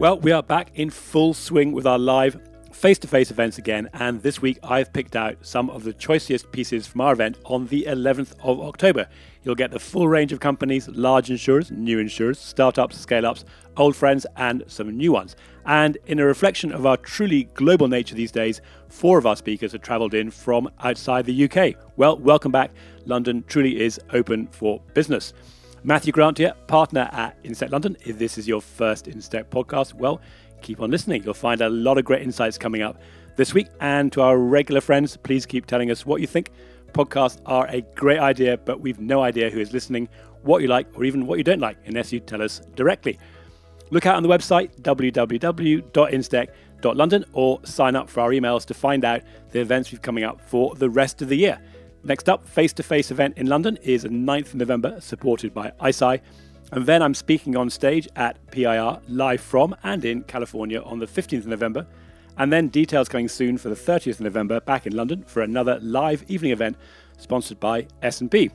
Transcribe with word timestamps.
Well, 0.00 0.18
we 0.18 0.32
are 0.32 0.42
back 0.42 0.70
in 0.76 0.88
full 0.88 1.34
swing 1.34 1.72
with 1.72 1.86
our 1.86 1.98
live 1.98 2.40
face 2.72 2.98
to 3.00 3.06
face 3.06 3.30
events 3.30 3.58
again, 3.58 3.90
and 3.92 4.22
this 4.22 4.40
week 4.40 4.58
I've 4.62 4.94
picked 4.94 5.14
out 5.14 5.36
some 5.42 5.68
of 5.68 5.84
the 5.84 5.92
choicest 5.92 6.50
pieces 6.52 6.86
from 6.86 7.02
our 7.02 7.12
event 7.12 7.36
on 7.44 7.66
the 7.66 7.84
11th 7.86 8.32
of 8.42 8.62
October. 8.62 9.06
You'll 9.42 9.56
get 9.56 9.72
the 9.72 9.78
full 9.78 10.08
range 10.08 10.32
of 10.32 10.40
companies, 10.40 10.88
large 10.88 11.28
insurers, 11.28 11.70
new 11.70 11.98
insurers, 11.98 12.38
startups, 12.38 12.98
scale 12.98 13.26
ups, 13.26 13.44
old 13.76 13.94
friends, 13.94 14.24
and 14.36 14.64
some 14.68 14.96
new 14.96 15.12
ones. 15.12 15.36
And 15.66 15.98
in 16.06 16.18
a 16.18 16.24
reflection 16.24 16.72
of 16.72 16.86
our 16.86 16.96
truly 16.96 17.44
global 17.52 17.86
nature 17.86 18.14
these 18.14 18.32
days, 18.32 18.62
four 18.88 19.18
of 19.18 19.26
our 19.26 19.36
speakers 19.36 19.72
have 19.72 19.82
travelled 19.82 20.14
in 20.14 20.30
from 20.30 20.70
outside 20.80 21.26
the 21.26 21.44
UK. 21.44 21.74
Well, 21.98 22.16
welcome 22.16 22.52
back. 22.52 22.70
London 23.04 23.44
truly 23.48 23.78
is 23.78 24.00
open 24.14 24.46
for 24.46 24.80
business. 24.94 25.34
Matthew 25.82 26.12
Grant 26.12 26.36
here, 26.36 26.52
partner 26.66 27.08
at 27.12 27.42
Instech 27.42 27.72
London. 27.72 27.96
If 28.04 28.18
this 28.18 28.36
is 28.36 28.46
your 28.46 28.60
first 28.60 29.06
Instech 29.06 29.44
podcast, 29.44 29.94
well, 29.94 30.20
keep 30.60 30.82
on 30.82 30.90
listening. 30.90 31.22
You'll 31.24 31.32
find 31.32 31.62
a 31.62 31.70
lot 31.70 31.96
of 31.96 32.04
great 32.04 32.20
insights 32.20 32.58
coming 32.58 32.82
up 32.82 33.00
this 33.36 33.54
week. 33.54 33.68
And 33.80 34.12
to 34.12 34.20
our 34.20 34.36
regular 34.36 34.82
friends, 34.82 35.16
please 35.16 35.46
keep 35.46 35.64
telling 35.64 35.90
us 35.90 36.04
what 36.04 36.20
you 36.20 36.26
think. 36.26 36.50
Podcasts 36.92 37.40
are 37.46 37.66
a 37.68 37.80
great 37.94 38.18
idea, 38.18 38.58
but 38.58 38.82
we've 38.82 39.00
no 39.00 39.22
idea 39.22 39.48
who 39.48 39.58
is 39.58 39.72
listening, 39.72 40.06
what 40.42 40.60
you 40.60 40.68
like, 40.68 40.86
or 40.98 41.04
even 41.04 41.26
what 41.26 41.38
you 41.38 41.44
don't 41.44 41.60
like, 41.60 41.78
unless 41.86 42.12
you 42.12 42.20
tell 42.20 42.42
us 42.42 42.60
directly. 42.74 43.18
Look 43.88 44.04
out 44.04 44.16
on 44.16 44.22
the 44.22 44.28
website 44.28 44.78
www.instech.london 44.82 47.24
or 47.32 47.60
sign 47.64 47.96
up 47.96 48.10
for 48.10 48.20
our 48.20 48.30
emails 48.30 48.66
to 48.66 48.74
find 48.74 49.02
out 49.04 49.22
the 49.52 49.60
events 49.60 49.90
we've 49.90 50.02
coming 50.02 50.24
up 50.24 50.42
for 50.42 50.74
the 50.74 50.90
rest 50.90 51.22
of 51.22 51.30
the 51.30 51.36
year. 51.36 51.58
Next 52.02 52.30
up, 52.30 52.48
face 52.48 52.72
to 52.74 52.82
face 52.82 53.10
event 53.10 53.36
in 53.36 53.46
London 53.46 53.76
is 53.82 54.04
9th 54.04 54.54
November, 54.54 54.98
supported 55.00 55.52
by 55.52 55.70
ICEYE. 55.82 56.20
And 56.72 56.86
then 56.86 57.02
I'm 57.02 57.12
speaking 57.12 57.56
on 57.56 57.68
stage 57.68 58.08
at 58.16 58.38
PIR, 58.50 59.00
live 59.08 59.40
from 59.42 59.76
and 59.82 60.02
in 60.04 60.22
California 60.22 60.80
on 60.80 60.98
the 60.98 61.06
15th 61.06 61.40
of 61.40 61.46
November. 61.48 61.86
And 62.38 62.50
then 62.50 62.68
details 62.68 63.10
coming 63.10 63.28
soon 63.28 63.58
for 63.58 63.68
the 63.68 63.74
30th 63.74 64.14
of 64.14 64.20
November 64.20 64.60
back 64.60 64.86
in 64.86 64.96
London 64.96 65.24
for 65.24 65.42
another 65.42 65.78
live 65.82 66.24
evening 66.28 66.52
event 66.52 66.78
sponsored 67.18 67.60
by 67.60 67.86
S&P. 68.00 68.50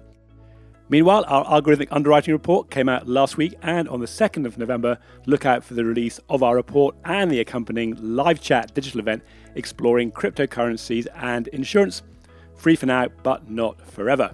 Meanwhile, 0.89 1.25
our 1.27 1.45
algorithmic 1.45 1.89
underwriting 1.91 2.33
report 2.33 2.71
came 2.71 2.89
out 2.89 3.07
last 3.07 3.37
week, 3.37 3.55
and 3.61 3.87
on 3.89 3.99
the 3.99 4.07
2nd 4.07 4.45
of 4.45 4.57
November, 4.57 4.97
look 5.27 5.45
out 5.45 5.63
for 5.63 5.75
the 5.75 5.85
release 5.85 6.19
of 6.29 6.41
our 6.41 6.55
report 6.55 6.95
and 7.05 7.29
the 7.29 7.39
accompanying 7.39 7.95
live 7.99 8.41
chat 8.41 8.73
digital 8.73 8.99
event 8.99 9.23
exploring 9.53 10.11
cryptocurrencies 10.11 11.05
and 11.15 11.47
insurance. 11.49 12.01
Free 12.55 12.75
for 12.75 12.85
now, 12.85 13.07
but 13.23 13.49
not 13.49 13.79
forever. 13.81 14.33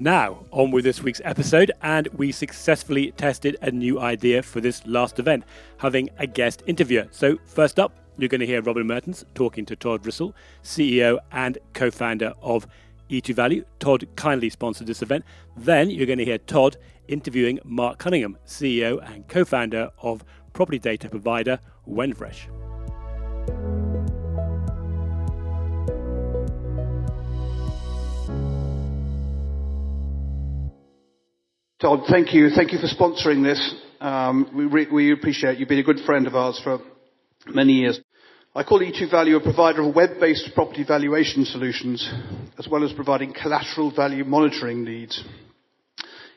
Now, 0.00 0.44
on 0.52 0.70
with 0.70 0.84
this 0.84 1.02
week's 1.02 1.20
episode, 1.24 1.72
and 1.82 2.06
we 2.08 2.30
successfully 2.30 3.10
tested 3.12 3.56
a 3.62 3.70
new 3.70 3.98
idea 3.98 4.42
for 4.42 4.60
this 4.60 4.86
last 4.86 5.18
event, 5.18 5.44
having 5.78 6.08
a 6.18 6.26
guest 6.26 6.62
interviewer. 6.66 7.08
So, 7.10 7.38
first 7.44 7.80
up, 7.80 7.92
you're 8.16 8.28
going 8.28 8.40
to 8.40 8.46
hear 8.46 8.62
Robin 8.62 8.86
Merttens 8.86 9.24
talking 9.34 9.66
to 9.66 9.76
Todd 9.76 10.04
Rissel, 10.04 10.34
CEO 10.62 11.18
and 11.32 11.58
co 11.72 11.90
founder 11.90 12.32
of 12.42 12.66
E2 13.10 13.34
Value. 13.34 13.64
Todd 13.78 14.06
kindly 14.16 14.50
sponsored 14.50 14.86
this 14.86 15.02
event. 15.02 15.24
Then 15.56 15.90
you're 15.90 16.06
going 16.06 16.18
to 16.18 16.24
hear 16.24 16.38
Todd 16.38 16.76
interviewing 17.08 17.58
Mark 17.64 17.98
Cunningham, 17.98 18.38
CEO 18.46 19.02
and 19.12 19.26
co 19.28 19.44
founder 19.44 19.90
of 19.98 20.24
property 20.52 20.78
data 20.78 21.08
provider 21.08 21.58
Whenfresh. 21.88 22.67
Todd, 31.80 32.06
thank 32.10 32.34
you. 32.34 32.50
Thank 32.50 32.72
you 32.72 32.78
for 32.80 32.88
sponsoring 32.88 33.44
this. 33.44 33.72
Um, 34.00 34.50
we, 34.52 34.64
re- 34.64 34.88
we 34.92 35.12
appreciate 35.12 35.58
you've 35.58 35.68
been 35.68 35.78
a 35.78 35.84
good 35.84 36.00
friend 36.04 36.26
of 36.26 36.34
ours 36.34 36.60
for 36.60 36.80
many 37.46 37.74
years. 37.74 38.00
I 38.52 38.64
call 38.64 38.80
E2 38.80 39.08
Value 39.08 39.36
a 39.36 39.40
provider 39.40 39.82
of 39.82 39.94
web-based 39.94 40.56
property 40.56 40.82
valuation 40.82 41.44
solutions, 41.44 42.12
as 42.58 42.66
well 42.66 42.82
as 42.82 42.92
providing 42.92 43.32
collateral 43.32 43.92
value 43.94 44.24
monitoring 44.24 44.82
needs. 44.82 45.22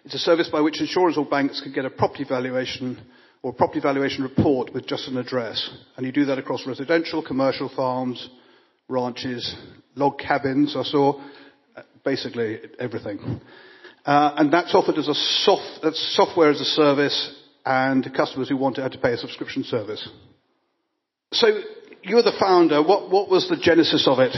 It's 0.06 0.14
a 0.14 0.20
service 0.20 0.48
by 0.48 0.62
which 0.62 0.80
insurers 0.80 1.18
or 1.18 1.26
banks 1.26 1.60
can 1.60 1.74
get 1.74 1.86
a 1.86 1.90
property 1.90 2.24
valuation 2.24 3.02
or 3.42 3.52
property 3.52 3.80
valuation 3.80 4.22
report 4.22 4.72
with 4.76 4.86
just 4.86 5.08
an 5.08 5.18
address. 5.18 5.72
And 5.98 6.06
you 6.06 6.12
do 6.12 6.26
that 6.26 6.38
across 6.38 6.68
residential, 6.68 7.24
commercial 7.26 7.68
farms, 7.68 8.30
ranches, 8.88 9.56
log 9.96 10.20
cabins, 10.20 10.76
I 10.78 10.84
saw, 10.84 11.20
basically 12.06 12.60
everything. 12.78 13.42
Uh, 14.06 14.34
and 14.38 14.52
that's 14.52 14.74
offered 14.74 14.98
as 14.98 15.08
a 15.08 15.14
soft, 15.14 15.84
that's 15.84 16.16
software 16.16 16.50
as 16.50 16.60
a 16.60 16.66
service 16.66 17.36
and 17.66 18.12
customers 18.16 18.50
who 18.50 18.58
want 18.58 18.78
it 18.78 18.82
had 18.82 18.92
to 18.92 18.98
pay 18.98 19.14
a 19.14 19.18
subscription 19.18 19.64
service. 19.64 20.08
So 21.34 21.48
you're 22.04 22.24
the 22.24 22.36
founder. 22.40 22.82
What, 22.82 23.12
what 23.12 23.30
was 23.30 23.48
the 23.48 23.58
genesis 23.58 24.08
of 24.08 24.20
it? 24.20 24.36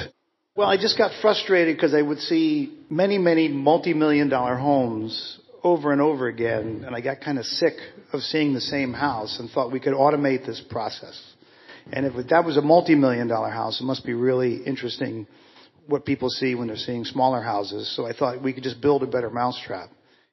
Well, 0.56 0.70
I 0.70 0.78
just 0.78 0.98
got 0.98 1.12
frustrated 1.22 1.76
because 1.76 1.96
I 1.96 2.02
would 2.02 2.20
see 2.20 2.78
many, 2.90 3.18
many 3.18 3.48
multi-million 3.48 4.30
dollar 4.30 4.56
homes 4.56 5.40
over 5.64 5.92
and 5.94 6.02
over 6.02 6.28
again, 6.28 6.84
and 6.86 6.94
I 6.94 7.02
got 7.02 7.22
kind 7.22 7.40
of 7.40 7.46
sick 7.46 7.74
of 8.12 8.22
seeing 8.22 8.54
the 8.54 8.62
same 8.62 8.94
house 8.94 9.40
and 9.40 9.50
thought 9.50 9.72
we 9.72 9.80
could 9.80 9.94
automate 9.94 10.46
this 10.46 10.62
process. 10.70 11.20
And 11.92 12.06
if 12.06 12.28
that 12.30 12.46
was 12.46 12.58
a 12.58 12.62
multi-million 12.62 13.28
dollar 13.28 13.50
house, 13.50 13.82
it 13.82 13.86
must 13.86 14.06
be 14.06 14.14
really 14.14 14.58
interesting 14.64 15.26
what 15.88 16.06
people 16.06 16.30
see 16.30 16.56
when 16.56 16.68
they're 16.68 16.78
seeing 16.78 17.04
smaller 17.04 17.42
houses. 17.42 17.94
So 17.96 18.06
I 18.06 18.14
thought 18.14 18.42
we 18.42 18.54
could 18.54 18.64
just 18.64 18.82
build 18.82 19.04
a 19.04 19.08
better 19.08 19.30
mousetrap. 19.30 19.90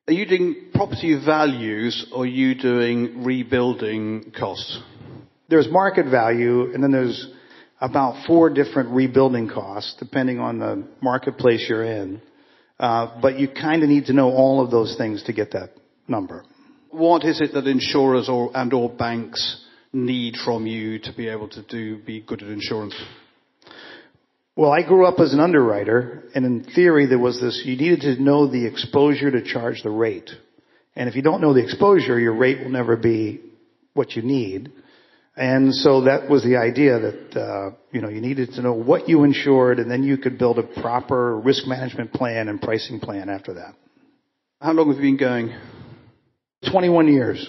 Are 0.08 0.12
you 0.12 0.26
doing 0.26 0.70
property 0.74 1.18
values 1.24 2.06
or 2.12 2.24
are 2.24 2.26
you 2.26 2.54
doing 2.54 3.22
rebuilding 3.24 4.32
costs? 4.36 4.80
There's 5.48 5.68
market 5.70 6.06
value 6.10 6.72
and 6.72 6.82
then 6.82 6.90
there's 6.90 7.28
about 7.80 8.26
four 8.26 8.50
different 8.50 8.90
rebuilding 8.90 9.48
costs 9.48 9.96
depending 9.98 10.38
on 10.38 10.58
the 10.58 10.86
marketplace 11.00 11.66
you're 11.68 11.84
in. 11.84 12.20
Uh, 12.78 13.20
but 13.20 13.38
you 13.38 13.46
kind 13.48 13.82
of 13.82 13.88
need 13.88 14.06
to 14.06 14.12
know 14.12 14.30
all 14.30 14.64
of 14.64 14.70
those 14.70 14.96
things 14.96 15.22
to 15.24 15.32
get 15.32 15.52
that 15.52 15.70
number. 16.08 16.44
What 16.90 17.24
is 17.24 17.40
it 17.40 17.52
that 17.52 17.66
insurers 17.66 18.28
or, 18.28 18.50
and 18.54 18.72
or 18.72 18.88
banks 18.88 19.64
need 19.92 20.34
from 20.44 20.66
you 20.66 20.98
to 21.00 21.12
be 21.16 21.28
able 21.28 21.48
to 21.50 21.62
do, 21.62 21.98
be 21.98 22.20
good 22.20 22.42
at 22.42 22.48
insurance? 22.48 22.94
Well, 24.56 24.72
I 24.72 24.82
grew 24.82 25.06
up 25.06 25.20
as 25.20 25.32
an 25.32 25.40
underwriter, 25.40 26.24
and 26.34 26.44
in 26.44 26.64
theory 26.64 27.06
there 27.06 27.18
was 27.18 27.40
this, 27.40 27.62
you 27.64 27.76
needed 27.76 28.00
to 28.02 28.22
know 28.22 28.46
the 28.46 28.66
exposure 28.66 29.30
to 29.30 29.42
charge 29.42 29.82
the 29.82 29.90
rate. 29.90 30.30
And 30.96 31.08
if 31.08 31.14
you 31.14 31.22
don't 31.22 31.40
know 31.40 31.54
the 31.54 31.62
exposure, 31.62 32.18
your 32.18 32.34
rate 32.34 32.60
will 32.60 32.70
never 32.70 32.96
be 32.96 33.40
what 33.94 34.12
you 34.12 34.22
need. 34.22 34.72
And 35.36 35.74
so 35.74 36.02
that 36.02 36.28
was 36.28 36.42
the 36.42 36.56
idea 36.56 36.98
that, 36.98 37.40
uh, 37.40 37.76
you 37.92 38.02
know, 38.02 38.08
you 38.08 38.20
needed 38.20 38.52
to 38.54 38.62
know 38.62 38.72
what 38.72 39.08
you 39.08 39.24
insured 39.24 39.78
and 39.78 39.90
then 39.90 40.02
you 40.02 40.18
could 40.18 40.36
build 40.36 40.58
a 40.58 40.62
proper 40.80 41.38
risk 41.38 41.66
management 41.66 42.12
plan 42.12 42.48
and 42.48 42.60
pricing 42.60 43.00
plan 43.00 43.28
after 43.28 43.54
that. 43.54 43.74
How 44.60 44.72
long 44.72 44.92
have 44.92 45.02
you 45.02 45.02
been 45.02 45.16
going? 45.16 45.54
21 46.70 47.08
years. 47.08 47.48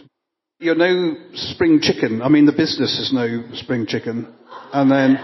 You're 0.59 0.75
no 0.75 1.15
spring 1.33 1.79
chicken. 1.81 2.21
I 2.21 2.29
mean, 2.29 2.45
the 2.45 2.51
business 2.53 2.97
is 2.99 3.11
no 3.11 3.43
spring 3.55 3.87
chicken. 3.87 4.33
And 4.71 4.89
then, 4.89 5.17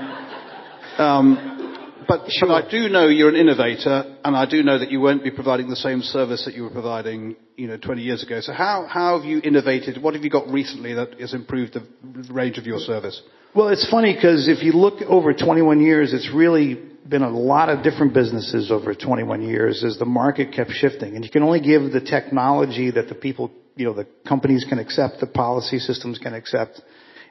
um, 0.98 1.67
but, 2.08 2.30
sure. 2.30 2.48
but 2.48 2.66
I 2.66 2.72
do 2.72 2.90
know 2.90 3.08
you're 3.08 3.30
an 3.30 3.36
innovator, 3.36 4.18
and 4.24 4.36
I 4.36 4.46
do 4.46 4.64
know 4.64 4.80
that 4.80 4.92
you 4.92 5.00
won't 5.00 5.24
be 5.24 5.32
providing 5.32 5.70
the 5.70 5.76
same 5.76 6.02
service 6.02 6.46
that 6.46 6.54
you 6.54 6.64
were 6.64 6.70
providing, 6.70 7.36
you 7.56 7.68
know, 7.68 7.78
20 7.78 8.02
years 8.02 8.24
ago. 8.24 8.40
So 8.42 8.54
how, 8.54 8.88
how 8.90 9.18
have 9.18 9.26
you 9.26 9.40
innovated? 9.40 10.02
What 10.02 10.14
have 10.14 10.24
you 10.24 10.30
got 10.30 10.48
recently 10.50 10.94
that 10.94 11.20
has 11.20 11.34
improved 11.34 11.74
the 11.74 11.86
range 12.34 12.58
of 12.58 12.66
your 12.66 12.80
service? 12.80 13.22
Well, 13.56 13.70
it's 13.70 13.90
funny 13.90 14.14
because 14.14 14.48
if 14.48 14.64
you 14.64 14.74
look 14.74 15.02
over 15.08 15.34
21 15.34 15.82
years, 15.82 16.14
it's 16.14 16.30
really 16.34 16.76
been 17.08 17.24
a 17.24 17.30
lot 17.30 17.70
of 17.70 17.84
different 17.84 18.14
businesses 18.14 18.72
over 18.72 18.94
21 18.94 19.42
years 19.42 19.84
as 19.84 19.98
the 19.98 20.06
market 20.06 20.54
kept 20.54 20.72
shifting. 20.72 21.16
And 21.16 21.24
you 21.24 21.32
can 21.32 21.44
only 21.44 21.62
give 21.62 21.92
the 21.92 22.02
technology 22.02 22.92
that 22.92 23.08
the 23.08 23.16
people, 23.16 23.52
you 23.76 23.86
know, 23.86 23.94
the 23.94 24.08
companies 24.28 24.66
can 24.68 24.80
accept, 24.80 25.20
the 25.20 25.28
policy 25.28 25.80
systems 25.80 26.20
can 26.20 26.34
accept. 26.34 26.82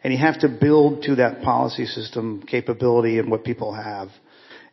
And 0.03 0.13
you 0.13 0.19
have 0.19 0.41
to 0.41 0.49
build 0.49 1.03
to 1.05 1.17
that 1.17 1.43
policy 1.43 1.87
system 1.87 2.43
capability 2.47 3.19
and 3.19 3.31
what 3.31 3.45
people 3.45 3.75
have 3.75 4.09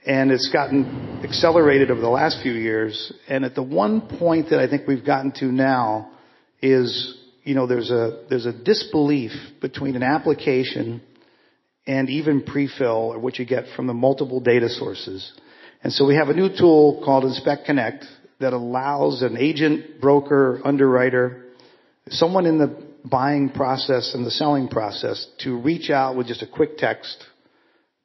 and 0.06 0.32
it's 0.32 0.50
gotten 0.52 1.22
accelerated 1.24 1.90
over 1.90 2.02
the 2.02 2.10
last 2.10 2.42
few 2.42 2.54
years. 2.54 3.14
And 3.28 3.46
at 3.46 3.56
the 3.56 3.64
one 3.64 4.02
point 4.20 4.50
that 4.50 4.60
I 4.60 4.68
think 4.68 4.88
we've 4.88 5.06
gotten 5.06 5.32
to 5.40 5.46
now 5.46 6.12
is, 6.62 7.18
you 7.44 7.56
know, 7.56 7.68
there's 7.68 7.90
a, 7.90 8.26
there's 8.30 8.46
a 8.46 8.54
disbelief 8.54 9.32
between 9.62 9.96
an 9.96 10.04
application 10.04 11.02
and 11.88 12.10
even 12.10 12.44
pre-fill 12.44 13.14
or 13.14 13.20
what 13.20 13.40
you 13.40 13.46
get 13.46 13.66
from 13.76 13.88
the 13.88 13.94
multiple 13.94 14.40
data 14.40 14.70
sources. 14.70 15.32
And 15.84 15.92
so 15.92 16.06
we 16.06 16.16
have 16.16 16.30
a 16.30 16.34
new 16.34 16.50
tool 16.50 17.02
called 17.04 17.26
Inspect 17.26 17.66
Connect 17.66 18.06
that 18.40 18.54
allows 18.54 19.22
an 19.22 19.38
agent, 19.38 20.02
broker, 20.02 20.62
underwriter, 20.64 21.46
someone 22.10 22.46
in 22.46 22.58
the 22.58 22.76
buying 23.06 23.50
process 23.50 24.14
and 24.14 24.26
the 24.26 24.32
selling 24.32 24.68
process 24.68 25.28
to 25.40 25.60
reach 25.60 25.90
out 25.90 26.16
with 26.16 26.28
just 26.28 26.42
a 26.42 26.48
quick 26.48 26.78
text 26.78 27.24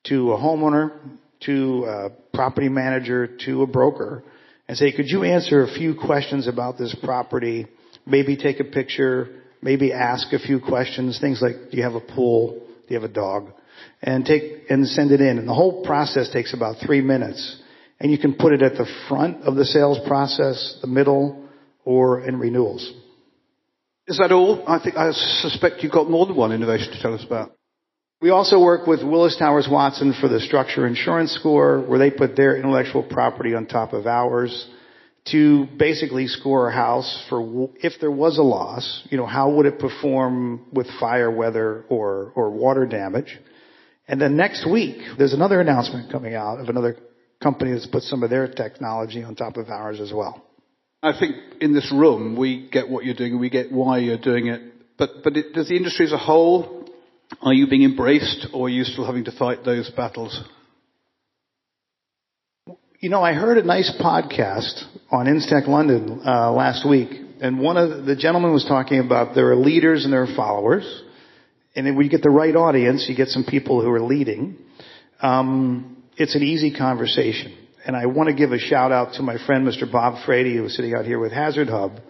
to 0.04 0.32
a 0.32 0.36
homeowner 0.36 0.92
to 1.46 1.84
a 1.84 2.10
property 2.34 2.68
manager 2.68 3.28
to 3.46 3.62
a 3.62 3.66
broker 3.66 4.22
and 4.66 4.76
say, 4.76 4.92
could 4.92 5.08
you 5.08 5.24
answer 5.24 5.62
a 5.62 5.72
few 5.74 5.94
questions 5.94 6.46
about 6.46 6.78
this 6.78 6.94
property? 7.02 7.66
Maybe 8.06 8.36
take 8.36 8.60
a 8.60 8.64
picture 8.64 9.38
maybe 9.62 9.92
ask 9.92 10.32
a 10.32 10.38
few 10.38 10.60
questions, 10.60 11.18
things 11.20 11.40
like, 11.42 11.70
do 11.70 11.76
you 11.76 11.82
have 11.82 11.94
a 11.94 12.00
pool? 12.00 12.60
Do 12.86 12.94
you 12.94 13.00
have 13.00 13.08
a 13.08 13.12
dog? 13.12 13.52
And 14.02 14.24
take, 14.24 14.64
and 14.70 14.86
send 14.86 15.12
it 15.12 15.20
in. 15.20 15.38
And 15.38 15.48
the 15.48 15.54
whole 15.54 15.84
process 15.84 16.30
takes 16.32 16.54
about 16.54 16.76
three 16.84 17.00
minutes. 17.00 17.60
And 18.00 18.10
you 18.12 18.18
can 18.18 18.34
put 18.34 18.52
it 18.52 18.62
at 18.62 18.74
the 18.74 18.86
front 19.08 19.42
of 19.42 19.56
the 19.56 19.64
sales 19.64 19.98
process, 20.06 20.78
the 20.80 20.86
middle, 20.86 21.48
or 21.84 22.24
in 22.26 22.38
renewals. 22.38 22.92
Is 24.06 24.18
that 24.18 24.32
all? 24.32 24.64
I 24.66 24.82
think, 24.82 24.96
I 24.96 25.10
suspect 25.12 25.82
you've 25.82 25.92
got 25.92 26.08
more 26.08 26.26
than 26.26 26.36
one 26.36 26.52
innovation 26.52 26.92
to 26.92 27.02
tell 27.02 27.14
us 27.14 27.24
about. 27.24 27.57
We 28.20 28.30
also 28.30 28.60
work 28.60 28.88
with 28.88 29.04
Willis 29.04 29.36
Towers 29.36 29.68
Watson 29.70 30.12
for 30.20 30.26
the 30.26 30.40
structure 30.40 30.88
insurance 30.88 31.32
score, 31.32 31.80
where 31.82 32.00
they 32.00 32.10
put 32.10 32.34
their 32.34 32.56
intellectual 32.56 33.04
property 33.04 33.54
on 33.54 33.66
top 33.66 33.92
of 33.92 34.08
ours 34.08 34.66
to 35.26 35.66
basically 35.78 36.26
score 36.26 36.68
a 36.68 36.72
house 36.72 37.24
for 37.28 37.70
if 37.80 37.92
there 38.00 38.10
was 38.10 38.38
a 38.38 38.42
loss, 38.42 39.06
you 39.10 39.18
know, 39.18 39.26
how 39.26 39.50
would 39.50 39.66
it 39.66 39.78
perform 39.78 40.66
with 40.72 40.88
fire, 40.98 41.30
weather, 41.30 41.84
or, 41.88 42.32
or 42.34 42.50
water 42.50 42.86
damage? 42.86 43.38
And 44.08 44.20
then 44.20 44.36
next 44.36 44.68
week, 44.68 44.96
there's 45.16 45.34
another 45.34 45.60
announcement 45.60 46.10
coming 46.10 46.34
out 46.34 46.58
of 46.58 46.68
another 46.68 46.96
company 47.40 47.72
that's 47.72 47.86
put 47.86 48.02
some 48.02 48.24
of 48.24 48.30
their 48.30 48.48
technology 48.48 49.22
on 49.22 49.36
top 49.36 49.56
of 49.56 49.68
ours 49.68 50.00
as 50.00 50.12
well. 50.12 50.44
I 51.04 51.16
think 51.16 51.36
in 51.60 51.72
this 51.72 51.92
room, 51.92 52.36
we 52.36 52.68
get 52.68 52.88
what 52.88 53.04
you're 53.04 53.14
doing 53.14 53.38
we 53.38 53.50
get 53.50 53.70
why 53.70 53.98
you're 53.98 54.18
doing 54.18 54.48
it. 54.48 54.62
But, 54.96 55.22
but 55.22 55.36
it, 55.36 55.52
does 55.54 55.68
the 55.68 55.76
industry 55.76 56.06
as 56.06 56.12
a 56.12 56.18
whole, 56.18 56.77
are 57.42 57.52
you 57.52 57.68
being 57.68 57.82
embraced 57.82 58.48
or 58.52 58.66
are 58.66 58.70
you 58.70 58.84
still 58.84 59.06
having 59.06 59.24
to 59.24 59.32
fight 59.32 59.64
those 59.64 59.90
battles? 59.90 60.42
You 63.00 63.10
know, 63.10 63.22
I 63.22 63.32
heard 63.32 63.58
a 63.58 63.62
nice 63.62 63.94
podcast 64.00 64.82
on 65.10 65.26
Instech 65.26 65.68
London 65.68 66.20
uh, 66.26 66.50
last 66.50 66.88
week, 66.88 67.10
and 67.40 67.60
one 67.60 67.76
of 67.76 68.06
the 68.06 68.16
gentlemen 68.16 68.52
was 68.52 68.64
talking 68.64 68.98
about 68.98 69.36
there 69.36 69.52
are 69.52 69.56
leaders 69.56 70.04
and 70.04 70.12
there 70.12 70.24
are 70.24 70.34
followers, 70.34 71.02
and 71.76 71.86
when 71.96 72.04
you 72.04 72.10
get 72.10 72.22
the 72.22 72.30
right 72.30 72.56
audience, 72.56 73.06
you 73.08 73.14
get 73.14 73.28
some 73.28 73.44
people 73.44 73.80
who 73.82 73.90
are 73.90 74.00
leading. 74.00 74.58
Um, 75.22 76.02
it's 76.16 76.34
an 76.34 76.42
easy 76.42 76.76
conversation, 76.76 77.56
and 77.86 77.94
I 77.94 78.06
want 78.06 78.30
to 78.30 78.34
give 78.34 78.50
a 78.50 78.58
shout 78.58 78.90
out 78.90 79.12
to 79.14 79.22
my 79.22 79.36
friend 79.46 79.64
Mr. 79.64 79.90
Bob 79.90 80.24
Frady, 80.26 80.56
who 80.56 80.64
is 80.64 80.74
sitting 80.74 80.94
out 80.94 81.04
here 81.04 81.20
with 81.20 81.30
Hazard 81.30 81.68
Hub, 81.68 82.00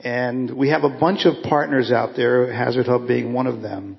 and 0.00 0.56
we 0.56 0.70
have 0.70 0.84
a 0.84 0.98
bunch 0.98 1.26
of 1.26 1.42
partners 1.44 1.92
out 1.92 2.16
there, 2.16 2.50
Hazard 2.50 2.86
Hub 2.86 3.06
being 3.06 3.34
one 3.34 3.46
of 3.46 3.60
them, 3.60 3.98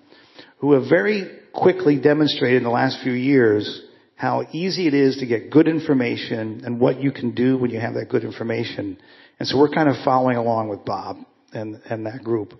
who 0.63 0.71
have 0.71 0.87
very 0.89 1.29
quickly 1.51 1.99
demonstrated 1.99 2.55
in 2.55 2.63
the 2.63 2.69
last 2.69 3.03
few 3.03 3.11
years 3.11 3.81
how 4.15 4.47
easy 4.53 4.87
it 4.87 4.93
is 4.93 5.17
to 5.17 5.25
get 5.25 5.51
good 5.51 5.67
information 5.67 6.61
and 6.63 6.79
what 6.79 7.01
you 7.01 7.11
can 7.11 7.35
do 7.35 7.57
when 7.57 7.69
you 7.69 7.81
have 7.81 7.95
that 7.95 8.07
good 8.07 8.23
information. 8.23 8.97
And 9.39 9.45
so 9.45 9.59
we're 9.59 9.67
kind 9.67 9.89
of 9.89 9.95
following 10.05 10.37
along 10.37 10.69
with 10.69 10.85
Bob 10.85 11.17
and, 11.51 11.81
and 11.89 12.05
that 12.05 12.23
group. 12.23 12.53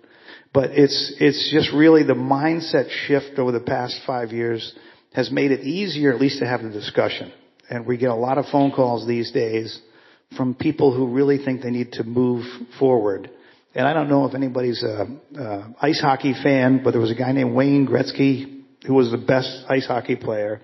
But 0.52 0.72
it's, 0.72 1.14
it's 1.18 1.50
just 1.50 1.72
really 1.72 2.02
the 2.02 2.12
mindset 2.12 2.90
shift 3.06 3.38
over 3.38 3.52
the 3.52 3.60
past 3.60 3.98
five 4.06 4.32
years 4.32 4.74
has 5.14 5.30
made 5.30 5.50
it 5.50 5.60
easier 5.60 6.12
at 6.12 6.20
least 6.20 6.40
to 6.40 6.46
have 6.46 6.62
the 6.62 6.68
discussion. 6.68 7.32
And 7.70 7.86
we 7.86 7.96
get 7.96 8.10
a 8.10 8.14
lot 8.14 8.36
of 8.36 8.44
phone 8.52 8.70
calls 8.70 9.08
these 9.08 9.32
days 9.32 9.80
from 10.36 10.54
people 10.54 10.94
who 10.94 11.06
really 11.06 11.42
think 11.42 11.62
they 11.62 11.70
need 11.70 11.92
to 11.92 12.04
move 12.04 12.44
forward. 12.78 13.30
And 13.74 13.86
I 13.86 13.92
don't 13.92 14.08
know 14.08 14.24
if 14.26 14.34
anybody's 14.34 14.82
a, 14.82 15.06
a 15.36 15.74
ice 15.80 16.00
hockey 16.00 16.32
fan, 16.32 16.82
but 16.84 16.92
there 16.92 17.00
was 17.00 17.10
a 17.10 17.16
guy 17.16 17.32
named 17.32 17.54
Wayne 17.54 17.86
Gretzky 17.86 18.62
who 18.86 18.94
was 18.94 19.10
the 19.10 19.18
best 19.18 19.64
ice 19.68 19.86
hockey 19.86 20.16
player. 20.16 20.60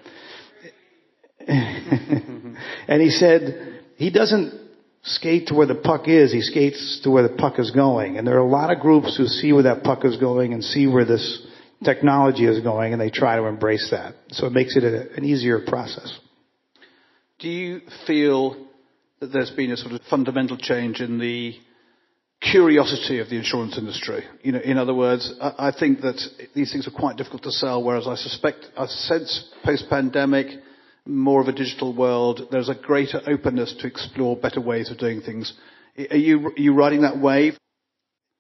and 1.48 3.02
he 3.02 3.10
said 3.10 3.80
he 3.96 4.10
doesn't 4.10 4.60
skate 5.02 5.48
to 5.48 5.54
where 5.54 5.66
the 5.66 5.74
puck 5.74 6.06
is, 6.06 6.32
he 6.32 6.42
skates 6.42 7.00
to 7.02 7.10
where 7.10 7.26
the 7.26 7.34
puck 7.34 7.58
is 7.58 7.70
going. 7.70 8.18
And 8.18 8.26
there 8.26 8.36
are 8.36 8.46
a 8.46 8.48
lot 8.48 8.70
of 8.70 8.80
groups 8.80 9.16
who 9.16 9.26
see 9.26 9.52
where 9.52 9.64
that 9.64 9.82
puck 9.82 10.04
is 10.04 10.16
going 10.18 10.52
and 10.52 10.62
see 10.62 10.86
where 10.86 11.04
this 11.04 11.46
technology 11.82 12.44
is 12.44 12.62
going 12.62 12.92
and 12.92 13.00
they 13.00 13.10
try 13.10 13.36
to 13.36 13.44
embrace 13.44 13.88
that. 13.90 14.14
So 14.30 14.46
it 14.46 14.52
makes 14.52 14.76
it 14.76 14.84
a, 14.84 15.12
an 15.16 15.24
easier 15.24 15.60
process. 15.66 16.16
Do 17.38 17.48
you 17.48 17.80
feel 18.06 18.66
that 19.20 19.28
there's 19.28 19.50
been 19.50 19.70
a 19.70 19.76
sort 19.76 19.92
of 19.92 20.02
fundamental 20.10 20.58
change 20.58 21.00
in 21.00 21.18
the 21.18 21.54
curiosity 22.40 23.18
of 23.18 23.28
the 23.28 23.36
insurance 23.36 23.76
industry. 23.76 24.24
You 24.42 24.52
know, 24.52 24.60
in 24.60 24.78
other 24.78 24.94
words, 24.94 25.32
I, 25.40 25.68
I 25.68 25.72
think 25.78 26.00
that 26.00 26.20
these 26.54 26.72
things 26.72 26.88
are 26.88 26.90
quite 26.90 27.16
difficult 27.16 27.42
to 27.44 27.52
sell, 27.52 27.82
whereas 27.82 28.06
I 28.06 28.14
suspect, 28.14 28.66
I 28.76 28.86
sense 28.86 29.52
post-pandemic, 29.64 30.46
more 31.06 31.40
of 31.40 31.48
a 31.48 31.52
digital 31.52 31.94
world, 31.94 32.48
there's 32.50 32.68
a 32.68 32.74
greater 32.74 33.20
openness 33.26 33.74
to 33.80 33.86
explore 33.86 34.36
better 34.36 34.60
ways 34.60 34.90
of 34.90 34.98
doing 34.98 35.20
things. 35.20 35.52
Are 35.98 36.16
you, 36.16 36.48
are 36.48 36.58
you 36.58 36.74
riding 36.74 37.02
that 37.02 37.18
wave? 37.18 37.54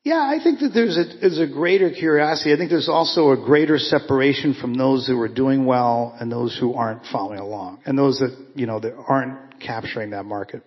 Yeah, 0.02 0.20
I 0.22 0.42
think 0.42 0.60
that 0.60 0.70
there's 0.72 0.96
a, 0.96 1.04
there's 1.20 1.38
a 1.38 1.46
greater 1.46 1.90
curiosity. 1.90 2.54
I 2.54 2.56
think 2.56 2.70
there's 2.70 2.88
also 2.88 3.32
a 3.32 3.36
greater 3.36 3.78
separation 3.78 4.54
from 4.54 4.72
those 4.74 5.06
who 5.06 5.20
are 5.20 5.28
doing 5.28 5.66
well 5.66 6.16
and 6.18 6.32
those 6.32 6.56
who 6.58 6.72
aren't 6.72 7.04
following 7.12 7.38
along, 7.38 7.82
and 7.84 7.98
those 7.98 8.18
that 8.20 8.34
you 8.54 8.64
know 8.64 8.80
that 8.80 8.94
aren't 8.94 9.60
capturing 9.60 10.10
that 10.10 10.24
market. 10.24 10.62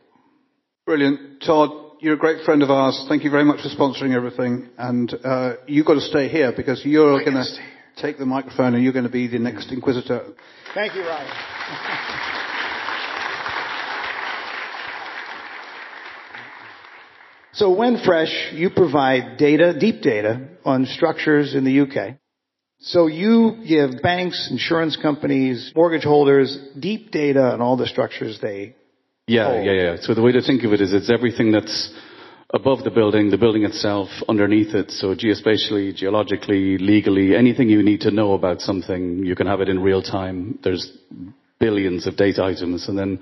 Brilliant, 0.86 1.42
Todd. 1.42 1.83
You're 2.04 2.16
a 2.16 2.18
great 2.18 2.44
friend 2.44 2.62
of 2.62 2.70
ours. 2.70 3.06
Thank 3.08 3.24
you 3.24 3.32
very 3.32 3.46
much 3.46 3.62
for 3.62 3.70
sponsoring 3.70 4.14
everything, 4.14 4.68
and 4.78 5.10
uh, 5.24 5.54
you've 5.68 5.86
got 5.86 5.94
to 5.94 6.02
stay 6.02 6.28
here 6.28 6.52
because 6.54 6.84
you're 6.84 7.24
going 7.24 7.42
to 7.42 7.46
take 7.96 8.18
the 8.18 8.26
microphone 8.26 8.74
and 8.74 8.84
you're 8.84 8.92
going 8.92 9.06
to 9.06 9.10
be 9.10 9.28
the 9.28 9.40
next 9.40 9.72
inquisitor. 9.72 10.22
Thank 10.76 10.96
you, 10.96 11.04
Ryan. 11.04 11.32
So 17.54 17.74
Whenfresh, 17.74 18.52
you 18.54 18.72
provide 18.72 19.38
data, 19.38 19.78
deep 19.80 20.02
data, 20.02 20.50
on 20.66 20.88
structures 20.88 21.54
in 21.54 21.64
the 21.64 21.82
UK. 21.82 22.18
So 22.80 23.06
you 23.06 23.64
give 23.66 24.02
banks, 24.02 24.50
insurance 24.52 24.98
companies, 25.00 25.72
mortgage 25.76 26.04
holders 26.04 26.58
deep 26.78 27.12
data 27.12 27.54
on 27.54 27.62
all 27.62 27.78
the 27.78 27.86
structures 27.86 28.40
they 28.42 28.76
Yeah, 29.28 29.52
hold. 29.52 29.66
yeah, 29.66 29.72
yeah. 29.72 29.96
So 30.02 30.14
the 30.14 30.22
way 30.22 30.32
to 30.34 30.42
think 30.42 30.64
of 30.64 30.74
it 30.74 30.82
is 30.82 30.94
it's 30.94 31.10
everything 31.10 31.52
that's 31.52 31.94
above 32.54 32.84
the 32.84 32.92
building, 32.92 33.32
the 33.32 33.38
building 33.38 33.64
itself, 33.64 34.10
underneath 34.28 34.76
it. 34.76 34.92
So 34.92 35.16
geospatially, 35.16 35.96
geologically, 35.96 36.78
legally, 36.78 37.36
anything 37.36 37.70
you 37.70 37.82
need 37.82 38.02
to 38.02 38.12
know 38.12 38.34
about 38.34 38.62
something, 38.62 39.26
you 39.26 39.36
can 39.36 39.48
have 39.48 39.62
it 39.62 39.70
in 39.70 39.80
real 39.80 40.02
time. 40.02 40.60
There's 40.64 40.96
billions 41.60 42.06
of 42.06 42.18
data 42.18 42.44
items 42.44 42.90
and 42.90 42.98
then 42.98 43.20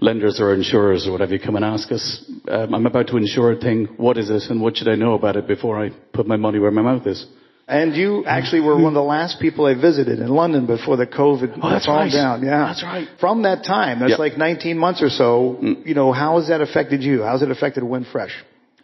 lenders 0.00 0.40
or 0.40 0.54
insurers 0.54 1.06
or 1.06 1.12
whatever 1.12 1.34
you 1.34 1.40
come 1.40 1.56
and 1.56 1.64
ask 1.64 1.90
us, 1.92 2.24
um, 2.48 2.74
I'm 2.74 2.86
about 2.86 3.08
to 3.08 3.16
insure 3.16 3.52
a 3.52 3.56
thing, 3.56 3.86
what 3.96 4.16
is 4.16 4.30
it 4.30 4.50
and 4.50 4.62
what 4.62 4.76
should 4.76 4.88
I 4.88 4.94
know 4.94 5.14
about 5.14 5.36
it 5.36 5.46
before 5.46 5.84
I 5.84 5.90
put 6.12 6.26
my 6.26 6.36
money 6.36 6.58
where 6.58 6.70
my 6.70 6.82
mouth 6.82 7.06
is? 7.06 7.26
And 7.70 7.94
you 7.94 8.24
actually 8.26 8.62
were 8.62 8.74
one 8.74 8.86
of 8.88 8.94
the 8.94 9.02
last 9.02 9.38
people 9.40 9.64
I 9.66 9.74
visited 9.74 10.18
in 10.18 10.26
London 10.28 10.66
before 10.66 10.96
the 10.96 11.06
COVID 11.06 11.58
Oh, 11.62 11.70
that's 11.70 11.86
calmed 11.86 12.12
right. 12.12 12.12
down. 12.12 12.42
Yeah, 12.42 12.66
That's 12.66 12.82
right. 12.82 13.06
From 13.20 13.42
that 13.42 13.62
time, 13.64 14.00
that's 14.00 14.10
Yep. 14.10 14.18
like 14.18 14.36
19 14.36 14.76
months 14.76 15.00
or 15.02 15.08
so. 15.08 15.56
Mm. 15.62 15.86
You 15.86 15.94
know, 15.94 16.10
how 16.12 16.38
has 16.38 16.48
that 16.48 16.60
affected 16.60 17.02
you? 17.04 17.22
How's 17.22 17.42
it 17.42 17.50
affected 17.50 17.84
Whenfresh? 17.84 18.32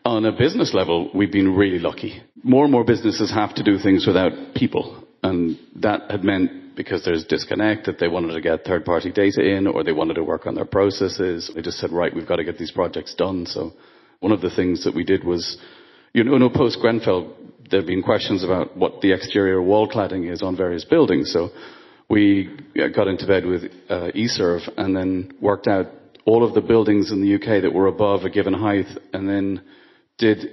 On 0.05 0.25
a 0.25 0.31
business 0.31 0.73
level, 0.73 1.11
we've 1.13 1.33
been 1.33 1.57
really 1.57 1.81
lucky. 1.81 2.23
More 2.45 2.63
and 2.63 2.71
more 2.71 2.85
businesses 2.85 3.29
have 3.33 3.55
to 3.57 3.65
do 3.65 3.77
things 3.79 4.07
without 4.07 4.33
people. 4.55 5.03
And 5.25 5.59
that 5.77 6.09
had 6.09 6.23
meant 6.23 6.77
because 6.77 7.05
there's 7.05 7.25
disconnect 7.25 7.87
that 7.87 7.99
they 7.99 8.07
wanted 8.07 8.35
to 8.35 8.41
get 8.41 8.65
third 8.65 8.85
party 8.85 9.11
data 9.11 9.43
in 9.43 9.67
or 9.67 9.83
they 9.83 9.91
wanted 10.01 10.15
to 10.15 10.23
work 10.23 10.47
on 10.47 10.55
their 10.55 10.65
processes. 10.79 11.51
They 11.53 11.61
just 11.63 11.79
said, 11.79 11.91
right, 11.91 12.15
we've 12.15 12.29
got 12.29 12.37
to 12.37 12.45
get 12.45 12.57
these 12.57 12.71
projects 12.71 13.15
done. 13.17 13.47
So 13.47 13.73
one 14.21 14.31
of 14.31 14.41
the 14.43 14.51
things 14.51 14.85
that 14.85 14.95
we 14.95 15.03
did 15.03 15.25
was, 15.25 15.59
you 16.13 16.23
know, 16.23 16.37
no, 16.39 16.51
post 16.51 16.79
Grenfell, 16.81 17.35
there 17.71 17.81
have 17.81 17.87
been 17.87 18.03
questions 18.03 18.45
about 18.45 18.77
what 18.77 19.01
the 19.01 19.13
exterior 19.13 19.61
wall 19.63 19.89
cladding 19.89 20.31
is 20.31 20.43
on 20.43 20.57
various 20.57 20.85
buildings. 20.85 21.33
So 21.33 21.51
we 22.09 22.57
got 22.75 23.09
into 23.09 23.27
bed 23.27 23.45
with 23.45 23.65
uh, 23.89 24.09
e.surv 24.15 24.61
and 24.77 24.97
then 24.97 25.33
worked 25.41 25.67
out 25.67 25.87
all 26.25 26.45
of 26.45 26.55
the 26.55 26.61
buildings 26.61 27.11
in 27.13 27.21
the 27.21 27.35
UK 27.35 27.63
that 27.63 27.73
were 27.73 27.87
above 27.87 28.23
a 28.25 28.31
given 28.31 28.55
height 28.55 28.87
and 29.13 29.29
then 29.29 29.63
did 30.19 30.49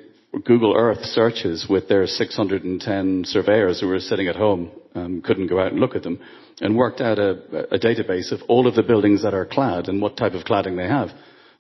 Google 0.46 0.76
Earth 0.76 1.04
searches 1.04 1.68
with 1.70 1.88
their 1.88 2.08
610 2.08 3.24
surveyors 3.26 3.80
who 3.80 3.88
were 3.88 4.00
sitting 4.00 4.28
at 4.28 4.36
home, 4.36 4.72
um, 4.96 5.22
couldn't 5.22 5.48
go 5.48 5.60
out 5.60 5.72
and 5.72 5.80
look 5.80 5.96
at 5.96 6.04
them, 6.04 6.20
and 6.60 6.76
worked 6.76 7.02
out 7.02 7.20
a, 7.20 7.32
a 7.72 7.80
database 7.80 8.32
of 8.32 8.40
all 8.48 8.68
of 8.68 8.76
the 8.76 8.84
buildings 8.84 9.24
that 9.24 9.34
are 9.34 9.46
clad 9.46 9.88
and 9.88 10.02
what 10.02 10.18
type 10.18 10.34
of 10.34 10.44
cladding 10.44 10.76
they 10.76 10.88
have. 10.88 11.10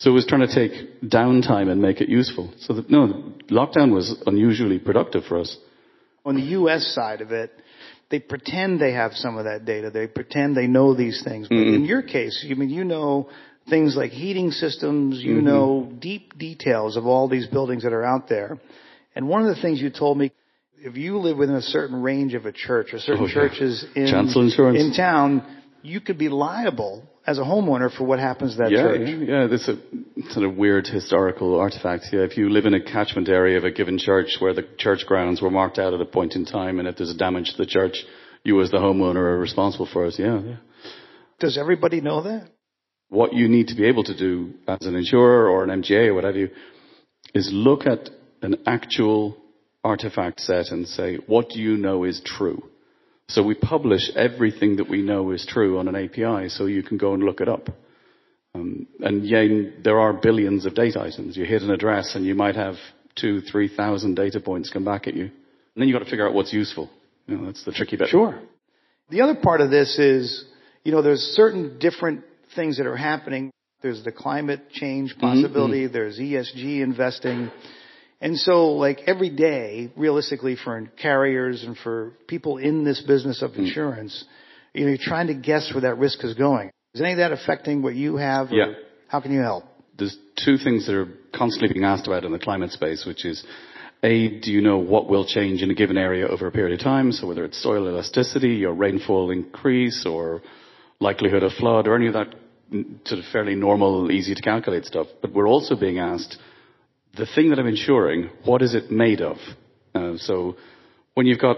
So 0.03 0.09
it 0.09 0.13
was 0.15 0.25
trying 0.25 0.45
to 0.45 0.53
take 0.53 0.99
downtime 1.01 1.69
and 1.71 1.81
make 1.81 2.01
it 2.01 2.09
useful. 2.09 2.53
So 2.59 2.73
that, 2.73 2.89
no, 2.89 3.31
lockdown 3.49 3.93
was 3.93 4.21
unusually 4.25 4.77
productive 4.77 5.23
for 5.23 5.39
us. 5.39 5.55
On 6.25 6.35
the 6.35 6.41
U.S. 6.41 6.85
side 6.93 7.21
of 7.21 7.31
it, 7.31 7.51
they 8.11 8.19
pretend 8.19 8.81
they 8.81 8.91
have 8.91 9.13
some 9.13 9.37
of 9.37 9.45
that 9.45 9.63
data. 9.63 9.89
They 9.91 10.07
pretend 10.07 10.57
they 10.57 10.67
know 10.67 10.93
these 10.93 11.23
things. 11.23 11.47
But 11.47 11.55
Mm-hmm. 11.55 11.75
in 11.75 11.85
your 11.85 12.01
case, 12.01 12.45
I 12.49 12.53
mean, 12.53 12.69
you 12.69 12.83
know 12.83 13.29
things 13.69 13.95
like 13.95 14.11
heating 14.11 14.51
systems. 14.51 15.21
You 15.23 15.35
Mm-hmm. 15.35 15.45
know 15.45 15.89
deep 15.99 16.37
details 16.37 16.97
of 16.97 17.05
all 17.05 17.29
these 17.29 17.47
buildings 17.47 17.83
that 17.83 17.93
are 17.93 18.03
out 18.03 18.27
there. 18.27 18.59
And 19.15 19.29
one 19.29 19.47
of 19.47 19.55
the 19.55 19.61
things 19.61 19.81
you 19.81 19.89
told 19.89 20.17
me, 20.17 20.33
if 20.79 20.97
you 20.97 21.17
live 21.17 21.37
within 21.37 21.55
a 21.55 21.61
certain 21.61 22.01
range 22.01 22.33
of 22.33 22.45
a 22.45 22.51
church 22.51 22.87
or 22.93 22.99
certain 22.99 23.23
Oh, 23.23 23.27
yeah. 23.27 23.33
churches 23.33 23.85
in, 23.95 24.03
in 24.75 24.93
town, 24.97 25.62
you 25.83 26.01
could 26.01 26.17
be 26.17 26.29
liable 26.29 27.03
as 27.27 27.37
a 27.37 27.41
homeowner 27.41 27.95
for 27.95 28.03
what 28.05 28.19
happens 28.19 28.53
to 28.53 28.63
that 28.63 28.71
yeah, 28.71 28.81
church. 28.81 29.01
Yeah, 29.01 29.15
yeah, 29.15 29.47
there's 29.47 29.67
a 29.67 29.77
sort 30.31 30.45
of 30.45 30.55
weird 30.55 30.87
historical 30.87 31.59
artifact. 31.59 32.05
Yeah, 32.11 32.21
if 32.21 32.37
you 32.37 32.49
live 32.49 32.65
in 32.65 32.73
a 32.73 32.83
catchment 32.83 33.29
area 33.29 33.57
of 33.57 33.63
a 33.63 33.71
given 33.71 33.97
church 33.97 34.37
where 34.39 34.53
the 34.53 34.67
church 34.77 35.05
grounds 35.05 35.41
were 35.41 35.51
marked 35.51 35.77
out 35.77 35.93
at 35.93 36.01
a 36.01 36.05
point 36.05 36.35
in 36.35 36.45
time, 36.45 36.79
and 36.79 36.87
if 36.87 36.97
there's 36.97 37.11
a 37.11 37.17
damage 37.17 37.51
to 37.51 37.57
the 37.57 37.65
church, 37.65 37.97
you 38.43 38.59
as 38.61 38.71
the 38.71 38.77
homeowner 38.77 39.17
are 39.17 39.39
responsible 39.39 39.87
for 39.91 40.05
it. 40.05 40.15
Yeah, 40.17 40.41
yeah. 40.41 40.55
Does 41.39 41.57
everybody 41.57 42.01
know 42.01 42.23
that? 42.23 42.49
What 43.09 43.33
you 43.33 43.47
need 43.47 43.67
to 43.67 43.75
be 43.75 43.85
able 43.85 44.03
to 44.05 44.17
do 44.17 44.53
as 44.67 44.85
an 44.87 44.95
insurer 44.95 45.47
or 45.47 45.63
an 45.63 45.83
MGA 45.83 46.07
or 46.07 46.13
whatever 46.13 46.37
you, 46.37 46.49
is 47.33 47.49
look 47.51 47.85
at 47.85 48.09
an 48.41 48.57
actual 48.65 49.37
artifact 49.83 50.39
set 50.39 50.67
and 50.71 50.87
say, 50.87 51.17
what 51.27 51.49
do 51.49 51.59
you 51.59 51.77
know 51.77 52.05
is 52.05 52.21
true? 52.25 52.63
So 53.29 53.41
we 53.43 53.55
publish 53.55 54.11
everything 54.15 54.77
that 54.77 54.89
we 54.89 55.01
know 55.01 55.31
is 55.31 55.45
true 55.45 55.79
on 55.79 55.87
an 55.87 55.95
API 55.95 56.49
so 56.49 56.65
you 56.65 56.83
can 56.83 56.97
go 56.97 57.13
and 57.13 57.23
look 57.23 57.41
it 57.41 57.49
up. 57.49 57.69
Um, 58.55 58.87
and 58.99 59.25
yeah, 59.25 59.45
there 59.83 59.99
are 59.99 60.13
billions 60.13 60.65
of 60.65 60.75
data 60.75 61.01
items. 61.01 61.35
You 61.35 61.45
hit 61.45 61.63
an 61.63 61.71
address 61.71 62.15
and 62.15 62.25
you 62.25 62.35
might 62.35 62.55
have 62.55 62.75
two, 63.15 63.41
three 63.41 63.73
thousand 63.73 64.15
data 64.15 64.39
points 64.39 64.69
come 64.69 64.85
back 64.85 65.07
at 65.07 65.15
you. 65.15 65.23
And 65.23 65.31
then 65.81 65.87
you've 65.87 65.97
got 65.97 66.03
to 66.03 66.09
figure 66.09 66.27
out 66.27 66.33
what's 66.33 66.53
useful. 66.53 66.89
You 67.27 67.37
know, 67.37 67.45
that's 67.45 67.63
the 67.65 67.71
tricky 67.71 67.95
bit. 67.95 68.09
Sure. 68.09 68.39
The 69.09 69.21
other 69.21 69.35
part 69.35 69.61
of 69.61 69.71
this 69.71 69.97
is, 69.97 70.45
you 70.83 70.91
know, 70.91 71.01
there's 71.01 71.19
certain 71.19 71.79
different 71.79 72.23
things 72.55 72.77
that 72.77 72.85
are 72.85 72.97
happening. 72.97 73.51
There's 73.81 74.03
the 74.03 74.11
climate 74.11 74.69
change 74.71 75.17
possibility. 75.17 75.85
Mm-hmm. 75.85 75.93
There's 75.93 76.19
ESG 76.19 76.81
investing. 76.81 77.51
And 78.23 78.39
so 78.39 78.69
like 78.69 79.01
every 79.05 79.29
day, 79.29 79.91
realistically 79.97 80.55
for 80.55 80.89
carriers 80.99 81.61
and 81.63 81.77
for 81.77 82.13
people 82.25 82.57
in 82.57 82.85
this 82.85 83.01
business 83.01 83.41
of 83.41 83.51
hmm. 83.51 83.65
insurance, 83.65 84.23
mm. 84.25 84.79
you 84.79 84.85
know, 84.85 84.91
you're 84.91 84.97
trying 84.97 85.27
to 85.27 85.33
guess 85.33 85.69
where 85.73 85.81
that 85.81 85.97
risk 85.97 86.23
is 86.23 86.33
going. 86.33 86.71
Is 86.93 87.01
any 87.01 87.11
of 87.11 87.17
that 87.17 87.33
affecting 87.33 87.81
what 87.81 87.95
you 87.95 88.15
have? 88.15 88.47
yeah. 88.49 88.73
How 89.09 89.19
can 89.19 89.33
you 89.33 89.41
help? 89.41 89.65
There's 89.97 90.17
two 90.43 90.57
things 90.57 90.87
that 90.87 90.95
are 90.95 91.09
constantly 91.35 91.73
being 91.73 91.83
asked 91.83 92.07
about 92.07 92.23
in 92.23 92.31
the 92.31 92.39
climate 92.39 92.71
space, 92.71 93.05
which 93.05 93.25
is 93.25 93.45
a, 94.03 94.39
do 94.39 94.51
you 94.51 94.61
know 94.61 94.77
what 94.77 95.09
will 95.09 95.25
change 95.25 95.61
in 95.61 95.69
a 95.69 95.75
given 95.75 95.97
area 95.97 96.25
over 96.25 96.47
a 96.47 96.51
period 96.51 96.79
of 96.79 96.83
time? 96.83 97.11
So 97.11 97.27
whether 97.27 97.43
it's 97.43 97.61
soil 97.61 97.89
elasticity 97.89 98.63
or 98.63 98.73
rainfall 98.73 99.31
increase 99.31 100.05
or 100.05 100.41
likelihood 101.01 101.43
of 101.43 101.51
flood 101.59 101.87
or 101.87 101.95
any 101.95 102.07
of 102.07 102.13
that 102.13 102.33
sort 103.05 103.19
of 103.19 103.25
fairly 103.33 103.55
normal, 103.55 104.11
easy 104.11 104.33
to 104.33 104.41
calculate 104.41 104.85
stuff. 104.85 105.07
But 105.21 105.33
we're 105.33 105.47
also 105.47 105.75
being 105.75 105.99
asked, 105.99 106.37
the 107.15 107.27
thing 107.35 107.49
that 107.49 107.59
I'm 107.59 107.67
insuring, 107.67 108.29
what 108.43 108.61
is 108.61 108.73
it 108.73 108.91
made 108.91 109.21
of? 109.21 109.37
Uh, 109.93 110.17
so 110.17 110.55
when 111.13 111.27
you've 111.27 111.39
got 111.39 111.57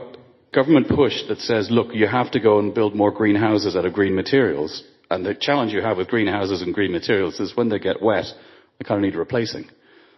government 0.54 0.90
push 0.90 1.14
that 1.30 1.40
says, 1.40 1.70
look, 1.72 1.88
you 1.94 2.08
have 2.08 2.32
to 2.32 2.40
go 2.40 2.60
and 2.60 2.74
build 2.74 2.96
more 2.96 3.12
greenhouses 3.12 3.76
out 3.76 3.86
of 3.86 3.94
green 3.94 4.16
materials, 4.16 4.84
and 5.10 5.26
the 5.26 5.36
challenge 5.40 5.72
you 5.72 5.82
have 5.82 5.98
with 5.98 6.08
greenhouses 6.08 6.62
and 6.62 6.74
green 6.74 6.92
materials 6.92 7.40
is 7.40 7.56
when 7.56 7.70
they 7.70 7.80
get 7.80 8.02
wet, 8.02 8.26
they 8.78 8.86
kind 8.86 9.04
of 9.04 9.10
need 9.10 9.18
replacing. 9.18 9.66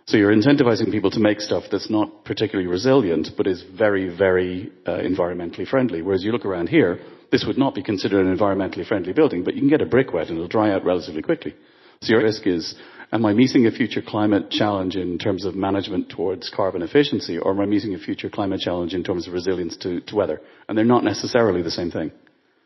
So 0.05 0.15
you're 0.15 0.33
incentivizing 0.33 0.89
people 0.89 1.11
to 1.11 1.19
make 1.19 1.41
stuff 1.41 1.65
that's 1.69 1.89
not 1.89 2.23
particularly 2.23 2.69
resilient, 2.69 3.29
but 3.35 3.45
is 3.45 3.61
very, 3.77 4.15
very 4.15 4.71
uh, 4.85 4.91
environmentally 4.91 5.67
friendly. 5.67 6.01
Whereas 6.01 6.23
you 6.23 6.31
look 6.31 6.45
around 6.45 6.69
here, 6.69 6.99
this 7.29 7.43
would 7.45 7.57
not 7.57 7.75
be 7.75 7.83
considered 7.83 8.25
an 8.25 8.35
environmentally 8.35 8.87
friendly 8.87 9.11
building, 9.11 9.43
but 9.43 9.53
you 9.53 9.59
can 9.59 9.69
get 9.69 9.81
a 9.81 9.85
brick 9.85 10.13
wet 10.13 10.29
and 10.29 10.37
it'll 10.37 10.47
dry 10.47 10.71
out 10.71 10.85
relatively 10.85 11.21
quickly. 11.21 11.53
So 12.01 12.13
your 12.13 12.23
risk 12.23 12.47
is, 12.47 12.75
am 13.11 13.25
I 13.25 13.33
meeting 13.33 13.65
a 13.65 13.71
future 13.71 14.01
climate 14.01 14.49
challenge 14.49 14.95
in 14.95 15.17
terms 15.17 15.45
of 15.45 15.55
management 15.55 16.09
towards 16.09 16.49
carbon 16.49 16.81
efficiency, 16.81 17.37
or 17.37 17.51
am 17.51 17.59
I 17.59 17.65
meeting 17.65 17.93
a 17.95 17.99
future 17.99 18.29
climate 18.29 18.59
challenge 18.59 18.93
in 18.93 19.03
terms 19.03 19.27
of 19.27 19.33
resilience 19.33 19.77
to, 19.77 20.01
to 20.01 20.15
weather? 20.15 20.41
And 20.67 20.77
they're 20.77 20.85
not 20.85 21.03
necessarily 21.03 21.61
the 21.61 21.71
same 21.71 21.91
thing. 21.91 22.11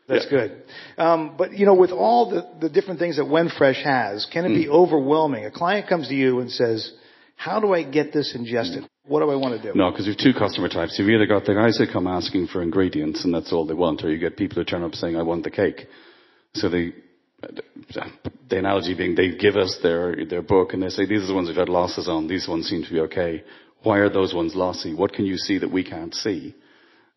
That's 0.08 0.26
yeah. 0.30 0.30
good. 0.30 0.62
Um, 0.98 1.34
but 1.38 1.52
you 1.52 1.64
know, 1.64 1.74
with 1.74 1.90
all 1.90 2.30
the, 2.30 2.48
the 2.60 2.68
different 2.68 2.98
things 2.98 3.16
that 3.16 3.24
Whenfresh 3.24 3.82
has, 3.84 4.26
can 4.32 4.44
it 4.44 4.48
mm. 4.48 4.64
be 4.64 4.68
overwhelming? 4.68 5.46
A 5.46 5.50
client 5.50 5.88
comes 5.88 6.08
to 6.08 6.14
you 6.14 6.40
and 6.40 6.50
says, 6.50 6.92
how 7.36 7.60
do 7.60 7.72
I 7.72 7.82
get 7.82 8.12
this 8.12 8.34
ingested? 8.34 8.88
What 9.06 9.20
do 9.20 9.30
I 9.30 9.36
want 9.36 9.60
to 9.60 9.72
do? 9.72 9.76
No, 9.76 9.90
because 9.90 10.06
you've 10.06 10.16
two 10.16 10.32
customer 10.32 10.68
types. 10.68 10.96
You've 10.98 11.08
either 11.08 11.26
got 11.26 11.44
the 11.44 11.54
guys 11.54 11.76
that 11.78 11.90
come 11.92 12.06
asking 12.06 12.48
for 12.48 12.62
ingredients 12.62 13.24
and 13.24 13.34
that's 13.34 13.52
all 13.52 13.66
they 13.66 13.74
want, 13.74 14.04
or 14.04 14.10
you 14.10 14.18
get 14.18 14.36
people 14.36 14.56
who 14.56 14.64
turn 14.64 14.82
up 14.82 14.94
saying, 14.94 15.16
I 15.16 15.22
want 15.22 15.44
the 15.44 15.50
cake. 15.50 15.86
So 16.54 16.68
the, 16.68 16.92
the 18.48 18.58
analogy 18.58 18.94
being 18.94 19.14
they 19.14 19.36
give 19.36 19.56
us 19.56 19.78
their, 19.82 20.24
their 20.26 20.42
book 20.42 20.72
and 20.72 20.82
they 20.82 20.88
say, 20.88 21.06
these 21.06 21.24
are 21.24 21.26
the 21.26 21.34
ones 21.34 21.48
we've 21.48 21.56
had 21.56 21.68
losses 21.68 22.08
on, 22.08 22.28
these 22.28 22.48
ones 22.48 22.68
seem 22.68 22.84
to 22.84 22.90
be 22.90 23.00
okay. 23.00 23.42
Why 23.82 23.98
are 23.98 24.10
those 24.10 24.34
ones 24.34 24.54
lossy? 24.54 24.94
What 24.94 25.12
can 25.12 25.26
you 25.26 25.36
see 25.36 25.58
that 25.58 25.72
we 25.72 25.84
can't 25.84 26.14
see? 26.14 26.54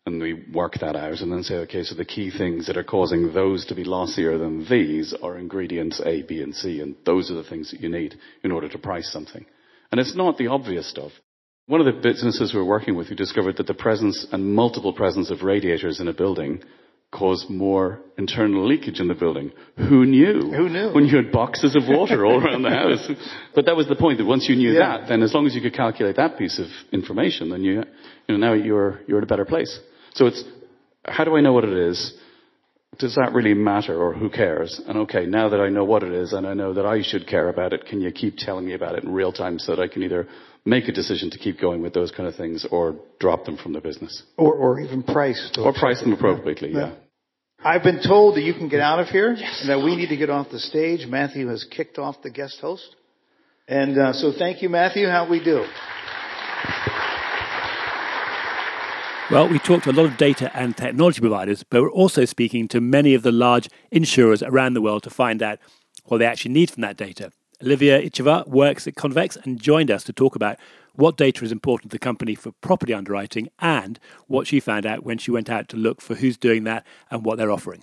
And 0.04 0.20
we 0.20 0.44
work 0.52 0.74
that 0.80 0.94
out 0.94 1.20
and 1.20 1.32
then 1.32 1.42
say, 1.42 1.56
okay, 1.56 1.82
so 1.82 1.94
the 1.94 2.04
key 2.04 2.30
things 2.30 2.66
that 2.66 2.76
are 2.76 2.84
causing 2.84 3.32
those 3.32 3.66
to 3.66 3.74
be 3.74 3.82
lossier 3.82 4.38
than 4.38 4.64
these 4.68 5.14
are 5.20 5.36
ingredients 5.36 6.00
A, 6.04 6.22
B, 6.22 6.42
and 6.42 6.54
C, 6.54 6.80
and 6.80 6.94
those 7.04 7.30
are 7.30 7.34
the 7.34 7.42
things 7.42 7.72
that 7.72 7.80
you 7.80 7.88
need 7.88 8.14
in 8.44 8.52
order 8.52 8.68
to 8.68 8.78
price 8.78 9.10
something. 9.10 9.44
And 9.90 10.00
it's 10.00 10.14
not 10.14 10.38
the 10.38 10.46
obvious 10.46 10.88
stuff. 10.88 11.10
One 11.66 11.80
of 11.80 11.86
the 11.86 12.00
businesses 12.00 12.54
we're 12.54 12.64
working 12.64 12.94
with 12.94 13.08
who 13.08 13.16
discovered 13.16 13.56
that 13.56 13.66
the 13.66 13.74
presence 13.74 14.24
and 14.30 14.54
multiple 14.54 14.92
presence 14.92 15.32
of 15.32 15.42
radiators 15.42 15.98
in 15.98 16.06
a 16.06 16.12
building 16.12 16.62
cause 17.12 17.46
more 17.48 18.00
internal 18.18 18.66
leakage 18.66 19.00
in 19.00 19.08
the 19.08 19.14
building. 19.14 19.52
Who 19.76 20.04
knew? 20.04 20.50
Who 20.52 20.68
knew? 20.68 20.92
When 20.92 21.06
you 21.06 21.16
had 21.16 21.32
boxes 21.32 21.76
of 21.76 21.84
water 21.88 22.26
all 22.26 22.44
around 22.44 22.62
the 22.62 22.70
house. 22.70 23.10
But 23.54 23.66
that 23.66 23.76
was 23.76 23.88
the 23.88 23.96
point 23.96 24.18
that 24.18 24.26
once 24.26 24.48
you 24.48 24.56
knew 24.56 24.72
yeah. 24.72 24.98
that, 24.98 25.08
then 25.08 25.22
as 25.22 25.32
long 25.32 25.46
as 25.46 25.54
you 25.54 25.62
could 25.62 25.72
calculate 25.72 26.16
that 26.16 26.36
piece 26.36 26.58
of 26.58 26.66
information, 26.92 27.48
then 27.48 27.62
you, 27.62 27.84
you 28.28 28.36
know, 28.36 28.36
now 28.36 28.52
you're, 28.52 29.00
you're 29.06 29.18
in 29.18 29.24
a 29.24 29.26
better 29.26 29.46
place. 29.46 29.78
So 30.12 30.26
it's, 30.26 30.44
how 31.06 31.24
do 31.24 31.36
I 31.36 31.40
know 31.40 31.54
what 31.54 31.64
it 31.64 31.72
is? 31.72 32.12
Does 32.98 33.14
that 33.16 33.32
really 33.32 33.54
matter 33.54 34.00
or 34.00 34.12
who 34.12 34.30
cares? 34.30 34.80
And 34.86 34.98
okay, 34.98 35.26
now 35.26 35.48
that 35.48 35.60
I 35.60 35.68
know 35.68 35.84
what 35.84 36.02
it 36.02 36.12
is 36.12 36.32
and 36.32 36.46
I 36.46 36.54
know 36.54 36.74
that 36.74 36.86
I 36.86 37.02
should 37.02 37.26
care 37.26 37.48
about 37.48 37.72
it, 37.72 37.86
can 37.86 38.00
you 38.00 38.10
keep 38.10 38.36
telling 38.36 38.66
me 38.66 38.74
about 38.74 38.96
it 38.96 39.04
in 39.04 39.12
real 39.12 39.32
time 39.32 39.58
so 39.58 39.74
that 39.74 39.82
I 39.82 39.88
can 39.88 40.02
either 40.02 40.26
make 40.64 40.88
a 40.88 40.92
decision 40.92 41.30
to 41.30 41.38
keep 41.38 41.60
going 41.60 41.82
with 41.82 41.94
those 41.94 42.10
kind 42.10 42.28
of 42.28 42.34
things 42.34 42.66
or 42.70 42.96
drop 43.20 43.44
them 43.44 43.56
from 43.56 43.72
the 43.72 43.80
business? 43.80 44.22
Or, 44.36 44.52
or 44.54 44.80
even 44.80 45.02
price. 45.02 45.50
Or 45.58 45.72
price 45.72 46.00
them 46.00 46.12
appropriately, 46.12 46.72
yeah. 46.72 46.78
yeah. 46.78 46.94
I've 47.64 47.82
been 47.82 48.02
told 48.02 48.36
that 48.36 48.42
you 48.42 48.54
can 48.54 48.68
get 48.68 48.80
out 48.80 49.00
of 49.00 49.08
here 49.08 49.32
yes. 49.32 49.60
and 49.62 49.70
that 49.70 49.84
we 49.84 49.96
need 49.96 50.08
to 50.08 50.16
get 50.16 50.30
off 50.30 50.50
the 50.50 50.58
stage. 50.58 51.06
Matthew 51.08 51.48
has 51.48 51.64
kicked 51.64 51.98
off 51.98 52.16
the 52.22 52.30
guest 52.30 52.60
host. 52.60 52.94
And 53.66 53.98
uh, 53.98 54.12
so 54.12 54.32
thank 54.36 54.62
you, 54.62 54.68
Matthew. 54.68 55.08
How 55.08 55.28
we 55.28 55.42
do? 55.42 55.64
Well, 59.28 59.48
we 59.48 59.58
talked 59.58 59.84
to 59.84 59.90
a 59.90 59.92
lot 59.92 60.06
of 60.06 60.16
data 60.16 60.56
and 60.56 60.76
technology 60.76 61.20
providers, 61.20 61.64
but 61.68 61.82
we're 61.82 61.90
also 61.90 62.24
speaking 62.24 62.68
to 62.68 62.80
many 62.80 63.12
of 63.12 63.24
the 63.24 63.32
large 63.32 63.68
insurers 63.90 64.40
around 64.40 64.74
the 64.74 64.80
world 64.80 65.02
to 65.02 65.10
find 65.10 65.42
out 65.42 65.58
what 66.04 66.18
they 66.18 66.26
actually 66.26 66.52
need 66.52 66.70
from 66.70 66.82
that 66.82 66.96
data. 66.96 67.32
Olivia 67.60 68.00
Icheva 68.00 68.46
works 68.46 68.86
at 68.86 68.94
Convex 68.94 69.36
and 69.36 69.60
joined 69.60 69.90
us 69.90 70.04
to 70.04 70.12
talk 70.12 70.36
about 70.36 70.58
what 70.94 71.16
data 71.16 71.44
is 71.44 71.50
important 71.50 71.90
to 71.90 71.96
the 71.96 71.98
company 71.98 72.36
for 72.36 72.52
property 72.60 72.94
underwriting 72.94 73.48
and 73.58 73.98
what 74.28 74.46
she 74.46 74.60
found 74.60 74.86
out 74.86 75.02
when 75.02 75.18
she 75.18 75.32
went 75.32 75.50
out 75.50 75.68
to 75.70 75.76
look 75.76 76.00
for 76.00 76.14
who's 76.14 76.36
doing 76.36 76.62
that 76.62 76.86
and 77.10 77.24
what 77.24 77.36
they're 77.36 77.50
offering. 77.50 77.82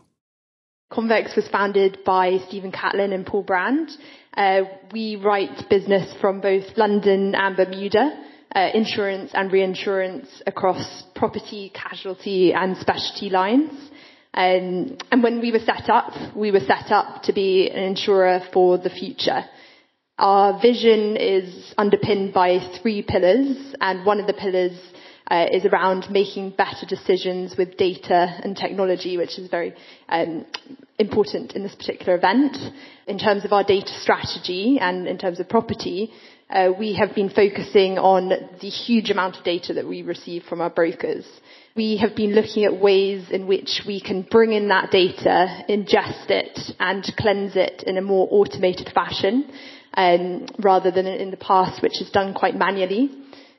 Convex 0.93 1.35
was 1.35 1.49
founded 1.49 1.97
by 2.05 2.37
Stephen 2.47 2.71
Catlin 2.71 3.11
and 3.11 3.25
Paul 3.25 3.43
Brand. 3.43 3.91
Uh, 4.37 4.61
we 4.93 5.17
write 5.17 5.69
business 5.69 6.13
from 6.21 6.39
both 6.39 6.63
London 6.77 7.35
and 7.35 7.57
Bermuda 7.57 8.17
uh, 8.55 8.69
insurance 8.73 9.31
and 9.33 9.51
reinsurance 9.51 10.27
across 10.45 11.03
property, 11.15 11.71
casualty, 11.73 12.53
and 12.53 12.77
specialty 12.77 13.29
lines. 13.29 13.71
Um, 14.33 14.97
and 15.11 15.21
when 15.21 15.41
we 15.41 15.51
were 15.51 15.59
set 15.59 15.89
up, 15.89 16.35
we 16.35 16.51
were 16.51 16.59
set 16.59 16.91
up 16.91 17.23
to 17.23 17.33
be 17.33 17.69
an 17.69 17.83
insurer 17.83 18.41
for 18.51 18.77
the 18.77 18.89
future. 18.89 19.45
Our 20.17 20.59
vision 20.61 21.17
is 21.17 21.73
underpinned 21.77 22.33
by 22.33 22.59
three 22.81 23.01
pillars, 23.01 23.75
and 23.81 24.05
one 24.05 24.19
of 24.19 24.27
the 24.27 24.33
pillars 24.33 24.79
uh, 25.29 25.45
is 25.51 25.65
around 25.65 26.09
making 26.09 26.51
better 26.51 26.85
decisions 26.87 27.55
with 27.57 27.77
data 27.77 28.39
and 28.43 28.55
technology, 28.55 29.17
which 29.17 29.39
is 29.39 29.49
very 29.49 29.73
um, 30.09 30.45
important 30.99 31.53
in 31.53 31.63
this 31.63 31.75
particular 31.75 32.15
event. 32.15 32.57
In 33.07 33.17
terms 33.17 33.45
of 33.45 33.53
our 33.53 33.63
data 33.63 33.91
strategy 34.01 34.77
and 34.79 35.07
in 35.07 35.17
terms 35.17 35.39
of 35.39 35.49
property, 35.49 36.11
uh, 36.53 36.71
we 36.77 36.93
have 36.93 37.15
been 37.15 37.29
focusing 37.29 37.97
on 37.97 38.29
the 38.29 38.69
huge 38.69 39.09
amount 39.09 39.37
of 39.37 39.43
data 39.43 39.73
that 39.73 39.87
we 39.87 40.03
receive 40.03 40.43
from 40.43 40.61
our 40.61 40.69
brokers. 40.69 41.25
We 41.75 41.97
have 41.97 42.15
been 42.15 42.35
looking 42.35 42.63
at 42.65 42.79
ways 42.79 43.31
in 43.31 43.47
which 43.47 43.81
we 43.87 43.99
can 43.99 44.21
bring 44.21 44.53
in 44.53 44.67
that 44.67 44.91
data, 44.91 45.63
ingest 45.67 46.29
it, 46.29 46.59
and 46.79 47.03
cleanse 47.17 47.55
it 47.55 47.83
in 47.87 47.97
a 47.97 48.01
more 48.01 48.27
automated 48.29 48.91
fashion, 48.93 49.51
um, 49.95 50.45
rather 50.59 50.91
than 50.91 51.07
in 51.07 51.31
the 51.31 51.37
past, 51.37 51.81
which 51.81 51.99
is 51.99 52.11
done 52.11 52.35
quite 52.35 52.55
manually. 52.55 53.09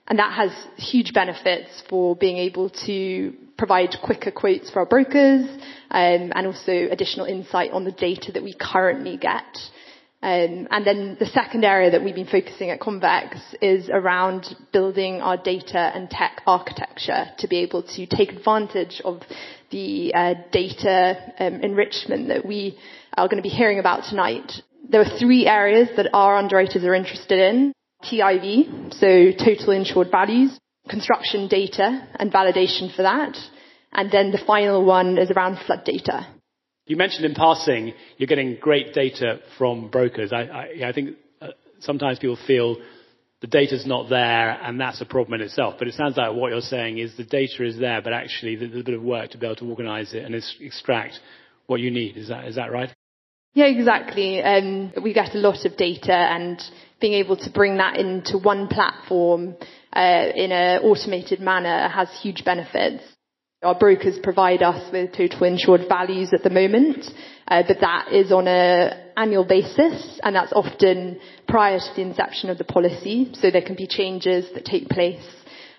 And 0.07 0.21
that 0.21 0.33
has 0.33 0.53
huge 0.77 1.13
benefits 1.13 1.83
for 1.89 2.15
being 2.15 2.37
able 2.37 2.71
to 2.87 3.35
provide 3.59 3.97
quicker 4.05 4.31
quotes 4.31 4.71
for 4.71 4.81
our 4.81 4.87
brokers, 4.87 5.49
um, 5.91 6.33
and 6.33 6.47
also 6.47 6.73
additional 6.93 7.27
insight 7.27 7.73
on 7.73 7.85
the 7.85 7.93
data 7.93 8.31
that 8.31 8.45
we 8.45 8.55
currently 8.55 9.17
get. 9.17 9.43
Um, 10.25 10.69
and 10.71 10.87
then 10.87 11.19
the 11.21 11.27
second 11.27 11.67
area 11.67 11.91
that 11.91 12.03
we've 12.03 12.15
been 12.15 12.27
focusing 12.27 12.71
at 12.71 12.81
Convex 12.81 13.37
is 13.61 13.91
around 13.91 14.57
building 14.73 15.21
our 15.21 15.37
data 15.37 15.79
and 15.95 16.09
tech 16.09 16.41
architecture 16.47 17.27
to 17.41 17.47
be 17.47 17.59
able 17.59 17.83
to 17.83 18.07
take 18.07 18.33
advantage 18.33 19.03
of 19.05 19.21
the 19.71 20.15
uh, 20.15 20.33
data 20.51 21.19
um, 21.39 21.61
enrichment 21.61 22.29
that 22.29 22.47
we 22.47 22.79
are 23.19 23.29
going 23.29 23.37
to 23.37 23.47
be 23.47 23.55
hearing 23.55 23.79
about 23.79 24.05
tonight. 24.09 24.51
There 24.89 25.03
are 25.03 25.19
three 25.19 25.47
areas 25.47 25.91
that 25.99 26.09
our 26.15 26.39
underwriters 26.39 26.85
are 26.85 26.95
interested 26.95 27.39
in. 27.39 27.75
TIV, 28.05 28.95
so 28.95 29.45
total 29.45 29.73
insured 29.73 30.11
values, 30.11 30.59
construction 30.89 31.49
data 31.49 32.09
and 32.19 32.33
validation 32.33 32.95
for 32.97 33.03
that, 33.03 33.37
and 33.93 34.11
then 34.11 34.31
the 34.31 34.43
final 34.47 34.87
one 34.87 35.19
is 35.19 35.31
around 35.31 35.59
flood 35.67 35.85
data. 35.85 36.27
You 36.87 36.97
mentioned 36.97 37.25
in 37.25 37.35
passing 37.35 37.95
you're 38.19 38.27
getting 38.27 38.59
great 38.61 38.93
data 38.93 39.41
from 39.57 39.89
brokers. 39.89 40.33
I, 40.33 40.43
I, 40.43 40.89
I 40.89 40.93
think 40.93 41.17
uh, 41.41 41.49
sometimes 41.81 42.19
people 42.19 42.39
feel 42.47 42.77
the 43.41 43.47
data's 43.47 43.87
not 43.87 44.09
there 44.09 44.51
and 44.51 44.81
that's 44.81 45.01
a 45.01 45.07
problem 45.07 45.41
in 45.41 45.47
itself. 45.47 45.75
But 45.79 45.89
it 45.89 45.95
sounds 45.95 46.17
like 46.17 46.35
what 46.35 46.51
you're 46.51 46.61
saying 46.61 46.99
is 46.99 47.17
the 47.17 47.25
data 47.25 47.65
is 47.65 47.79
there, 47.79 48.03
but 48.03 48.13
actually 48.13 48.57
there's 48.57 48.75
a 48.75 48.85
bit 48.85 48.95
of 48.95 49.03
work 49.03 49.31
to 49.31 49.39
be 49.39 49.47
able 49.47 49.57
to 49.57 49.69
organize 49.69 50.15
it 50.15 50.25
and 50.25 50.35
extract 50.61 51.21
what 51.67 51.81
you 51.81 51.91
need. 51.91 52.17
Is 52.17 52.29
that, 52.29 52.47
is 52.47 52.57
that 52.57 52.71
right? 52.71 52.91
Yeah, 53.55 53.67
exactly. 53.67 54.43
Um, 54.43 54.93
we 55.03 55.15
get 55.15 55.35
a 55.35 55.39
lot 55.39 55.65
of 55.65 55.77
data 55.77 56.13
and 56.13 56.61
being 57.01 57.15
able 57.15 57.37
to 57.37 57.51
bring 57.51 57.77
that 57.77 57.97
into 57.97 58.37
one 58.37 58.67
platform 58.67 59.57
uh, 59.93 60.27
in 60.35 60.51
an 60.51 60.83
automated 60.83 61.41
manner 61.41 61.89
has 61.89 62.09
huge 62.21 62.45
benefits. 62.45 63.05
Our 63.65 63.75
brokers 63.75 64.19
provide 64.23 64.63
us 64.63 64.93
with 64.93 65.13
total 65.13 65.45
insured 65.45 65.89
values 65.89 66.35
at 66.35 66.43
the 66.43 66.51
moment, 66.51 67.07
uh, 67.49 67.63
but 67.67 67.81
that 67.81 68.13
is 68.13 68.31
on 68.31 68.47
an 68.47 68.93
annual 69.17 69.45
basis, 69.45 70.21
and 70.23 70.37
that's 70.37 70.53
often 70.53 71.19
prior 71.49 71.79
to 71.79 71.91
the 71.97 72.03
inception 72.03 72.51
of 72.51 72.59
the 72.59 72.65
policy, 72.65 73.31
so 73.33 73.51
there 73.51 73.63
can 73.63 73.75
be 73.75 73.87
changes 73.87 74.47
that 74.53 74.67
take 74.67 74.91
place 74.91 75.25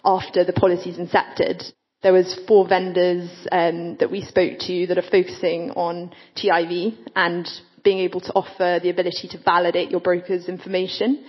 after 0.04 0.44
the 0.44 0.54
policy 0.54 0.90
is 0.90 0.98
incepted. 0.98 1.64
There 2.02 2.14
was 2.14 2.40
four 2.48 2.68
vendors 2.68 3.30
um, 3.52 3.98
that 3.98 4.10
we 4.10 4.24
spoke 4.24 4.58
to 4.62 4.88
that 4.88 4.98
are 4.98 5.04
focusing 5.04 5.70
on 5.72 6.12
TIV 6.36 6.98
and 7.16 7.48
being 7.84 8.00
able 8.00 8.22
to 8.22 8.34
offer 8.34 8.80
the 8.82 8.90
ability 8.90 9.28
to 9.30 9.38
validate 9.44 9.92
your 9.92 10.02
broker's 10.02 10.48
information. 10.48 11.24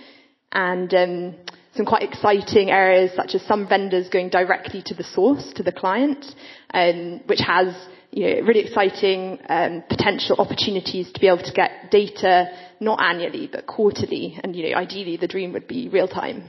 And 0.51 0.91
um, 0.93 1.35
some 1.77 1.85
quite 1.85 2.03
exciting 2.03 2.69
areas 2.71 3.11
such 3.15 3.35
as 3.35 3.41
some 3.43 3.67
vendors 3.67 4.09
going 4.09 4.29
directly 4.29 4.81
to 4.85 4.93
the 4.93 5.03
source, 5.03 5.53
to 5.55 5.63
the 5.63 5.71
client, 5.71 6.25
um, 6.73 7.21
which 7.27 7.39
has 7.39 7.73
you 8.11 8.23
know, 8.23 8.41
really 8.41 8.61
exciting 8.61 9.39
um, 9.47 9.83
potential 9.87 10.37
opportunities 10.39 11.11
to 11.11 11.19
be 11.19 11.27
able 11.27 11.43
to 11.43 11.53
get 11.53 11.91
data 11.91 12.47
not 12.79 13.01
annually 13.01 13.47
but 13.51 13.67
quarterly, 13.67 14.39
and 14.43 14.55
you 14.55 14.69
know, 14.69 14.77
ideally 14.77 15.17
the 15.17 15.27
dream 15.27 15.53
would 15.53 15.67
be 15.67 15.87
real 15.87 16.07
time. 16.07 16.43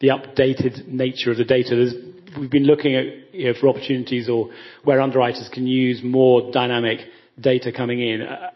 The 0.00 0.08
updated 0.08 0.86
nature 0.88 1.30
of 1.30 1.38
the 1.38 1.44
data. 1.44 1.76
There's, 1.76 1.94
we've 2.38 2.50
been 2.50 2.66
looking 2.66 2.94
at 2.94 3.34
you 3.34 3.46
know, 3.46 3.58
for 3.58 3.68
opportunities 3.68 4.28
or 4.28 4.50
where 4.84 5.00
underwriters 5.00 5.48
can 5.52 5.66
use 5.66 6.02
more 6.02 6.50
dynamic 6.52 7.00
data 7.40 7.72
coming 7.72 8.00
in. 8.00 8.22
Uh, 8.22 8.50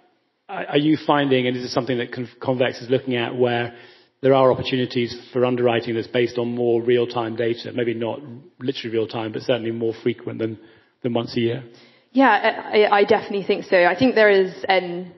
are 0.49 0.79
you 0.79 0.97
finding, 1.07 1.47
and 1.47 1.57
is 1.57 1.65
this 1.65 1.75
something 1.75 1.99
that 1.99 2.15
Convex 2.41 2.81
is 2.81 2.91
looking 2.91 3.17
at, 3.17 3.37
where 3.37 3.77
there 4.23 4.35
are 4.35 4.51
opportunities 4.51 5.17
for 5.33 5.45
underwriting 5.45 5.95
that's 5.95 6.07
based 6.07 6.39
on 6.39 6.55
more 6.55 6.83
real-time 6.83 7.37
data, 7.37 7.73
maybe 7.73 7.95
not 7.95 8.21
literally 8.59 8.97
real 8.97 9.07
time, 9.07 9.33
but 9.33 9.43
certainly 9.43 9.71
more 9.71 9.95
frequent 10.03 10.39
than, 10.39 10.59
than 11.03 11.13
once 11.13 11.37
a 11.37 11.41
year? 11.41 11.65
Yeah, 12.13 12.31
I, 12.31 13.01
I 13.01 13.05
definitely 13.05 13.45
think 13.45 13.65
so. 13.65 13.85
I 13.85 13.95
think 13.99 14.15
there 14.15 14.31
is, 14.31 14.55
um, 14.69 15.13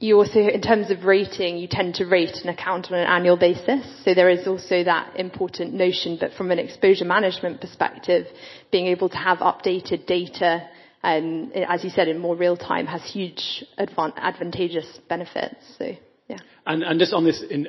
you 0.00 0.16
also, 0.18 0.40
in 0.40 0.60
terms 0.60 0.90
of 0.90 1.04
rating, 1.04 1.58
you 1.58 1.68
tend 1.70 1.94
to 1.96 2.06
rate 2.06 2.36
an 2.42 2.48
account 2.48 2.90
on 2.90 2.98
an 2.98 3.06
annual 3.06 3.36
basis. 3.36 3.86
So 4.04 4.14
there 4.14 4.28
is 4.28 4.46
also 4.48 4.82
that 4.82 5.14
important 5.16 5.72
notion, 5.72 6.18
but 6.20 6.32
from 6.32 6.50
an 6.50 6.58
exposure 6.58 7.04
management 7.04 7.60
perspective, 7.60 8.26
being 8.72 8.88
able 8.88 9.08
to 9.10 9.16
have 9.16 9.38
updated 9.38 10.06
data, 10.06 10.68
um, 11.04 11.52
as 11.54 11.84
you 11.84 11.90
said, 11.90 12.08
in 12.08 12.18
more 12.18 12.34
real 12.34 12.56
time 12.56 12.86
has 12.86 13.02
huge 13.04 13.64
advan- 13.78 14.16
advantageous 14.16 14.98
benefits. 15.08 15.76
So, 15.78 15.92
yeah. 16.28 16.38
And, 16.66 16.82
and 16.82 16.98
just 16.98 17.12
on 17.12 17.24
this, 17.24 17.42
in, 17.48 17.68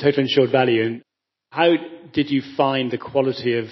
total 0.00 0.20
insured 0.20 0.50
value. 0.50 0.82
And 0.84 1.02
how 1.50 1.72
did 2.12 2.30
you 2.30 2.42
find 2.56 2.90
the 2.90 2.98
quality 2.98 3.58
of, 3.58 3.66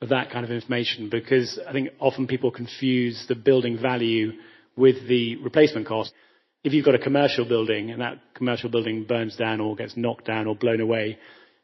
of 0.00 0.08
that 0.10 0.30
kind 0.30 0.44
of 0.44 0.50
information? 0.50 1.08
Because 1.10 1.58
I 1.66 1.72
think 1.72 1.90
often 1.98 2.26
people 2.26 2.50
confuse 2.50 3.24
the 3.28 3.34
building 3.34 3.78
value 3.80 4.32
with 4.76 5.06
the 5.08 5.36
replacement 5.36 5.86
cost. 5.86 6.12
If 6.62 6.72
you've 6.72 6.84
got 6.84 6.94
a 6.94 6.98
commercial 6.98 7.46
building 7.46 7.90
and 7.90 8.00
that 8.00 8.20
commercial 8.34 8.70
building 8.70 9.04
burns 9.04 9.36
down 9.36 9.60
or 9.60 9.76
gets 9.76 9.96
knocked 9.96 10.26
down 10.26 10.46
or 10.46 10.54
blown 10.54 10.80
away, 10.80 11.18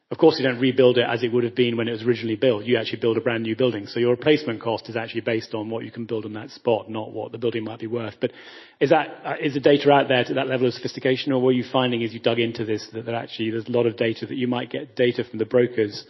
of 0.08 0.18
course, 0.18 0.38
you 0.38 0.46
don't 0.46 0.60
rebuild 0.60 0.98
it 0.98 1.06
as 1.08 1.24
it 1.24 1.32
would 1.32 1.42
have 1.42 1.56
been 1.56 1.76
when 1.76 1.88
it 1.88 1.92
was 1.92 2.04
originally 2.04 2.36
built. 2.36 2.64
You 2.64 2.76
actually 2.76 3.00
build 3.00 3.16
a 3.16 3.20
brand 3.20 3.42
new 3.42 3.56
building. 3.56 3.88
So 3.88 3.98
your 3.98 4.12
replacement 4.12 4.62
cost 4.62 4.88
is 4.88 4.94
actually 4.94 5.22
based 5.22 5.52
on 5.52 5.68
what 5.68 5.84
you 5.84 5.90
can 5.90 6.04
build 6.04 6.24
on 6.24 6.32
that 6.34 6.50
spot, 6.50 6.88
not 6.88 7.10
what 7.10 7.32
the 7.32 7.38
building 7.38 7.64
might 7.64 7.80
be 7.80 7.88
worth. 7.88 8.14
But 8.20 8.30
is 8.78 8.90
that, 8.90 9.08
uh, 9.24 9.34
is 9.42 9.54
the 9.54 9.60
data 9.60 9.90
out 9.90 10.06
there 10.06 10.22
to 10.22 10.34
that 10.34 10.46
level 10.46 10.68
of 10.68 10.74
sophistication 10.74 11.32
or 11.32 11.42
were 11.42 11.50
you 11.50 11.64
finding 11.72 12.04
as 12.04 12.14
you 12.14 12.20
dug 12.20 12.38
into 12.38 12.64
this 12.64 12.88
that, 12.92 13.06
that 13.06 13.16
actually 13.16 13.50
there's 13.50 13.66
a 13.66 13.72
lot 13.72 13.86
of 13.86 13.96
data 13.96 14.26
that 14.26 14.36
you 14.36 14.46
might 14.46 14.70
get 14.70 14.94
data 14.94 15.24
from 15.24 15.40
the 15.40 15.44
brokers, 15.44 16.06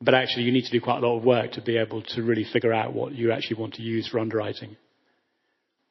but 0.00 0.14
actually 0.14 0.44
you 0.44 0.52
need 0.52 0.64
to 0.64 0.72
do 0.72 0.80
quite 0.80 1.02
a 1.02 1.06
lot 1.06 1.18
of 1.18 1.24
work 1.24 1.52
to 1.52 1.60
be 1.60 1.76
able 1.76 2.00
to 2.00 2.22
really 2.22 2.46
figure 2.50 2.72
out 2.72 2.94
what 2.94 3.12
you 3.12 3.32
actually 3.32 3.60
want 3.60 3.74
to 3.74 3.82
use 3.82 4.08
for 4.08 4.18
underwriting? 4.18 4.78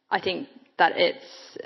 I 0.10 0.20
think 0.20 0.48
that 0.80 0.94
it's 0.96 1.58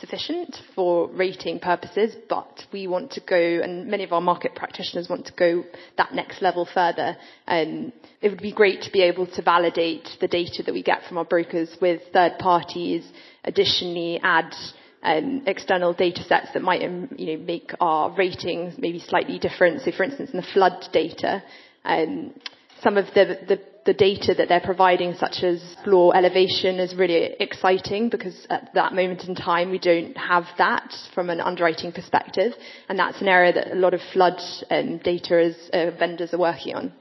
sufficient 0.00 0.56
for 0.74 1.08
rating 1.08 1.58
purposes, 1.60 2.14
but 2.28 2.64
we 2.72 2.86
want 2.86 3.12
to 3.12 3.20
go, 3.20 3.36
and 3.36 3.86
many 3.86 4.04
of 4.04 4.12
our 4.12 4.20
market 4.20 4.54
practitioners 4.54 5.08
want 5.08 5.26
to 5.26 5.32
go 5.32 5.64
that 5.98 6.14
next 6.14 6.42
level 6.42 6.66
further. 6.72 7.16
Um, 7.46 7.92
it 8.20 8.30
would 8.30 8.42
be 8.42 8.52
great 8.52 8.82
to 8.82 8.92
be 8.92 9.02
able 9.02 9.26
to 9.26 9.42
validate 9.42 10.08
the 10.20 10.28
data 10.28 10.62
that 10.62 10.72
we 10.72 10.82
get 10.82 11.04
from 11.08 11.18
our 11.18 11.24
brokers 11.24 11.76
with 11.80 12.00
third 12.12 12.38
parties, 12.38 13.04
additionally 13.44 14.20
add 14.22 14.54
um, 15.02 15.42
external 15.46 15.92
data 15.92 16.22
sets 16.24 16.48
that 16.54 16.62
might 16.62 16.82
um, 16.82 17.08
you 17.16 17.36
know, 17.36 17.44
make 17.44 17.72
our 17.80 18.10
ratings 18.16 18.74
maybe 18.78 19.00
slightly 19.00 19.38
different. 19.38 19.82
So 19.82 19.92
for 19.92 20.04
instance, 20.04 20.30
in 20.30 20.36
the 20.36 20.46
flood 20.52 20.88
data, 20.92 21.42
um, 21.84 22.34
some 22.82 22.96
of 22.96 23.06
the, 23.14 23.38
the 23.46 23.60
the 23.84 23.94
data 23.94 24.34
that 24.36 24.48
they're 24.48 24.60
providing, 24.60 25.14
such 25.14 25.42
as 25.42 25.60
floor 25.84 26.16
elevation, 26.16 26.78
is 26.78 26.94
really 26.94 27.34
exciting 27.40 28.08
because 28.08 28.46
at 28.48 28.72
that 28.74 28.94
moment 28.94 29.24
in 29.24 29.34
time 29.34 29.70
we 29.70 29.78
don't 29.78 30.16
have 30.16 30.44
that 30.58 30.92
from 31.14 31.30
an 31.30 31.40
underwriting 31.40 31.92
perspective, 31.92 32.52
and 32.88 32.98
that's 32.98 33.20
an 33.20 33.28
area 33.28 33.52
that 33.52 33.72
a 33.72 33.74
lot 33.74 33.94
of 33.94 34.00
flood 34.12 34.40
um, 34.70 34.98
data 34.98 35.40
is, 35.40 35.56
uh, 35.72 35.90
vendors 35.98 36.32
are 36.32 36.38
working 36.38 36.74
on, 36.74 36.92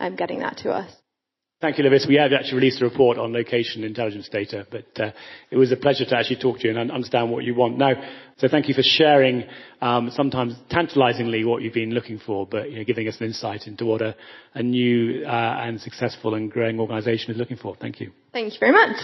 um, 0.00 0.16
getting 0.16 0.40
that 0.40 0.58
to 0.58 0.70
us. 0.70 0.90
Thank 1.58 1.78
you, 1.78 1.84
Lewis. 1.84 2.04
We 2.06 2.16
have 2.16 2.32
actually 2.34 2.56
released 2.56 2.82
a 2.82 2.84
report 2.84 3.16
on 3.16 3.32
location 3.32 3.82
intelligence 3.82 4.28
data, 4.28 4.66
but 4.70 4.84
uh, 5.00 5.12
it 5.50 5.56
was 5.56 5.72
a 5.72 5.76
pleasure 5.76 6.04
to 6.04 6.14
actually 6.14 6.36
talk 6.36 6.58
to 6.58 6.68
you 6.68 6.78
and 6.78 6.90
understand 6.92 7.30
what 7.30 7.44
you 7.44 7.54
want. 7.54 7.78
Now, 7.78 7.92
so 8.36 8.46
thank 8.46 8.68
you 8.68 8.74
for 8.74 8.82
sharing, 8.82 9.44
um, 9.80 10.10
sometimes 10.10 10.54
tantalizingly, 10.68 11.46
what 11.46 11.62
you've 11.62 11.72
been 11.72 11.92
looking 11.92 12.18
for, 12.18 12.46
but 12.46 12.70
you 12.70 12.76
know, 12.76 12.84
giving 12.84 13.08
us 13.08 13.16
an 13.20 13.28
insight 13.28 13.66
into 13.66 13.86
what 13.86 14.02
a, 14.02 14.14
a 14.52 14.62
new 14.62 15.24
uh, 15.24 15.30
and 15.30 15.80
successful 15.80 16.34
and 16.34 16.52
growing 16.52 16.78
organization 16.78 17.30
is 17.30 17.38
looking 17.38 17.56
for. 17.56 17.74
Thank 17.74 18.00
you. 18.00 18.12
Thank 18.34 18.52
you 18.52 18.60
very 18.60 18.72
much. 18.72 18.96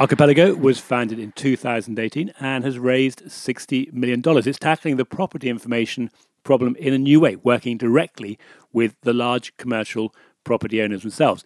Archipelago 0.00 0.56
was 0.56 0.80
founded 0.80 1.20
in 1.20 1.30
2018 1.32 2.32
and 2.40 2.64
has 2.64 2.80
raised 2.80 3.22
$60 3.26 3.92
million. 3.92 4.22
It's 4.26 4.58
tackling 4.58 4.96
the 4.96 5.04
property 5.04 5.48
information 5.48 6.10
problem 6.44 6.76
in 6.76 6.92
a 6.92 6.98
new 6.98 7.20
way, 7.20 7.36
working 7.36 7.76
directly 7.76 8.38
with 8.72 8.94
the 9.02 9.12
large 9.12 9.56
commercial 9.56 10.14
property 10.44 10.82
owners 10.82 11.02
themselves. 11.02 11.44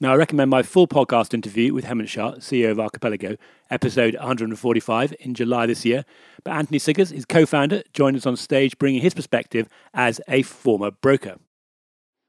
Now, 0.00 0.12
I 0.12 0.16
recommend 0.16 0.50
my 0.50 0.64
full 0.64 0.88
podcast 0.88 1.32
interview 1.32 1.72
with 1.72 1.84
Hemant 1.84 2.08
Shah, 2.08 2.32
CEO 2.32 2.72
of 2.72 2.80
Archipelago, 2.80 3.36
episode 3.70 4.14
145 4.16 5.14
in 5.20 5.34
July 5.34 5.66
this 5.66 5.84
year. 5.84 6.04
But 6.42 6.54
Anthony 6.54 6.80
Siggers, 6.80 7.10
his 7.10 7.24
co 7.24 7.46
founder, 7.46 7.84
joined 7.92 8.16
us 8.16 8.26
on 8.26 8.36
stage 8.36 8.76
bringing 8.78 9.00
his 9.00 9.14
perspective 9.14 9.68
as 9.94 10.20
a 10.26 10.42
former 10.42 10.90
broker. 10.90 11.36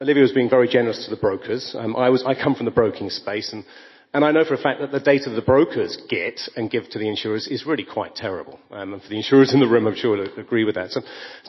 Olivia 0.03 0.21
was 0.21 0.33
being 0.33 0.51
very 0.51 0.67
generous 0.67 1.03
to 1.05 1.09
the 1.09 1.19
brokers. 1.19 1.75
Um, 1.75 1.95
I, 1.95 2.09
was, 2.09 2.23
I 2.23 2.35
come 2.35 2.53
from 2.53 2.65
the 2.65 2.71
broking 2.71 3.09
space, 3.09 3.51
and 3.53 3.63
and 4.13 4.23
I 4.23 4.31
know 4.31 4.45
for 4.45 4.53
a 4.53 4.59
fact 4.59 4.79
that 4.79 4.91
the 4.91 4.99
data 4.99 5.31
the 5.31 5.41
brokers 5.41 5.97
get 6.07 6.39
and 6.55 6.69
give 6.69 6.87
to 6.91 6.99
the 6.99 7.09
insurers 7.09 7.47
is 7.47 7.65
really 7.65 7.83
quite 7.83 8.15
terrible. 8.15 8.59
Um, 8.69 8.93
and 8.93 9.01
for 9.01 9.09
the 9.09 9.17
insurers 9.17 9.55
in 9.55 9.59
the 9.59 9.67
room, 9.67 9.87
I'm 9.87 9.95
sure 9.95 10.15
will 10.15 10.39
agree 10.39 10.65
with 10.65 10.75
that. 10.75 10.91
So, 10.91 11.01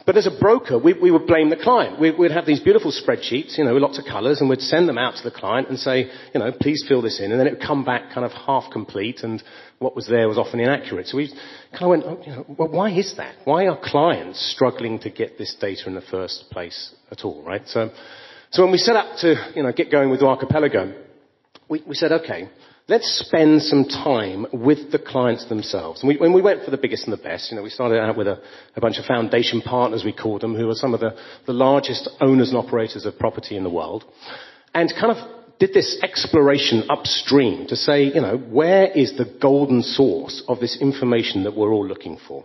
but 0.06 0.16
as 0.16 0.26
a 0.26 0.30
broker, 0.40 0.78
we, 0.78 0.94
we 0.94 1.10
would 1.10 1.26
blame 1.26 1.50
the 1.50 1.56
client. 1.56 2.00
We, 2.00 2.10
would 2.10 2.30
have 2.30 2.46
these 2.46 2.60
beautiful 2.60 2.90
spreadsheets, 2.90 3.58
you 3.58 3.64
know, 3.64 3.74
with 3.74 3.82
lots 3.82 3.98
of 3.98 4.06
colours, 4.06 4.40
and 4.40 4.48
we'd 4.48 4.62
send 4.62 4.88
them 4.88 4.96
out 4.96 5.16
to 5.16 5.22
the 5.22 5.30
client 5.30 5.68
and 5.68 5.78
say, 5.78 6.10
you 6.32 6.40
know, 6.40 6.52
please 6.58 6.82
fill 6.88 7.02
this 7.02 7.20
in. 7.20 7.32
And 7.32 7.38
then 7.38 7.46
it 7.46 7.58
would 7.58 7.62
come 7.62 7.84
back 7.84 8.14
kind 8.14 8.24
of 8.24 8.32
half 8.32 8.72
complete, 8.72 9.20
and 9.22 9.42
what 9.78 9.94
was 9.94 10.06
there 10.06 10.26
was 10.26 10.38
often 10.38 10.58
inaccurate. 10.58 11.08
So 11.08 11.18
we 11.18 11.28
kind 11.72 11.82
of 11.82 11.88
went, 11.88 12.04
oh, 12.04 12.22
you 12.24 12.32
know, 12.32 12.46
well, 12.48 12.68
why 12.68 12.90
is 12.90 13.14
that? 13.18 13.34
Why 13.44 13.66
are 13.66 13.78
clients 13.78 14.40
struggling 14.54 15.00
to 15.00 15.10
get 15.10 15.36
this 15.36 15.54
data 15.60 15.82
in 15.86 15.94
the 15.94 16.00
first 16.00 16.46
place 16.50 16.94
at 17.10 17.26
all, 17.26 17.42
right? 17.42 17.62
So, 17.66 17.90
so 18.52 18.62
when 18.62 18.72
we 18.72 18.78
set 18.78 18.96
up 18.96 19.18
to, 19.18 19.52
you 19.54 19.62
know, 19.62 19.72
get 19.72 19.90
going 19.90 20.08
with 20.08 20.20
the 20.20 20.26
Archipelago, 20.26 20.94
we, 21.68 21.82
we 21.86 21.94
said, 21.94 22.12
okay, 22.12 22.48
let's 22.88 23.22
spend 23.26 23.62
some 23.62 23.84
time 23.84 24.46
with 24.52 24.92
the 24.92 24.98
clients 24.98 25.48
themselves. 25.48 26.02
And 26.02 26.08
we, 26.08 26.16
when 26.16 26.32
we 26.32 26.42
went 26.42 26.64
for 26.64 26.70
the 26.70 26.76
biggest 26.76 27.04
and 27.04 27.12
the 27.12 27.22
best, 27.22 27.50
you 27.50 27.56
know, 27.56 27.62
we 27.62 27.70
started 27.70 28.00
out 28.00 28.16
with 28.16 28.28
a, 28.28 28.40
a 28.76 28.80
bunch 28.80 28.98
of 28.98 29.04
foundation 29.06 29.62
partners, 29.62 30.04
we 30.04 30.12
called 30.12 30.42
them, 30.42 30.54
who 30.54 30.68
are 30.68 30.74
some 30.74 30.94
of 30.94 31.00
the, 31.00 31.16
the 31.46 31.52
largest 31.52 32.08
owners 32.20 32.50
and 32.50 32.58
operators 32.58 33.06
of 33.06 33.18
property 33.18 33.56
in 33.56 33.64
the 33.64 33.70
world. 33.70 34.04
And 34.74 34.92
kind 34.98 35.16
of 35.16 35.58
did 35.58 35.72
this 35.72 36.00
exploration 36.02 36.84
upstream 36.90 37.66
to 37.68 37.76
say, 37.76 38.04
you 38.04 38.20
know, 38.20 38.36
where 38.36 38.86
is 38.90 39.16
the 39.16 39.38
golden 39.40 39.82
source 39.82 40.42
of 40.48 40.60
this 40.60 40.76
information 40.80 41.44
that 41.44 41.56
we're 41.56 41.72
all 41.72 41.86
looking 41.86 42.18
for? 42.28 42.44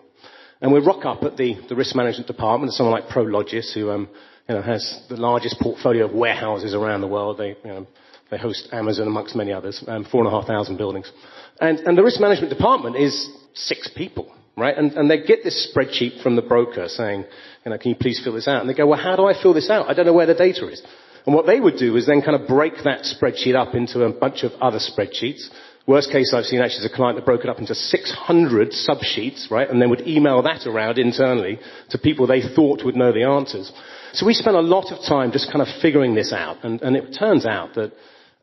And 0.61 0.73
we 0.73 0.79
rock 0.79 1.05
up 1.05 1.23
at 1.23 1.37
the, 1.37 1.55
the 1.69 1.75
risk 1.75 1.95
management 1.95 2.27
department, 2.27 2.73
someone 2.73 2.93
like 2.93 3.09
Prologis, 3.09 3.73
who 3.73 3.91
um, 3.91 4.09
you 4.47 4.55
know, 4.55 4.61
has 4.61 5.03
the 5.09 5.15
largest 5.15 5.59
portfolio 5.59 6.05
of 6.05 6.13
warehouses 6.13 6.73
around 6.73 7.01
the 7.01 7.07
world. 7.07 7.37
They, 7.37 7.49
you 7.49 7.57
know, 7.63 7.87
they 8.31 8.37
host 8.37 8.69
Amazon 8.71 9.07
amongst 9.07 9.35
many 9.35 9.51
others, 9.51 9.83
um, 9.87 10.05
four 10.05 10.23
and 10.23 10.27
a 10.27 10.31
half 10.31 10.47
thousand 10.47 10.77
buildings. 10.77 11.11
And, 11.59 11.79
and 11.79 11.97
the 11.97 12.03
risk 12.03 12.19
management 12.19 12.51
department 12.51 12.95
is 12.95 13.29
six 13.53 13.89
people, 13.95 14.33
right? 14.55 14.77
And, 14.77 14.91
and 14.93 15.09
they 15.09 15.21
get 15.23 15.43
this 15.43 15.71
spreadsheet 15.73 16.21
from 16.21 16.35
the 16.35 16.41
broker 16.41 16.87
saying, 16.87 17.25
you 17.65 17.71
know, 17.71 17.77
can 17.77 17.89
you 17.89 17.97
please 17.97 18.21
fill 18.23 18.33
this 18.33 18.47
out? 18.47 18.61
And 18.61 18.69
they 18.69 18.73
go, 18.73 18.87
well, 18.87 19.01
how 19.01 19.15
do 19.15 19.25
I 19.25 19.39
fill 19.39 19.53
this 19.53 19.69
out? 19.69 19.89
I 19.89 19.93
don't 19.93 20.05
know 20.05 20.13
where 20.13 20.27
the 20.27 20.35
data 20.35 20.67
is. 20.67 20.81
And 21.25 21.35
what 21.35 21.45
they 21.45 21.59
would 21.59 21.77
do 21.77 21.95
is 21.95 22.05
then 22.05 22.21
kind 22.21 22.39
of 22.39 22.47
break 22.47 22.73
that 22.85 23.03
spreadsheet 23.03 23.55
up 23.55 23.75
into 23.75 24.03
a 24.03 24.13
bunch 24.13 24.43
of 24.43 24.51
other 24.61 24.79
spreadsheets. 24.79 25.49
Worst 25.85 26.11
case 26.11 26.33
I've 26.35 26.45
seen 26.45 26.61
actually 26.61 26.85
is 26.85 26.91
a 26.91 26.95
client 26.95 27.17
that 27.17 27.25
broke 27.25 27.43
it 27.43 27.49
up 27.49 27.59
into 27.59 27.73
600 27.73 28.71
subsheets, 28.71 29.49
right? 29.49 29.69
And 29.69 29.81
then 29.81 29.89
would 29.89 30.07
email 30.07 30.41
that 30.43 30.67
around 30.67 30.97
internally 30.97 31.59
to 31.89 31.97
people 31.97 32.27
they 32.27 32.41
thought 32.41 32.85
would 32.85 32.95
know 32.95 33.11
the 33.11 33.23
answers. 33.23 33.71
So 34.13 34.25
we 34.25 34.33
spent 34.33 34.55
a 34.55 34.61
lot 34.61 34.91
of 34.91 35.03
time 35.07 35.31
just 35.31 35.51
kind 35.51 35.61
of 35.61 35.67
figuring 35.81 36.15
this 36.15 36.31
out. 36.31 36.63
And, 36.63 36.81
and 36.81 36.95
it 36.95 37.15
turns 37.17 37.45
out 37.45 37.75
that 37.75 37.91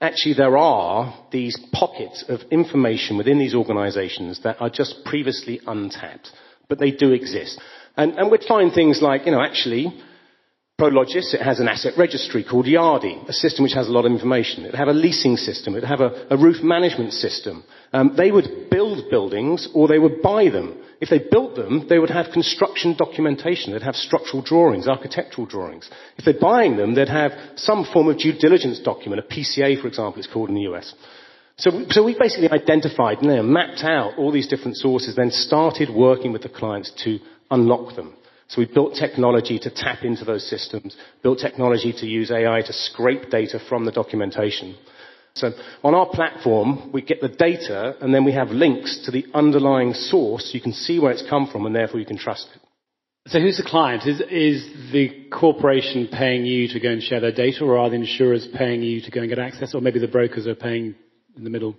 actually 0.00 0.35
there 0.35 0.56
are 0.56 1.26
these 1.30 1.59
pockets 1.72 2.24
of 2.28 2.40
information 2.50 3.16
within 3.16 3.38
these 3.38 3.54
organizations 3.54 4.40
that 4.44 4.61
are 4.61 4.70
just 4.70 5.04
previously 5.04 5.61
untapped. 5.66 6.30
But 6.68 6.78
they 6.78 6.90
do 6.90 7.12
exist. 7.12 7.61
And, 7.96 8.18
and 8.18 8.30
we'd 8.30 8.44
find 8.44 8.72
things 8.72 9.00
like, 9.00 9.24
you 9.24 9.32
know, 9.32 9.40
actually, 9.40 9.92
Prologis, 10.78 11.32
it 11.32 11.40
has 11.40 11.61
an 11.61 11.68
asset 11.68 11.94
registry 11.96 12.44
called 12.44 12.66
Yardi, 12.66 13.26
a 13.28 13.32
system 13.32 13.62
which 13.62 13.72
has 13.72 13.88
a 13.88 13.90
lot 13.90 14.04
of 14.04 14.12
information. 14.12 14.64
It 14.64 14.72
would 14.72 14.78
have 14.78 14.88
a 14.88 14.92
leasing 14.92 15.37
system. 15.37 15.74
It 15.74 15.80
would 15.80 15.88
have 15.88 16.00
a, 16.00 16.26
a 16.30 16.37
roof 16.37 16.62
management 16.62 17.14
system. 17.14 17.64
Um, 17.94 18.14
they 18.16 18.30
would 18.30 18.68
build 18.70 19.09
buildings 19.09 19.68
or 19.74 19.88
they 19.88 19.98
would 19.98 20.20
buy 20.20 20.50
them. 20.50 20.76
If 21.00 21.11
they 21.11 21.18
built 21.18 21.56
them, 21.56 21.87
they 21.88 21.98
would 21.98 22.11
have 22.11 22.32
construction 22.32 22.96
documentation. 22.96 23.72
They'd 23.72 23.82
have 23.82 23.96
structural 23.96 24.42
drawings, 24.42 24.88
architectural 24.88 25.46
drawings. 25.46 25.90
If 26.16 26.24
they're 26.24 26.40
buying 26.40 26.76
them, 26.76 26.94
they'd 26.94 27.09
have 27.09 27.32
some 27.56 27.85
form 27.85 28.09
of 28.09 28.18
due 28.18 28.32
diligence 28.32 28.78
document, 28.80 29.22
a 29.22 29.35
PCA, 29.35 29.80
for 29.80 29.88
example, 29.88 30.18
it's 30.18 30.32
called 30.32 30.48
in 30.48 30.54
the 30.54 30.72
US. 30.72 30.94
So, 31.59 31.70
so 31.90 32.04
we 32.04 32.16
basically 32.18 32.50
identified, 32.50 33.18
you 33.22 33.28
know, 33.28 33.42
mapped 33.42 33.82
out 33.82 34.18
all 34.18 34.30
these 34.30 34.48
different 34.48 34.76
sources, 34.76 35.16
then 35.16 35.30
started 35.30 35.90
working 35.90 36.32
with 36.32 36.42
the 36.42 36.48
clients 36.50 36.90
to 37.04 37.18
unlock 37.50 37.96
them. 37.96 38.14
So 38.48 38.61
we 38.61 38.66
built 38.66 38.94
technology 38.94 39.59
to 39.59 39.70
tap 39.70 40.04
into 40.04 40.24
those 40.24 40.48
systems, 40.48 40.96
built 41.22 41.38
technology 41.38 41.92
to 41.92 42.06
use 42.06 42.30
AI 42.30 42.62
to 42.62 42.72
scrape 42.72 43.30
data 43.30 43.59
from 43.68 43.85
the 43.85 43.92
documentation. 43.92 44.76
So 45.37 45.53
on 45.85 45.94
our 45.94 46.09
platform, 46.09 46.90
we 46.92 47.03
get 47.03 47.20
the 47.20 47.29
data 47.29 47.96
and 48.01 48.14
then 48.14 48.25
we 48.25 48.33
have 48.33 48.49
links 48.49 49.03
to 49.05 49.11
the 49.11 49.27
underlying 49.35 49.92
source. 49.92 50.51
You 50.53 50.61
can 50.61 50.72
see 50.72 50.99
where 50.99 51.12
it's 51.12 51.29
come 51.29 51.49
from 51.51 51.66
and 51.66 51.75
therefore 51.75 52.01
you 52.01 52.07
can 52.07 52.18
trust 52.18 52.49
it. 52.55 52.62
So 53.29 53.40
who's 53.40 53.57
the 53.57 53.68
client? 53.68 54.07
Is, 54.07 54.20
is 54.31 54.92
the 54.92 55.29
corporation 55.33 56.09
paying 56.11 56.46
you 56.46 56.68
to 56.68 56.81
go 56.81 56.90
and 56.90 57.03
share 57.03 57.20
their 57.20 57.33
data 57.33 57.64
or 57.64 57.77
are 57.77 57.90
the 57.90 57.96
insurers 57.96 58.46
paying 58.57 58.83
you 58.83 59.01
to 59.03 59.11
go 59.11 59.20
and 59.20 59.29
get 59.29 59.38
access 59.38 59.75
or 59.75 59.81
maybe 59.81 59.99
the 59.99 60.09
brokers 60.09 60.46
are 60.46 60.55
paying 60.55 60.94
in 61.37 61.44
the 61.44 61.51
middle? 61.51 61.77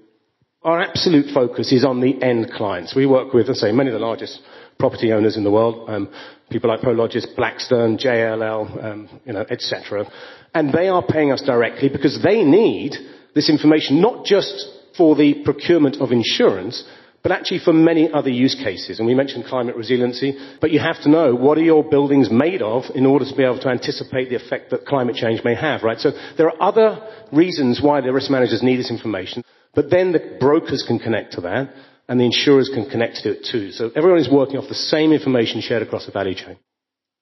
Our 0.64 0.82
absolute 0.82 1.34
focus 1.34 1.72
is 1.72 1.86
on 1.86 2.02
the 2.02 2.22
end 2.22 2.52
clients. 2.52 2.96
We 2.96 3.06
work 3.06 3.34
with, 3.34 3.50
I 3.50 3.54
say, 3.54 3.72
many 3.72 3.90
of 3.90 3.94
the 3.94 4.06
largest 4.06 4.42
property 4.78 5.12
owners 5.14 5.38
in 5.38 5.44
the 5.44 5.52
world, 5.52 5.90
um, 5.90 6.10
people 6.50 6.70
like 6.70 6.82
Prologis, 6.82 7.26
Blackstone, 7.36 7.98
JLL, 7.98 8.84
um, 8.84 9.22
you 9.26 9.34
know, 9.34 9.46
etc. 9.50 10.06
And 10.54 10.74
they 10.74 10.90
are 10.90 11.04
paying 11.04 11.32
us 11.32 11.42
directly 11.42 11.90
because 11.90 12.20
they 12.24 12.44
need 12.44 12.96
this 13.38 13.50
information 13.50 14.02
not 14.02 14.26
just 14.26 14.68
for 14.98 15.16
the 15.16 15.44
procurement 15.46 15.98
of 16.02 16.12
insurance, 16.12 16.84
but 17.24 17.32
actually 17.32 17.60
for 17.60 17.74
many 17.74 18.12
other 18.12 18.30
use 18.30 18.56
cases. 18.56 19.00
And 19.00 19.08
we 19.08 19.14
mentioned 19.14 19.46
climate 19.46 19.76
resiliency, 19.76 20.38
but 20.60 20.72
you 20.72 20.80
have 20.80 21.02
to 21.04 21.10
know 21.10 21.36
what 21.36 21.58
are 21.58 21.64
your 21.64 21.84
buildings 21.84 22.30
made 22.32 22.62
of 22.62 22.84
in 22.96 23.06
order 23.06 23.26
to 23.26 23.36
be 23.36 23.44
able 23.44 23.60
to 23.60 23.70
anticipate 23.70 24.30
the 24.30 24.36
effect 24.36 24.72
that 24.72 24.86
climate 24.86 25.16
change 25.16 25.42
may 25.44 25.56
have, 25.56 25.84
right? 25.84 26.00
So 26.00 26.12
there 26.38 26.48
are 26.48 26.62
other 26.62 27.06
reasons 27.32 27.82
why 27.82 28.02
the 28.02 28.14
risk 28.14 28.32
managers 28.32 28.64
need 28.64 28.78
this 28.78 28.92
information, 28.92 29.44
but 29.76 29.90
then 29.90 30.12
the 30.12 30.38
brokers 30.40 30.84
can 30.88 31.00
connect 31.00 31.34
to 31.34 31.42
that 31.42 31.74
and 32.08 32.20
the 32.20 32.26
insurers 32.26 32.72
can 32.74 32.90
connect 32.90 33.18
to 33.18 33.32
it 33.32 33.46
too. 33.52 33.72
So 33.72 33.92
everyone 33.96 34.20
is 34.20 34.30
working 34.32 34.58
off 34.58 34.70
the 34.70 34.76
same 34.76 35.12
information 35.12 35.62
shared 35.62 35.84
across 35.84 36.06
the 36.06 36.12
value 36.12 36.36
chain. 36.36 36.58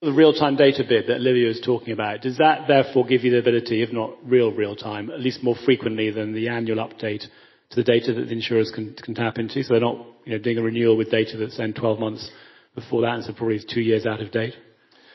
The 0.01 0.11
real-time 0.11 0.57
data 0.57 0.83
bit 0.87 1.07
that 1.07 1.21
Livio 1.21 1.49
is 1.49 1.61
talking 1.61 1.93
about, 1.93 2.21
does 2.21 2.37
that 2.37 2.67
therefore 2.67 3.05
give 3.05 3.23
you 3.23 3.31
the 3.31 3.39
ability, 3.39 3.81
if 3.81 3.93
not 3.93 4.11
real 4.25 4.51
real-time, 4.51 5.09
at 5.09 5.21
least 5.21 5.41
more 5.41 5.55
frequently 5.65 6.11
than 6.11 6.33
the 6.33 6.49
annual 6.49 6.85
update 6.85 7.21
to 7.69 7.75
the 7.75 7.83
data 7.83 8.13
that 8.13 8.25
the 8.25 8.33
insurers 8.33 8.71
can, 8.75 8.93
can 8.93 9.15
tap 9.15 9.37
into? 9.37 9.63
So 9.63 9.73
they're 9.73 9.81
not 9.81 10.05
you 10.25 10.33
know, 10.33 10.37
doing 10.37 10.57
a 10.57 10.61
renewal 10.61 10.97
with 10.97 11.11
data 11.11 11.37
that's 11.37 11.57
then 11.57 11.73
12 11.73 11.99
months 11.99 12.29
before 12.75 13.03
that, 13.03 13.15
and 13.15 13.23
so 13.23 13.31
probably 13.31 13.61
two 13.67 13.79
years 13.79 14.05
out 14.05 14.19
of 14.19 14.31
date? 14.31 14.53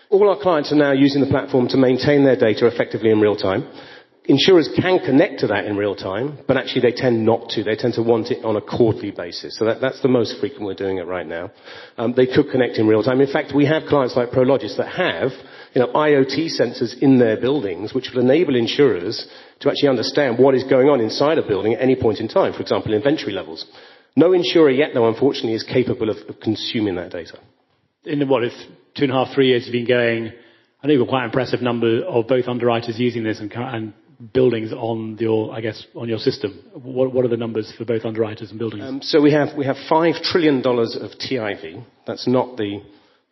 All 0.09 0.29
our 0.31 0.41
clients 0.41 0.73
are 0.73 0.77
now 0.77 0.93
using 0.93 1.21
the 1.21 1.29
platform 1.29 1.69
to 1.69 1.77
maintain 1.77 2.25
their 2.25 2.37
data 2.37 2.67
effectively 2.67 3.11
in 3.11 3.21
real 3.21 3.37
time. 3.37 3.71
Insurers 4.27 4.69
can 4.77 4.99
connect 4.99 5.41
to 5.41 5.47
that 5.49 5.65
in 5.65 5.77
real 5.77 5.97
time, 5.97 6.39
but 6.47 6.57
actually 6.57 6.83
they 6.83 6.93
tend 6.93 7.25
not 7.25 7.49
to. 7.51 7.65
They 7.65 7.75
tend 7.75 7.95
to 7.95 8.03
want 8.03 8.31
it 8.31 8.45
on 8.45 8.55
a 8.55 8.61
quarterly 8.61 9.11
basis. 9.11 9.57
So 9.57 9.65
that, 9.65 9.81
that's 9.81 10.03
the 10.03 10.09
most 10.09 10.39
frequent 10.39 10.67
we're 10.67 10.75
doing 10.75 10.99
it 10.99 11.07
right 11.07 11.27
now. 11.27 11.51
Um, 11.97 12.13
they 12.15 12.27
could 12.27 12.51
connect 12.51 12.77
in 12.77 12.87
real 12.87 13.03
time. 13.03 13.21
In 13.21 13.33
fact, 13.33 13.53
we 13.55 13.65
have 13.67 13.85
clients 13.89 14.17
like 14.17 14.31
Prologis 14.31 14.77
that 14.77 14.89
have 14.89 15.33
you 15.75 15.81
know, 15.81 15.89
IoT 15.89 16.61
sensors 16.61 16.99
in 17.01 17.19
their 17.19 17.41
buildings, 17.41 17.95
which 17.95 18.11
will 18.13 18.23
enable 18.23 18.57
insurers 18.57 19.27
to 19.61 19.71
actually 19.71 19.89
understand 19.89 20.39
what 20.39 20.55
is 20.55 20.65
going 20.65 20.89
on 20.89 21.01
inside 21.01 21.39
a 21.39 21.47
building 21.47 21.75
at 21.75 21.81
any 21.81 21.97
point 21.97 22.21
in 22.21 22.29
time. 22.29 22.53
For 22.53 22.61
example, 22.61 22.93
inventory 22.93 23.33
levels. 23.33 23.65
No 24.17 24.33
insurer 24.33 24.71
yet, 24.71 24.91
though, 24.93 25.09
unfortunately, 25.09 25.55
is 25.55 25.63
capable 25.63 26.11
of, 26.11 26.17
of 26.29 26.41
consuming 26.41 26.97
that 26.97 27.11
data. 27.11 27.39
In 28.05 28.29
what, 28.29 28.45
if 28.45 28.53
two 28.97 29.05
and 29.05 29.13
a 29.13 29.15
half, 29.15 29.35
three 29.35 29.49
years 29.49 29.67
you've 29.67 29.73
been 29.73 29.87
going, 29.87 30.33
I 30.83 30.89
you've 30.89 31.01
got 31.01 31.09
quite 31.09 31.21
an 31.21 31.31
impressive 31.31 31.63
number 31.63 32.05
of 32.05 32.27
both 32.27 32.49
underwriters 32.49 32.99
using 32.99 33.23
this 33.23 33.39
and, 33.39 33.53
and 33.53 33.93
buildings 34.33 34.73
on 34.73 35.17
your, 35.19 35.53
I 35.55 35.61
guess, 35.61 35.87
on 35.95 36.09
your 36.09 36.19
system? 36.19 36.63
What, 36.75 37.13
what 37.13 37.25
are 37.25 37.29
the 37.29 37.37
numbers 37.37 37.73
for 37.77 37.85
both 37.85 38.05
underwriters 38.05 38.51
and 38.51 38.59
buildings? 38.59 38.85
Um, 38.85 39.03
so 39.03 39.21
we 39.21 39.33
have 39.33 39.57
we 39.57 39.65
have 39.67 39.77
five 39.89 40.17
trillion 40.23 40.63
dollars 40.63 40.97
of 40.97 41.11
TIV. 41.13 41.85
That's 42.07 42.27
not 42.27 42.57
the 42.57 42.83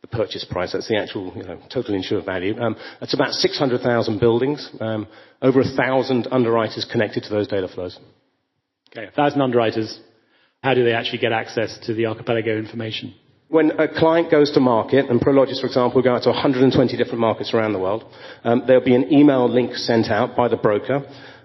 the 0.01 0.07
purchase 0.07 0.45
price. 0.45 0.73
That's 0.73 0.89
the 0.89 0.97
actual 0.97 1.33
you 1.37 1.43
know, 1.43 1.61
total 1.73 1.95
insured 1.95 2.25
value. 2.25 2.59
Um, 2.59 2.77
that's 3.01 3.15
about 3.15 3.33
600,000 3.33 4.21
buildings, 4.21 4.71
um, 4.81 5.09
over 5.43 5.61
a 5.61 5.65
thousand 5.65 6.29
underwriters 6.31 6.87
connected 6.91 7.25
to 7.25 7.31
those 7.31 7.49
data 7.49 7.69
flows. 7.69 7.99
Okay, 8.91 9.07
a 9.07 9.11
thousand 9.11 9.41
underwriters. 9.43 10.01
How 10.63 10.75
do 10.75 10.85
they 10.85 10.93
actually 10.93 11.19
get 11.19 11.33
access 11.33 11.79
to 11.87 11.95
the 11.95 12.07
archipelago 12.07 12.57
information? 12.57 13.15
When 13.49 13.73
a 13.81 13.89
client 13.89 14.31
goes 14.31 14.51
to 14.53 14.61
market, 14.61 15.09
and 15.09 15.21
Prologis, 15.21 15.61
for 15.61 15.67
example, 15.67 16.03
go 16.03 16.15
out 16.15 16.23
to 16.25 16.31
120 16.31 16.97
different 16.97 17.21
markets 17.21 17.55
around 17.55 17.73
the 17.73 17.79
world, 17.79 18.05
um, 18.45 18.65
there'll 18.67 18.85
be 18.85 18.95
an 18.95 19.13
email 19.13 19.49
link 19.49 19.75
sent 19.75 20.11
out 20.11 20.37
by 20.37 20.49
the 20.49 20.57
broker. 20.57 21.03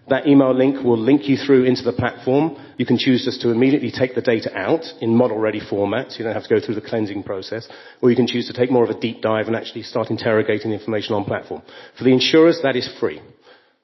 That 0.10 0.28
email 0.28 0.54
link 0.54 0.84
will 0.84 0.98
link 0.98 1.30
you 1.30 1.38
through 1.38 1.63
into 1.63 1.84
the 1.84 1.94
platform. 1.94 2.58
You 2.78 2.86
can 2.86 2.98
choose 2.98 3.24
just 3.24 3.42
to 3.42 3.52
immediately 3.52 3.89
take 3.89 4.16
the 4.16 4.22
data 4.22 4.52
out 4.54 4.84
in 5.00 5.16
model-ready 5.16 5.62
format, 5.62 6.12
so 6.12 6.18
you 6.18 6.26
don't 6.26 6.34
have 6.34 6.44
to 6.44 6.50
go 6.50 6.60
through 6.60 6.76
the 6.76 6.82
cleansing 6.82 7.24
process, 7.24 7.70
or 8.02 8.10
you 8.10 8.18
can 8.18 8.28
choose 8.28 8.48
to 8.48 8.54
take 8.54 8.70
more 8.70 8.84
of 8.84 8.89
a 8.89 9.00
deep 9.00 9.22
dive 9.22 9.48
and 9.48 9.56
actually 9.56 9.84
start 9.84 10.10
interrogating 10.10 10.72
the 10.72 10.78
information 10.78 11.16
on 11.16 11.24
platform. 11.24 11.62
For 11.98 12.04
the 12.04 12.12
insurers, 12.12 12.60
that 12.63 12.76
is 12.76 12.89
free. 13.00 13.22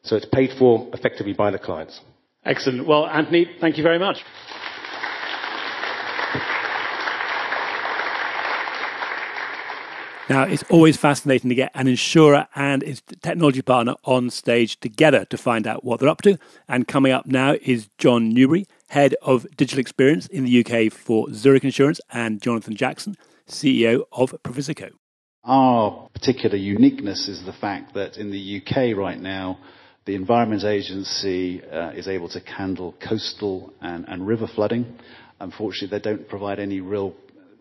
So 0.04 0.18
it's 0.18 0.26
paid 0.26 0.52
for 0.60 0.90
effectively 0.94 1.34
by 1.34 1.52
the 1.52 1.60
clients. 1.60 2.02
Excellent. 2.46 2.86
Well, 2.86 3.06
Anthony, 3.06 3.48
thank 3.62 3.78
you 3.78 3.84
very 3.84 4.00
much. 4.00 4.18
Now, 10.30 10.44
it's 10.44 10.64
always 10.70 10.96
fascinating 10.96 11.50
to 11.50 11.56
get 11.56 11.72
an 11.74 11.88
insurer 11.88 12.48
and 12.54 12.84
its 12.84 13.02
technology 13.24 13.64
partner 13.64 13.96
on 14.04 14.30
stage 14.30 14.80
together 14.80 15.26
to 15.26 15.38
find 15.40 15.66
out 15.66 15.84
what 15.84 16.00
they're 16.00 16.08
up 16.08 16.22
to. 16.22 16.38
And 16.68 16.88
coming 16.88 17.12
up 17.12 17.26
now 17.26 17.56
is 17.64 17.90
John 17.98 18.30
Newbury, 18.30 18.68
Head 18.90 19.16
of 19.24 19.48
Digital 19.58 19.80
Experience 19.80 20.28
in 20.28 20.46
the 20.46 20.64
UK 20.64 20.94
for 20.94 21.34
Zurich 21.34 21.64
Insurance, 21.64 22.00
and 22.12 22.40
Jonathan 22.44 22.76
Jackson, 22.76 23.18
CEO 23.48 24.04
of 24.12 24.36
Previsico. 24.44 24.92
Our 25.46 26.10
particular 26.14 26.58
uniqueness 26.58 27.28
is 27.28 27.44
the 27.44 27.54
fact 27.54 27.96
that 27.96 28.18
in 28.18 28.30
the 28.30 28.62
UK 28.62 28.96
right 28.96 29.20
now, 29.20 29.58
the 30.06 30.14
Environment 30.14 30.64
Agency 30.64 31.64
uh, 31.64 31.90
is 31.92 32.08
able 32.08 32.30
to 32.30 32.40
handle 32.42 32.94
coastal 33.02 33.74
and, 33.82 34.08
and, 34.08 34.28
river 34.28 34.48
flooding. 34.54 35.00
Unfortunately, 35.40 35.98
they 35.98 36.04
don't 36.04 36.30
provide 36.30 36.60
any 36.60 36.82
real 36.82 37.16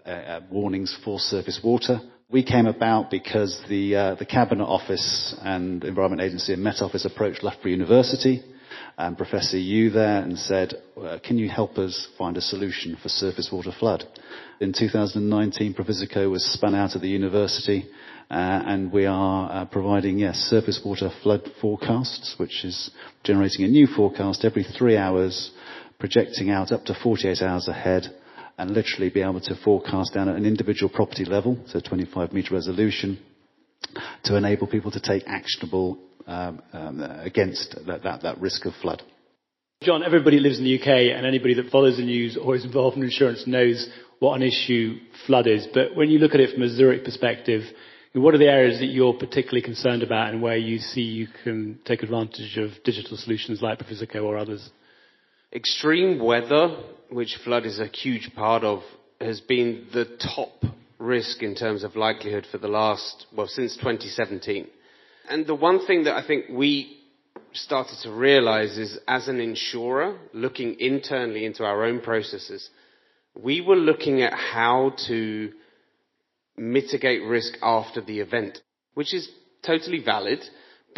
uh, 0.05 0.11
uh 0.11 0.41
warnings 0.51 0.97
for 1.03 1.19
surface 1.19 1.61
water 1.65 2.01
we 2.31 2.43
came 2.43 2.67
about 2.67 3.11
because 3.11 3.59
the, 3.71 3.97
uh, 3.97 4.15
the 4.17 4.27
Cabinet 4.27 4.65
Office 4.65 5.35
and 5.41 5.83
Environment 5.83 6.21
Agency 6.21 6.53
and 6.53 6.63
Met 6.63 6.83
Office 6.83 7.07
approached 7.07 7.43
Loughborough 7.43 7.71
University 7.71 8.45
and 8.99 9.17
Professor 9.17 9.57
Yu 9.57 9.89
there 9.89 10.23
and 10.23 10.39
said, 10.39 10.75
uh, 11.01 11.19
can 11.25 11.39
you 11.39 11.49
help 11.49 11.79
us 11.79 12.07
find 12.19 12.37
a 12.37 12.43
solution 12.43 12.99
for 13.03 13.09
surface 13.09 13.49
water 13.51 13.73
flood? 13.79 14.05
In 14.61 14.75
2019, 14.79 15.73
Previsico 15.73 16.31
was 16.31 16.45
spun 16.45 16.75
out 16.75 16.95
of 16.95 17.01
the 17.01 17.09
university, 17.09 17.89
uh, 18.31 18.35
and 18.67 18.93
we 18.93 19.07
are 19.07 19.51
uh, 19.51 19.65
providing, 19.65 20.19
yes, 20.19 20.37
surface 20.37 20.83
water 20.85 21.11
flood 21.23 21.49
forecasts, 21.63 22.35
which 22.37 22.63
is 22.63 22.91
generating 23.25 23.65
a 23.65 23.69
new 23.69 23.87
forecast 23.87 24.45
every 24.45 24.65
three 24.65 24.99
hours, 24.99 25.51
projecting 25.99 26.51
out 26.51 26.73
up 26.73 26.85
to 26.85 26.95
48 27.03 27.41
hours 27.41 27.69
ahead, 27.69 28.03
and 28.59 28.73
literally 28.73 29.09
be 29.09 29.23
able 29.23 29.41
to 29.41 29.55
forecast 29.65 30.13
down 30.15 30.29
at 30.29 30.37
an 30.37 30.45
individual 30.45 30.91
property 30.93 31.25
level, 31.25 31.57
so 31.69 31.81
25 31.81 32.33
meter 32.33 32.55
resolution, 32.55 33.19
to 34.25 34.37
enable 34.37 34.67
people 34.67 34.91
to 34.91 35.01
take 35.01 35.23
actionable 35.27 35.99
um, 36.27 36.61
um, 36.73 37.01
against 37.01 37.77
that, 37.87 38.03
that, 38.03 38.23
that 38.23 38.41
risk 38.41 38.67
of 38.67 38.75
flood. 38.83 39.03
John, 39.83 40.03
everybody 40.03 40.41
lives 40.41 40.59
in 40.59 40.65
the 40.65 40.79
UK, 40.79 41.17
and 41.17 41.25
anybody 41.25 41.55
that 41.55 41.71
follows 41.71 41.97
the 41.97 42.05
news 42.05 42.37
or 42.37 42.57
is 42.57 42.65
involved 42.65 42.97
in 42.97 43.05
insurance 43.05 43.47
knows 43.47 43.89
what 44.19 44.35
an 44.35 44.43
issue 44.43 44.99
flood 45.27 45.47
is. 45.47 45.69
But 45.73 45.95
when 45.95 46.11
you 46.11 46.19
look 46.19 46.35
at 46.35 46.41
it 46.41 46.53
from 46.53 46.65
a 46.65 46.69
Zurich 46.69 47.05
perspective, 47.05 47.63
what 48.13 48.35
are 48.35 48.39
the 48.39 48.49
areas 48.49 48.81
that 48.81 48.87
you're 48.87 49.15
particularly 49.15 49.63
concerned 49.63 50.03
about 50.03 50.33
and 50.33 50.43
where 50.43 50.57
you 50.57 50.79
see 50.79 51.03
you 51.03 51.29
can 51.45 51.79
take 51.85 52.03
advantage 52.03 52.57
of 52.57 52.71
digital 52.83 53.17
solutions 53.17 53.63
like 53.63 53.79
Previsico 53.79 54.25
or 54.25 54.37
others? 54.37 54.69
Extreme 55.53 56.23
weather, 56.23 56.77
which 57.09 57.39
flood 57.43 57.65
is 57.65 57.79
a 57.79 57.87
huge 57.87 58.35
part 58.35 58.65
of, 58.65 58.83
has 59.19 59.41
been 59.41 59.87
the 59.95 60.05
top 60.05 60.63
risk 60.99 61.43
in 61.43 61.55
terms 61.55 61.85
of 61.85 61.97
likelihood 61.97 62.47
for 62.51 62.59
the 62.59 62.69
last, 62.69 63.27
well, 63.35 63.47
since 63.47 63.75
2017. 63.77 64.67
And 65.31 65.47
the 65.47 65.55
one 65.55 65.87
thing 65.87 66.05
that 66.05 66.17
I 66.17 66.27
think 66.27 66.47
we 66.51 66.99
started 67.55 67.97
to 68.03 68.13
realize 68.13 68.77
is 68.77 68.99
as 69.09 69.29
an 69.29 69.41
insurer, 69.41 70.19
looking 70.35 70.79
internally 70.81 71.47
into 71.47 71.65
our 71.65 71.85
own 71.85 72.01
processes, 72.01 72.69
we 73.35 73.63
were 73.63 73.77
looking 73.77 74.21
at 74.21 74.35
how 74.35 74.93
to 75.07 75.51
mitigate 76.59 77.23
risk 77.23 77.55
after 77.63 78.03
the 78.03 78.21
event, 78.21 78.59
which 78.93 79.15
is 79.15 79.31
totally 79.65 80.03
valid, 80.05 80.41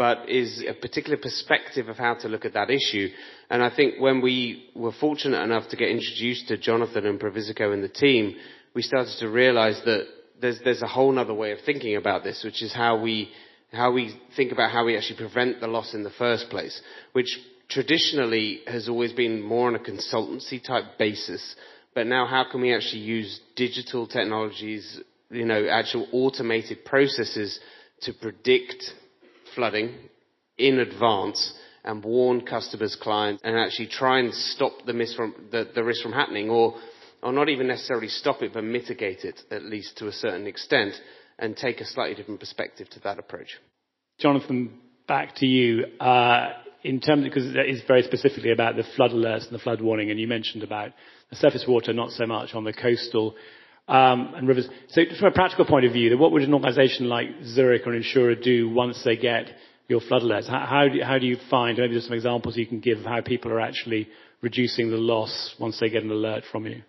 but 0.01 0.31
is 0.31 0.65
a 0.67 0.73
particular 0.73 1.19
perspective 1.19 1.91
of 1.91 1.99
how 1.99 2.15
to 2.15 2.27
look 2.27 2.47
at 2.47 2.55
that 2.55 2.71
issue. 2.71 3.11
And 3.51 3.63
I 3.63 3.69
think 3.69 4.01
when 4.01 4.23
we 4.23 4.71
were 4.75 4.93
fortunate 4.99 5.43
enough 5.43 5.69
to 5.69 5.77
get 5.77 5.91
introduced 5.91 6.49
to 6.49 6.57
Jonathan 6.57 7.05
and 7.05 7.21
Previsico 7.21 7.75
and 7.75 7.85
the 7.85 7.89
team, 7.91 8.35
we 8.73 8.81
started 8.81 9.15
to 9.19 9.29
realize 9.29 9.79
that 9.85 10.07
there's, 10.41 10.59
there's 10.65 10.81
a 10.81 10.87
whole 10.87 11.19
other 11.19 11.35
way 11.35 11.53
of 11.53 11.59
thinking 11.67 11.97
about 11.97 12.25
this, 12.25 12.43
which 12.43 12.63
is 12.63 12.73
how 12.73 12.99
we, 12.99 13.29
how 13.75 13.93
we 13.93 14.19
think 14.39 14.53
about 14.53 14.71
how 14.71 14.87
we 14.87 14.97
actually 14.97 15.19
prevent 15.19 15.61
the 15.61 15.67
loss 15.67 15.93
in 15.93 16.03
the 16.03 16.17
first 16.19 16.49
place, 16.49 16.81
which 17.13 17.39
traditionally 17.69 18.61
has 18.67 18.89
always 18.89 19.13
been 19.13 19.43
more 19.43 19.69
on 19.69 19.75
a 19.75 19.81
consultancy 19.81 20.65
type 20.65 20.97
basis. 20.99 21.57
But 21.95 22.07
now 22.07 22.25
how 22.25 22.47
can 22.51 22.63
we 22.63 22.75
actually 22.75 23.03
use 23.03 23.39
digital 23.55 24.07
technologies, 24.07 24.99
you 25.29 25.45
know, 25.45 25.69
actual 25.71 26.07
automated 26.11 26.87
processes 26.87 27.61
to 28.01 28.15
predict 28.15 28.95
flooding 29.55 29.95
in 30.59 30.79
advance 30.79 31.55
and 31.85 32.05
warn 32.05 32.43
customers, 32.43 32.97
clients, 33.01 33.43
and 33.45 33.57
actually 33.57 33.89
try 33.89 34.21
and 34.21 34.35
stop 34.35 34.73
the, 34.87 34.93
from, 35.17 35.35
the, 35.51 35.69
the 35.75 35.83
risk 35.83 36.03
from 36.03 36.13
happening, 36.13 36.51
or, 36.51 36.75
or 37.23 37.33
not 37.33 37.49
even 37.49 37.67
necessarily 37.67 38.09
stop 38.09 38.43
it, 38.43 38.53
but 38.53 38.63
mitigate 38.63 39.25
it 39.25 39.41
at 39.51 39.63
least 39.63 39.97
to 39.97 40.07
a 40.07 40.13
certain 40.13 40.47
extent, 40.47 40.95
and 41.39 41.57
take 41.57 41.81
a 41.81 41.87
slightly 41.87 42.15
different 42.15 42.41
perspective 42.41 42.89
to 42.91 43.01
that 43.01 43.19
approach. 43.19 43.59
Jonathan, 44.19 44.79
back 45.09 45.35
to 45.37 45.47
you. 45.47 45.87
Uh, 45.99 46.51
in 46.83 47.01
terms, 47.01 47.25
because 47.25 47.47
it 47.47 47.69
is 47.69 47.83
very 47.87 48.03
specifically 48.03 48.53
about 48.53 48.77
the 48.77 48.85
flood 48.97 49.11
alerts 49.11 49.45
and 49.47 49.53
the 49.53 49.63
flood 49.63 49.81
warning, 49.81 50.11
and 50.11 50.21
you 50.21 50.27
mentioned 50.27 50.63
about 50.63 50.93
the 51.31 51.37
surface 51.37 51.65
water, 51.67 51.93
not 51.93 52.11
so 52.11 52.27
much 52.27 52.55
on 52.55 52.65
the 52.65 52.73
coastal 52.73 53.35
um, 53.91 54.35
and 54.37 54.47
rivers. 54.47 54.69
So 54.91 55.03
from 55.19 55.29
a 55.29 55.33
practical 55.33 55.65
point 55.65 55.85
of 55.85 55.93
view, 55.93 56.17
what 56.17 56.31
would 56.31 56.43
an 56.43 56.55
organisation 56.55 57.09
like 57.09 57.27
Zurich 57.45 57.87
or 57.87 57.91
an 57.91 57.97
insurer 57.97 58.37
do 58.37 58.71
once 58.71 59.03
they 59.05 59.17
get 59.17 59.51
your 59.89 60.01
flood 60.01 60.23
alerts? 60.23 60.49
How, 60.49 60.65
how, 60.65 60.89
do, 60.89 61.01
how 61.03 61.19
do 61.19 61.27
you 61.27 61.37
find, 61.51 61.77
maybe 61.77 61.95
there's 61.95 62.05
some 62.05 62.15
examples 62.15 62.57
you 62.57 62.67
can 62.67 62.79
give 62.79 62.99
of 62.99 63.05
how 63.05 63.21
people 63.21 63.51
are 63.51 63.61
actually 63.61 64.09
reducing 64.43 64.91
the 64.91 64.97
loss 64.97 65.57
once 65.59 65.81
they 65.81 65.91
get 65.91 66.05
an 66.05 66.11
alert 66.11 66.45
from 66.53 66.67
you? 66.67 66.83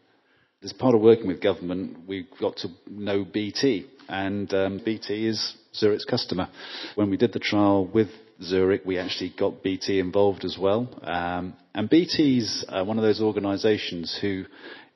As 0.64 0.74
part 0.74 0.94
of 0.94 1.02
working 1.02 1.28
with 1.28 1.42
government, 1.42 2.08
we've 2.08 2.30
got 2.40 2.58
to 2.58 2.68
know 2.88 3.26
BT, 3.26 3.88
and 4.08 4.54
um, 4.54 4.80
BT 4.86 5.26
is 5.26 5.56
Zurich's 5.74 6.06
customer. 6.06 6.50
When 6.94 7.10
we 7.10 7.18
did 7.18 7.34
the 7.34 7.40
trial 7.40 7.88
with 7.88 8.10
Zurich, 8.44 8.84
we 8.86 9.00
actually 9.00 9.34
got 9.40 9.64
BT 9.64 10.00
involved 10.00 10.46
as 10.46 10.56
well. 10.60 10.88
Um, 11.02 11.56
and 11.74 11.90
BT's 11.90 12.64
uh, 12.70 12.84
one 12.84 13.00
of 13.00 13.04
those 13.04 13.22
organisations 13.22 14.16
who 14.22 14.46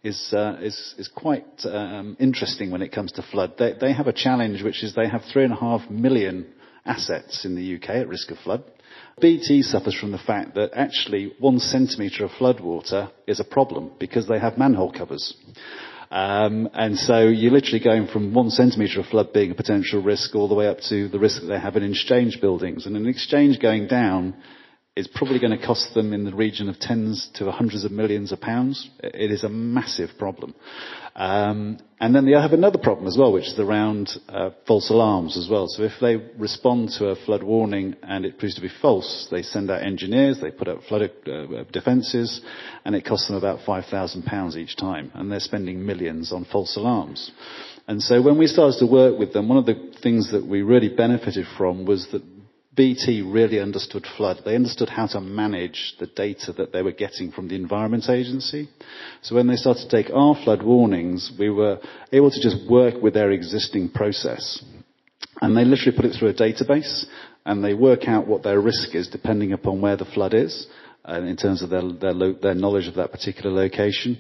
is, 0.06 0.32
uh, 0.34 0.58
is, 0.62 0.96
is 0.98 1.08
quite 1.08 1.46
um, 1.66 2.16
interesting 2.20 2.72
when 2.72 2.82
it 2.82 2.92
comes 2.92 3.12
to 3.14 3.24
flood. 3.24 3.54
They, 3.58 3.74
they 3.80 3.94
have 3.94 4.08
a 4.08 4.14
challenge, 4.14 4.62
which 4.62 4.84
is 4.84 4.94
they 4.94 5.08
have 5.08 5.24
three 5.34 5.44
and 5.44 5.54
a 5.54 5.58
half 5.58 5.90
million 5.90 6.48
assets 6.86 7.46
in 7.46 7.56
the 7.56 7.76
UK 7.76 7.90
at 7.90 8.08
risk 8.08 8.32
of 8.32 8.38
flood. 8.38 8.64
BT 9.20 9.64
suffers 9.64 9.98
from 9.98 10.12
the 10.12 10.18
fact 10.18 10.56
that 10.56 10.72
actually 10.74 11.34
one 11.40 11.60
centimetre 11.60 12.26
of 12.26 12.32
floodwater 12.32 13.12
is 13.28 13.40
a 13.40 13.46
problem 13.46 13.92
because 14.00 14.28
they 14.28 14.40
have 14.40 14.58
manhole 14.58 14.92
covers. 14.92 15.36
Um, 16.12 16.70
and 16.74 16.98
so 16.98 17.28
you're 17.28 17.52
literally 17.52 17.84
going 17.84 18.08
from 18.08 18.34
one 18.34 18.50
centimetre 18.50 19.00
of 19.00 19.08
flood 19.08 19.34
being 19.34 19.52
a 19.52 19.56
potential 19.56 20.02
risk 20.02 20.36
all 20.36 20.48
the 20.48 20.56
way 20.56 20.68
up 20.68 20.80
to 20.90 21.08
the 21.08 21.20
risk 21.20 21.42
that 21.42 21.48
they 21.48 21.60
have 21.60 21.76
in 21.76 21.84
exchange 21.84 22.40
buildings. 22.40 22.86
And 22.86 22.96
an 22.96 23.08
exchange 23.08 23.60
going 23.60 23.88
down 23.88 24.36
is 24.96 25.10
probably 25.10 25.40
going 25.40 25.58
to 25.58 25.66
cost 25.66 25.94
them 25.94 26.14
in 26.14 26.24
the 26.24 26.34
region 26.34 26.70
of 26.70 26.80
tens 26.80 27.30
to 27.34 27.52
hundreds 27.52 27.84
of 27.84 27.92
millions 27.92 28.32
of 28.32 28.40
pounds. 28.40 28.90
It 29.00 29.30
is 29.30 29.44
a 29.44 29.50
massive 29.50 30.12
problem. 30.18 30.56
Um, 31.18 31.80
and 32.00 32.16
then 32.16 32.26
they 32.26 32.32
have 32.32 32.54
another 32.54 32.78
problem 32.78 33.06
as 33.06 33.18
well, 33.18 33.34
which 33.34 33.48
is 33.48 33.60
around 33.60 34.10
uh, 34.30 34.52
false 34.66 34.90
alarms 34.90 35.38
as 35.38 35.50
well. 35.50 35.68
So 35.68 35.84
if 35.84 35.94
they 36.00 36.16
respond 36.38 36.92
to 36.98 37.08
a 37.08 37.16
flood 37.26 37.44
warning 37.44 37.96
and 38.04 38.26
it 38.26 38.40
proves 38.40 38.56
to 38.56 38.62
be 38.62 38.72
false, 38.82 39.28
they 39.30 39.42
send 39.42 39.70
out 39.70 39.84
engineers, 39.84 40.40
they 40.42 40.52
put 40.52 40.70
up 40.70 40.84
flood 40.84 41.10
uh, 41.28 41.64
defences, 41.74 42.40
and 42.86 42.96
it 42.96 43.06
costs 43.06 43.28
them 43.28 43.36
about 43.36 43.60
£5,000 43.68 44.56
each 44.56 44.78
time. 44.78 45.12
And 45.14 45.30
they're 45.30 45.40
spending 45.42 45.86
millions 45.86 46.32
on 46.32 46.46
false 46.46 46.78
alarms. 46.78 47.32
And 47.88 48.02
so 48.02 48.22
when 48.22 48.38
we 48.38 48.48
started 48.48 48.80
to 48.80 48.88
work 48.88 49.20
with 49.20 49.34
them, 49.34 49.50
one 49.50 49.58
of 49.58 49.66
the 49.66 49.94
things 50.02 50.32
that 50.32 50.46
we 50.46 50.62
really 50.62 50.90
benefited 50.90 51.46
from 51.58 51.86
was 51.86 52.08
that 52.14 52.24
BT 52.76 53.22
really 53.22 53.60
understood 53.60 54.06
flood. 54.18 54.42
They 54.44 54.56
understood 54.56 54.90
how 54.90 55.08
to 55.08 55.22
manage 55.22 55.96
the 56.00 56.08
data 56.08 56.52
that 56.54 56.74
they 56.74 56.82
were 56.82 56.92
getting 56.92 57.32
from 57.32 57.48
the 57.48 57.56
Environment 57.56 58.10
Agency. 58.10 58.70
So 59.22 59.36
when 59.36 59.48
they 59.48 59.56
started 59.56 59.90
to 59.90 60.04
take 60.04 60.14
our 60.14 60.36
flood 60.44 60.64
warnings, 60.64 61.32
we 61.40 61.50
were 61.50 61.80
able 62.12 62.32
to 62.32 62.42
just 62.42 62.70
work 62.70 63.02
with 63.02 63.14
their 63.14 63.32
existing 63.32 63.90
process. 63.90 64.64
And 65.42 65.56
they 65.56 65.64
literally 65.64 65.96
put 65.96 66.06
it 66.06 66.16
through 66.18 66.30
a 66.30 66.34
database 66.34 67.06
and 67.46 67.64
they 67.64 67.74
work 67.74 68.08
out 68.08 68.28
what 68.28 68.44
their 68.44 68.60
risk 68.60 68.96
is 68.96 69.08
depending 69.08 69.54
upon 69.54 69.82
where 69.82 69.98
the 69.98 70.06
flood 70.06 70.34
is. 70.34 70.68
Uh, 71.08 71.22
in 71.22 71.38
terms 71.38 71.62
of 71.62 71.70
their, 71.70 71.84
their, 72.02 72.34
their, 72.34 72.56
knowledge 72.56 72.88
of 72.88 72.96
that 72.96 73.12
particular 73.12 73.52
location. 73.52 74.18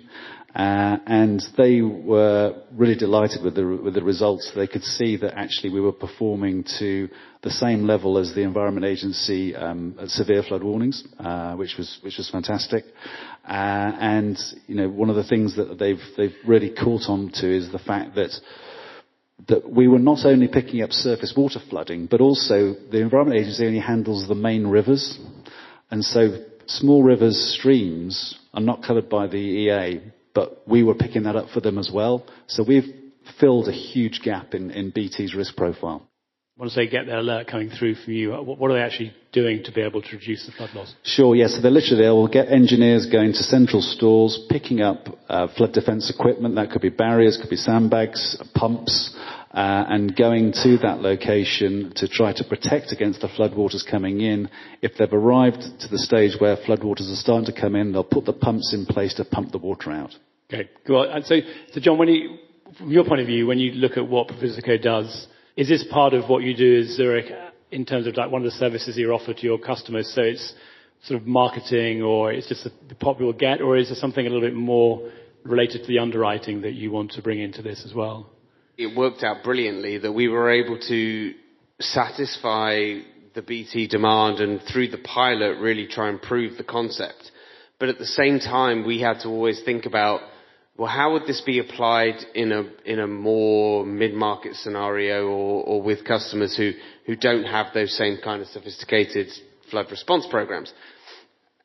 Uh, 0.55 0.97
and 1.05 1.43
they 1.57 1.81
were 1.81 2.55
really 2.71 2.95
delighted 2.95 3.43
with 3.43 3.55
the, 3.55 3.65
with 3.83 3.93
the 3.93 4.01
results. 4.01 4.53
They 4.55 4.67
could 4.67 4.83
see 4.83 5.17
that 5.17 5.37
actually 5.37 5.71
we 5.71 5.81
were 5.81 5.91
performing 5.91 6.63
to 6.79 7.09
the 7.43 7.51
same 7.51 7.85
level 7.85 8.17
as 8.17 8.33
the 8.33 8.43
Environment 8.43 8.85
Agency 8.85 9.53
um, 9.53 9.97
severe 10.07 10.43
flood 10.43 10.63
warnings, 10.63 11.03
uh, 11.19 11.55
which 11.55 11.75
was 11.77 11.99
which 12.03 12.17
was 12.17 12.29
fantastic. 12.29 12.85
Uh, 13.45 13.91
and 13.99 14.37
you 14.67 14.75
know, 14.75 14.87
one 14.87 15.09
of 15.09 15.17
the 15.17 15.25
things 15.25 15.57
that 15.57 15.77
they've 15.77 15.99
they've 16.15 16.35
really 16.47 16.73
caught 16.73 17.09
on 17.09 17.31
to 17.33 17.53
is 17.53 17.69
the 17.73 17.79
fact 17.79 18.15
that 18.15 18.31
that 19.49 19.69
we 19.69 19.89
were 19.89 19.99
not 19.99 20.25
only 20.25 20.47
picking 20.47 20.81
up 20.81 20.91
surface 20.93 21.33
water 21.35 21.59
flooding, 21.69 22.05
but 22.05 22.21
also 22.21 22.73
the 22.91 23.01
Environment 23.01 23.37
Agency 23.37 23.65
only 23.67 23.79
handles 23.79 24.25
the 24.29 24.35
main 24.35 24.65
rivers, 24.67 25.19
and 25.91 26.01
so 26.01 26.45
small 26.67 27.03
rivers, 27.03 27.57
streams 27.59 28.39
are 28.53 28.61
not 28.61 28.83
covered 28.83 29.09
by 29.09 29.27
the 29.27 29.35
EA, 29.35 29.99
but 30.35 30.61
we 30.67 30.83
were 30.83 30.93
picking 30.93 31.23
that 31.23 31.35
up 31.35 31.49
for 31.49 31.61
them 31.61 31.79
as 31.79 31.89
well. 31.91 32.23
So 32.47 32.63
we've 32.67 32.93
filled 33.39 33.67
a 33.67 33.71
huge 33.71 34.21
gap 34.23 34.53
in, 34.53 34.69
in 34.69 34.91
BT's 34.91 35.33
risk 35.33 35.55
profile. 35.55 36.07
Once 36.57 36.73
they 36.73 36.87
get 36.87 37.05
their 37.05 37.17
alert 37.17 37.47
coming 37.47 37.69
through 37.69 37.95
from 37.95 38.13
you, 38.13 38.31
what 38.31 38.71
are 38.71 38.75
they 38.75 38.81
actually 38.81 39.13
doing 39.33 39.61
to 39.61 39.73
be 39.73 39.81
able 39.81 40.01
to 40.01 40.15
reduce 40.15 40.45
the 40.45 40.53
flood 40.53 40.69
loss? 40.73 40.93
Sure, 41.03 41.35
yes. 41.35 41.53
So 41.53 41.61
they're 41.61 41.69
literally, 41.69 42.03
they 42.03 42.09
will 42.09 42.29
get 42.29 42.47
engineers 42.47 43.07
going 43.11 43.33
to 43.33 43.43
central 43.43 43.81
stores, 43.81 44.39
picking 44.49 44.79
up 44.79 45.05
uh, 45.27 45.47
flood 45.57 45.73
defence 45.73 46.13
equipment. 46.17 46.55
That 46.55 46.71
could 46.71 46.81
be 46.81 46.87
barriers, 46.87 47.37
could 47.41 47.49
be 47.49 47.57
sandbags, 47.57 48.41
pumps, 48.53 49.13
uh, 49.55 49.85
and 49.87 50.13
going 50.17 50.51
to 50.51 50.77
that 50.79 50.99
location 50.99 51.93
to 51.95 52.09
try 52.09 52.33
to 52.33 52.43
protect 52.43 52.91
against 52.91 53.21
the 53.21 53.27
floodwaters 53.29 53.89
coming 53.89 54.19
in. 54.19 54.49
If 54.81 54.97
they've 54.99 55.11
arrived 55.11 55.61
to 55.79 55.87
the 55.87 55.97
stage 55.97 56.35
where 56.39 56.57
floodwaters 56.57 57.09
are 57.09 57.15
starting 57.15 57.45
to 57.45 57.59
come 57.59 57.73
in, 57.73 57.93
they'll 57.93 58.03
put 58.03 58.25
the 58.25 58.33
pumps 58.33 58.73
in 58.73 58.85
place 58.85 59.13
to 59.13 59.23
pump 59.23 59.53
the 59.53 59.57
water 59.57 59.91
out. 59.91 60.13
Okay, 60.51 60.69
go 60.85 60.97
on. 60.97 61.09
And 61.09 61.25
so, 61.25 61.39
so 61.71 61.79
John, 61.79 61.97
when 61.97 62.09
you, 62.09 62.37
from 62.77 62.91
your 62.91 63.05
point 63.05 63.21
of 63.21 63.27
view, 63.27 63.47
when 63.47 63.57
you 63.57 63.71
look 63.71 63.95
at 63.95 64.05
what 64.05 64.27
Previsico 64.27 64.81
does, 64.81 65.27
is 65.55 65.69
this 65.69 65.85
part 65.89 66.13
of 66.13 66.29
what 66.29 66.43
you 66.43 66.53
do 66.53 66.81
as 66.81 66.97
Zurich 66.97 67.31
in 67.71 67.85
terms 67.85 68.07
of 68.07 68.17
like 68.17 68.29
one 68.29 68.41
of 68.41 68.45
the 68.45 68.57
services 68.57 68.97
you 68.97 69.13
offer 69.13 69.33
to 69.33 69.41
your 69.41 69.57
customers? 69.57 70.11
So 70.13 70.21
it's 70.21 70.53
sort 71.05 71.21
of 71.21 71.25
marketing 71.25 72.01
or 72.01 72.33
it's 72.33 72.49
just 72.49 72.65
the 72.65 72.95
popular 72.95 73.31
get, 73.31 73.61
or 73.61 73.77
is 73.77 73.87
there 73.87 73.95
something 73.95 74.25
a 74.25 74.29
little 74.29 74.45
bit 74.45 74.53
more 74.53 75.09
related 75.43 75.83
to 75.83 75.87
the 75.87 75.99
underwriting 75.99 76.61
that 76.63 76.73
you 76.73 76.91
want 76.91 77.11
to 77.11 77.21
bring 77.21 77.39
into 77.39 77.61
this 77.61 77.85
as 77.85 77.93
well? 77.93 78.29
It 78.77 78.95
worked 78.95 79.23
out 79.23 79.43
brilliantly 79.43 79.99
that 79.99 80.11
we 80.11 80.27
were 80.27 80.51
able 80.51 80.79
to 80.79 81.33
satisfy 81.79 82.99
the 83.33 83.41
BT 83.41 83.87
demand 83.87 84.39
and 84.39 84.61
through 84.71 84.89
the 84.89 84.97
pilot 84.97 85.59
really 85.59 85.87
try 85.87 86.09
and 86.09 86.21
prove 86.21 86.57
the 86.57 86.63
concept. 86.63 87.31
But 87.79 87.89
at 87.89 87.99
the 87.99 88.05
same 88.05 88.39
time, 88.39 88.85
we 88.85 89.01
had 89.01 89.19
to 89.21 89.27
always 89.27 89.61
think 89.63 89.85
about, 89.85 90.21
well, 90.77 90.87
how 90.89 91.13
would 91.13 91.23
this 91.23 91.41
be 91.41 91.59
applied 91.59 92.15
in 92.33 92.51
a, 92.51 92.63
in 92.85 92.99
a 92.99 93.07
more 93.07 93.85
mid-market 93.85 94.55
scenario 94.55 95.27
or, 95.27 95.63
or 95.63 95.81
with 95.81 96.05
customers 96.05 96.55
who, 96.55 96.71
who 97.05 97.15
don't 97.15 97.43
have 97.43 97.67
those 97.73 97.95
same 97.97 98.17
kind 98.23 98.41
of 98.41 98.47
sophisticated 98.47 99.27
flood 99.69 99.91
response 99.91 100.25
programs? 100.29 100.73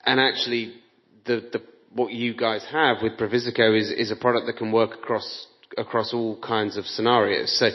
And 0.04 0.18
actually, 0.18 0.74
the, 1.26 1.48
the, 1.52 1.62
what 1.92 2.12
you 2.12 2.34
guys 2.34 2.64
have 2.72 2.98
with 3.02 3.18
Previsico 3.18 3.78
is, 3.78 3.90
is 3.90 4.10
a 4.10 4.16
product 4.16 4.46
that 4.46 4.56
can 4.56 4.72
work 4.72 4.94
across, 4.94 5.46
across 5.80 6.14
all 6.14 6.38
kinds 6.40 6.76
of 6.76 6.84
scenarios. 6.84 7.58
So 7.58 7.70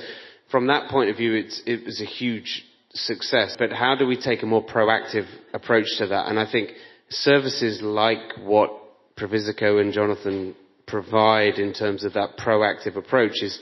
from 0.52 0.68
that 0.68 0.90
point 0.90 1.10
of 1.10 1.18
view, 1.18 1.34
it's, 1.34 1.62
it 1.66 1.86
was 1.86 2.00
a 2.00 2.06
huge 2.06 2.64
success. 2.94 3.56
But 3.58 3.74
how 3.74 3.96
do 3.96 4.06
we 4.06 4.16
take 4.20 4.44
a 4.44 4.46
more 4.46 4.66
proactive 4.66 5.28
approach 5.54 5.88
to 5.98 6.08
that? 6.08 6.28
And 6.28 6.40
I 6.40 6.50
think 6.50 6.70
services 7.10 7.82
like 7.82 8.38
what 8.44 8.72
Previsico 9.18 9.82
and 9.82 9.92
Jonathan 9.92 10.56
provide 10.88 11.56
in 11.56 11.74
terms 11.74 12.04
of 12.04 12.14
that 12.14 12.38
proactive 12.38 12.96
approach 12.96 13.42
is, 13.42 13.60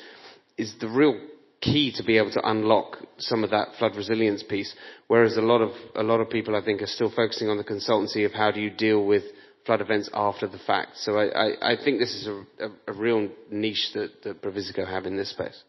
is 0.58 0.74
the 0.80 0.90
real 0.90 1.20
key 1.62 1.94
to 1.96 2.04
be 2.04 2.18
able 2.18 2.32
to 2.32 2.50
unlock 2.50 2.98
some 3.18 3.44
of 3.44 3.52
that 3.52 3.70
flood 3.80 3.96
resilience 3.96 4.44
piece. 4.44 4.74
Whereas 5.08 5.38
a 5.38 5.42
lot 5.42 5.62
of, 5.62 5.72
a 5.96 6.04
lot 6.04 6.20
of 6.20 6.30
people, 6.30 6.56
I 6.56 6.64
think, 6.64 6.82
are 6.82 6.88
still 6.88 7.12
focusing 7.16 7.48
on 7.48 7.58
the 7.58 7.64
consultancy 7.64 8.26
of 8.26 8.34
how 8.34 8.52
do 8.52 8.60
you 8.60 8.70
deal 8.70 9.06
with 9.06 9.24
flood 9.65 9.82
events 9.82 10.10
after 10.13 10.47
the 10.47 10.60
fact. 10.60 10.97
So 10.97 11.17
I, 11.17 11.26
I, 11.26 11.73
I 11.73 11.76
think 11.84 11.99
this 11.99 12.13
is 12.13 12.28
a, 12.28 12.65
a, 12.65 12.71
a 12.88 12.93
real 12.93 13.30
niche 13.49 13.91
that, 13.93 14.23
that 14.23 14.41
Previsico 14.41 14.88
have 14.88 15.06
in 15.06 15.17
this 15.17 15.32
space 15.32 15.63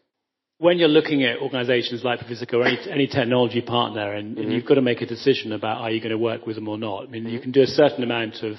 when 0.57 0.77
you're 0.77 0.87
looking 0.87 1.23
at 1.23 1.39
organizations 1.39 2.03
like 2.03 2.19
Previsico 2.19 2.55
or 2.55 2.65
any, 2.65 2.79
any 2.89 3.07
technology 3.07 3.61
partner 3.61 4.13
and, 4.13 4.37
mm-hmm. 4.37 4.51
you've 4.51 4.65
got 4.65 4.75
to 4.75 4.81
make 4.81 5.01
a 5.01 5.05
decision 5.05 5.51
about 5.51 5.81
are 5.81 5.91
you 5.91 5.99
going 5.99 6.11
to 6.11 6.17
work 6.17 6.45
with 6.45 6.55
them 6.55 6.67
or 6.67 6.77
not. 6.77 7.03
I 7.03 7.07
mean, 7.07 7.23
mm-hmm. 7.23 7.33
you 7.33 7.39
can 7.41 7.51
do 7.51 7.61
a 7.61 7.67
certain 7.67 8.03
amount 8.03 8.41
of 8.41 8.55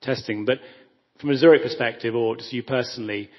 testing, 0.00 0.44
but 0.44 0.58
from 1.20 1.30
a 1.30 1.36
Zurich 1.36 1.62
perspective 1.62 2.14
or 2.14 2.36
just 2.36 2.52
you 2.52 2.62
personally, 2.62 3.30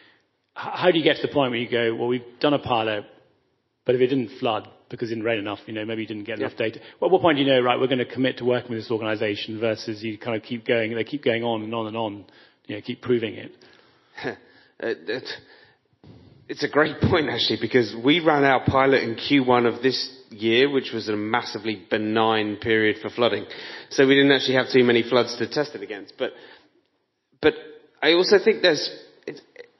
how 0.53 0.91
do 0.91 0.97
you 0.97 1.03
get 1.03 1.15
to 1.17 1.27
the 1.27 1.33
point 1.33 1.51
where 1.51 1.59
you 1.59 1.69
go, 1.69 1.95
well, 1.95 2.07
we've 2.07 2.21
done 2.39 2.53
a 2.53 2.59
pilot, 2.59 3.05
but 3.85 3.95
if 3.95 4.01
it 4.01 4.07
didn't 4.07 4.37
flood 4.39 4.67
because 4.93 5.09
it 5.09 5.15
didn't 5.15 5.25
rain 5.25 5.39
enough, 5.39 5.57
you 5.65 5.73
know, 5.73 5.83
maybe 5.85 6.03
you 6.03 6.07
didn't 6.07 6.25
get 6.25 6.37
yeah. 6.37 6.45
enough 6.45 6.55
data. 6.55 6.79
Well, 6.99 7.09
at 7.09 7.11
what 7.11 7.23
point 7.23 7.37
do 7.37 7.43
you 7.43 7.49
know, 7.49 7.59
right, 7.61 7.79
we're 7.79 7.87
going 7.87 7.97
to 7.97 8.05
commit 8.05 8.37
to 8.37 8.45
working 8.45 8.69
with 8.69 8.79
this 8.79 8.91
organization 8.91 9.59
versus 9.59 10.03
you 10.03 10.19
kind 10.19 10.37
of 10.37 10.43
keep 10.43 10.67
going, 10.67 10.93
they 10.93 11.03
keep 11.03 11.23
going 11.23 11.43
on 11.43 11.63
and 11.63 11.73
on 11.73 11.87
and 11.87 11.97
on, 11.97 12.25
you 12.67 12.75
know, 12.75 12.81
keep 12.83 13.01
proving 13.01 13.33
it? 13.33 13.51
uh, 14.23 15.19
it's 16.47 16.63
a 16.63 16.69
great 16.69 17.01
point 17.09 17.27
actually 17.27 17.57
because 17.59 17.95
we 18.05 18.19
ran 18.19 18.43
our 18.43 18.63
pilot 18.65 19.01
in 19.01 19.15
Q1 19.15 19.65
of 19.65 19.81
this 19.81 20.15
year, 20.29 20.69
which 20.69 20.91
was 20.93 21.09
a 21.09 21.15
massively 21.15 21.83
benign 21.89 22.57
period 22.57 22.97
for 23.01 23.09
flooding. 23.09 23.47
So 23.89 24.05
we 24.05 24.13
didn't 24.13 24.31
actually 24.31 24.57
have 24.57 24.71
too 24.71 24.83
many 24.83 25.01
floods 25.01 25.35
to 25.39 25.49
test 25.49 25.73
it 25.73 25.81
against. 25.81 26.13
But, 26.19 26.33
but 27.41 27.55
I 27.99 28.13
also 28.13 28.37
think 28.37 28.61
there's, 28.61 28.87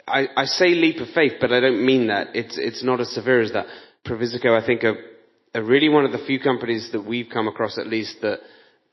I, 0.08 0.28
I 0.36 0.46
say 0.46 0.70
leap 0.70 0.98
of 1.02 1.10
faith, 1.10 1.34
but 1.40 1.54
I 1.54 1.60
don't 1.60 1.86
mean 1.86 2.08
that. 2.08 2.36
It's, 2.36 2.58
it's 2.58 2.84
not 2.84 3.00
as 3.00 3.14
severe 3.14 3.42
as 3.42 3.54
that. 3.54 3.68
Previsico, 4.06 4.62
I 4.62 4.66
think, 4.66 4.84
are, 4.84 4.98
are 5.56 5.64
really 5.64 5.90
one 5.90 6.06
of 6.06 6.12
the 6.12 6.26
few 6.26 6.40
companies 6.40 6.90
that 6.92 7.06
we've 7.06 7.30
come 7.32 7.48
across 7.48 7.78
at 7.78 7.88
least 7.88 8.18
that, 8.22 8.40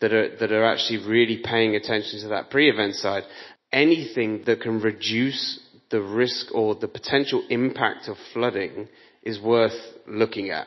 that 0.00 0.12
are, 0.12 0.36
that 0.38 0.52
are 0.52 0.64
actually 0.64 1.06
really 1.06 1.40
paying 1.44 1.74
attention 1.74 2.20
to 2.20 2.28
that 2.28 2.50
pre-event 2.50 2.94
side. 2.94 3.24
Anything 3.72 4.44
that 4.46 4.60
can 4.60 4.80
reduce 4.80 5.60
the 5.90 6.00
risk 6.00 6.54
or 6.54 6.76
the 6.76 6.88
potential 6.88 7.44
impact 7.50 8.08
of 8.08 8.16
flooding 8.32 8.88
is 9.22 9.40
worth 9.40 9.78
looking 10.06 10.50
at. 10.50 10.66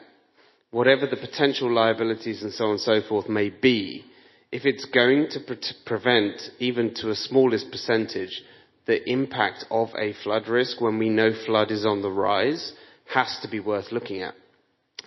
Whatever 0.71 1.07
the 1.07 1.17
potential 1.17 1.71
liabilities 1.71 2.43
and 2.43 2.51
so 2.51 2.65
on 2.65 2.71
and 2.71 2.79
so 2.79 3.01
forth 3.07 3.29
may 3.29 3.49
be, 3.49 4.03
if 4.51 4.65
it's 4.65 4.85
going 4.85 5.27
to 5.31 5.39
pre- 5.39 5.57
prevent, 5.85 6.41
even 6.59 6.93
to 6.95 7.09
a 7.09 7.15
smallest 7.15 7.71
percentage, 7.71 8.41
the 8.85 9.09
impact 9.09 9.65
of 9.71 9.89
a 9.97 10.13
flood 10.23 10.47
risk 10.47 10.81
when 10.81 10.99
we 10.99 11.09
know 11.09 11.31
flood 11.45 11.71
is 11.71 11.85
on 11.85 12.01
the 12.01 12.11
rise, 12.11 12.73
has 13.13 13.39
to 13.41 13.49
be 13.49 13.59
worth 13.59 13.91
looking 13.91 14.21
at. 14.21 14.33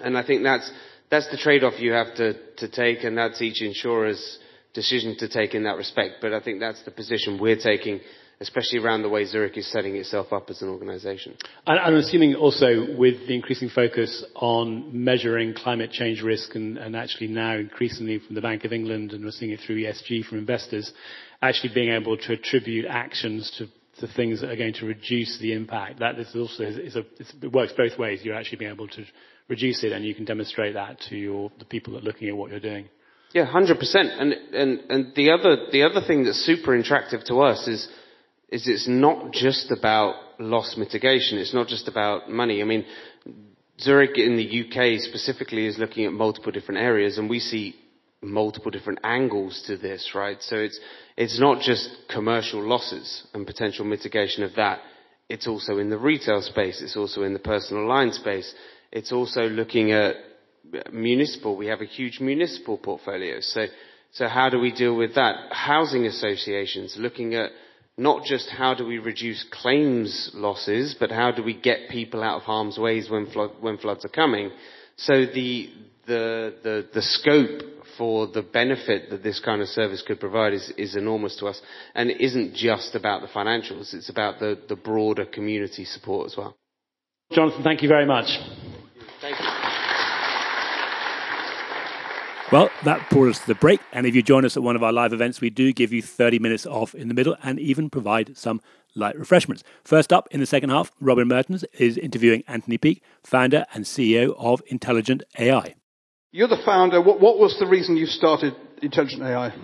And 0.01 0.17
I 0.17 0.25
think 0.25 0.43
that's, 0.43 0.71
that's 1.11 1.31
the 1.31 1.37
trade-off 1.37 1.81
you 1.81 1.93
have 1.93 2.15
to, 2.17 2.35
to 2.57 2.69
take, 2.69 3.05
and 3.05 3.17
that's 3.17 3.41
each 3.41 3.63
insurer's 3.63 4.39
decision 4.75 5.17
to 5.19 5.29
take 5.29 5.55
in 5.55 5.65
that 5.65 5.77
respect. 5.77 6.17
But 6.21 6.33
I 6.33 6.41
think 6.41 6.61
that's 6.61 6.83
the 6.85 6.91
position 6.91 7.39
we're 7.41 7.57
taking 7.57 8.01
especially 8.41 8.79
around 8.79 9.03
the 9.03 9.09
way 9.09 9.25
Zurich 9.25 9.57
is 9.57 9.71
setting 9.71 9.97
itself 9.97 10.33
up 10.33 10.51
as 10.51 10.61
an 10.61 10.69
organization. 10.69 11.37
And 11.67 11.79
I'm 11.79 11.95
assuming 11.95 12.35
also 12.35 12.95
with 12.97 13.27
the 13.27 13.35
increasing 13.35 13.71
focus 13.71 14.25
on 14.35 14.91
measuring 15.05 15.55
climate 15.55 15.91
change 15.91 16.23
risk 16.23 16.55
and, 16.55 16.77
and, 16.77 16.95
actually 16.95 17.29
now 17.29 17.57
increasingly 17.57 18.19
from 18.19 18.35
the 18.35 18.43
Bank 18.43 18.65
of 18.65 18.73
England 18.73 19.13
and 19.13 19.25
we're 19.25 19.31
seeing 19.31 19.53
it 19.53 19.61
through 19.61 19.77
ESG 19.77 20.27
from 20.27 20.39
investors, 20.39 20.93
actually 21.41 21.73
being 21.75 21.91
able 21.91 22.17
to 22.17 22.33
attribute 22.35 22.85
actions 22.87 23.51
to 23.59 23.67
the 24.01 24.09
things 24.09 24.41
that 24.41 24.51
are 24.51 24.57
going 24.57 24.75
to 24.75 24.87
reduce 24.87 25.39
the 25.41 25.53
impact. 25.53 26.01
That 26.01 26.19
is 26.19 26.35
also 26.35 26.65
is 26.65 26.97
a, 26.97 27.05
it 27.43 27.53
works 27.53 27.73
both 27.77 27.99
ways. 27.99 28.21
You're 28.23 28.35
actually 28.35 28.59
being 28.59 28.73
able 28.73 28.89
to 28.89 29.05
reduce 29.49 29.85
it 29.85 29.93
and 29.93 30.05
you 30.05 30.15
can 30.15 30.25
demonstrate 30.25 30.75
that 30.75 31.01
to 31.09 31.17
your, 31.17 31.51
the 31.59 31.65
people 31.65 31.95
that 31.95 32.03
are 32.03 32.07
looking 32.07 32.29
at 32.29 32.37
what 32.37 32.51
you're 32.51 32.61
doing. 32.61 32.89
Yeah, 33.33 33.47
100%. 33.47 33.77
And, 33.95 34.33
and, 34.33 34.81
and 34.91 35.15
the 35.15 35.31
other, 35.31 35.67
the 35.73 35.83
other 35.83 36.07
thing 36.07 36.25
that's 36.25 36.45
super 36.45 36.75
attractive 36.75 37.25
to 37.25 37.41
us 37.41 37.67
is 37.67 37.89
is 38.49 38.69
it's 38.69 38.87
not 38.89 39.33
just 39.33 39.71
about 39.71 40.15
loss 40.39 40.77
mitigation. 40.77 41.39
It's 41.39 41.55
not 41.55 41.67
just 41.67 41.89
about 41.89 42.31
money. 42.31 42.63
I 42.63 42.65
mean, 42.65 42.85
Zurich 43.81 44.19
in 44.19 44.37
the 44.37 44.65
UK 44.65 45.01
specifically 45.01 45.67
is 45.67 45.79
looking 45.79 46.05
at 46.05 46.13
multiple 46.13 46.53
different 46.53 46.81
areas 46.81 47.19
and 47.19 47.29
we 47.29 47.41
see 47.41 47.75
multiple 48.23 48.71
different 48.71 49.01
angles 49.05 49.63
to 49.67 49.77
this, 49.77 50.13
right? 50.15 50.39
So 50.41 50.57
it's, 50.57 50.79
it's 51.17 51.39
not 51.39 51.63
just 51.63 51.89
commercial 52.13 52.63
losses 52.63 53.25
and 53.35 53.47
potential 53.47 53.85
mitigation 53.85 54.43
of 54.43 54.55
that. 54.57 54.81
It's 55.29 55.47
also 55.47 55.79
in 55.79 55.91
the 55.91 55.99
retail 55.99 56.41
space. 56.43 56.81
It's 56.81 56.97
also 56.97 57.23
in 57.23 57.33
the 57.33 57.39
personal 57.39 57.87
line 57.87 58.13
space. 58.13 58.53
It's 58.93 59.13
also 59.13 59.43
looking 59.49 59.93
at 59.93 60.15
municipal. 60.93 61.57
We 61.57 61.67
have 61.67 61.81
a 61.81 61.87
huge 61.87 62.21
municipal 62.21 62.79
portfolio. 62.79 63.41
So, 63.41 63.67
so 64.13 64.29
how 64.29 64.49
do 64.49 64.59
we 64.59 64.73
deal 64.73 64.97
with 64.97 65.15
that? 65.17 65.53
Housing 65.53 66.07
associations, 66.07 66.97
looking 66.99 67.35
at 67.35 67.51
not 67.99 68.25
just 68.25 68.51
how 68.51 68.75
do 68.75 68.87
we 68.87 68.99
reduce 68.99 69.45
claims 69.51 70.31
losses, 70.35 70.95
but 70.99 71.11
how 71.11 71.33
do 71.33 71.43
we 71.43 71.59
get 71.59 71.89
people 71.91 72.23
out 72.23 72.37
of 72.37 72.43
harm's 72.43 72.79
ways 72.79 73.09
when, 73.11 73.27
flood, 73.31 73.53
when 73.61 73.79
floods 73.79 74.05
are 74.05 74.11
coming. 74.11 74.51
So 74.97 75.13
the, 75.13 75.71
the, 76.07 76.55
the, 76.63 76.89
the 76.93 77.03
scope 77.03 77.76
for 77.97 78.27
the 78.27 78.43
benefit 78.43 79.11
that 79.11 79.23
this 79.23 79.41
kind 79.41 79.63
of 79.63 79.69
service 79.69 80.03
could 80.03 80.21
provide 80.21 80.53
is, 80.53 80.73
is 80.77 80.97
enormous 80.97 81.37
to 81.37 81.47
us. 81.47 81.61
And 81.95 82.11
it 82.11 82.21
isn't 82.21 82.55
just 82.55 82.95
about 82.95 83.23
the 83.23 83.29
financials, 83.29 83.95
it's 83.95 84.09
about 84.09 84.39
the, 84.39 84.59
the 84.69 84.77
broader 84.77 85.25
community 85.25 85.85
support 85.85 86.27
as 86.27 86.37
well. 86.37 86.57
Jonathan, 87.33 87.63
thank 87.63 87.83
you 87.83 87.89
very 87.89 88.07
much. 88.07 88.27
Thank 89.21 89.39
you. 89.41 89.47
Well, 92.53 92.71
that 92.85 93.11
brought 93.11 93.31
us 93.31 93.41
to 93.41 93.47
the 93.49 93.57
break. 93.57 93.81
And 93.93 94.07
if 94.07 94.15
you 94.15 94.23
join 94.23 94.45
us 94.45 94.57
at 94.57 94.63
one 94.63 94.77
of 94.77 94.83
our 94.85 94.93
live 94.93 95.13
events, 95.13 95.41
we 95.41 95.51
do 95.51 95.73
give 95.73 95.93
you 95.93 96.01
30 96.01 96.39
minutes 96.39 96.65
off 96.65 96.95
in 96.95 97.09
the 97.09 97.15
middle 97.15 97.37
and 97.43 97.59
even 97.59 97.91
provide 97.91 98.37
some 98.37 98.61
light 98.95 99.19
refreshments. 99.19 99.65
First 99.83 100.13
up 100.13 100.29
in 100.31 100.39
the 100.39 100.47
second 100.47 100.71
half, 100.71 100.93
Robin 101.01 101.27
Merttens 101.27 101.65
is 101.73 101.99
interviewing 101.99 102.45
Anthony 102.47 102.79
Peake, 102.79 103.03
founder 103.25 103.67
and 103.75 103.85
CEO 103.85 104.35
of 104.39 104.63
Intelligent 104.69 105.25
AI. 105.39 105.75
You're 106.33 106.49
the 106.49 106.63
founder. 106.65 107.01
What, 107.01 107.21
what 107.21 107.39
was 107.39 107.57
the 107.59 107.67
reason 107.67 107.97
you 107.97 108.07
started 108.07 108.55
Intelligent 108.83 109.23
AI? 109.23 109.55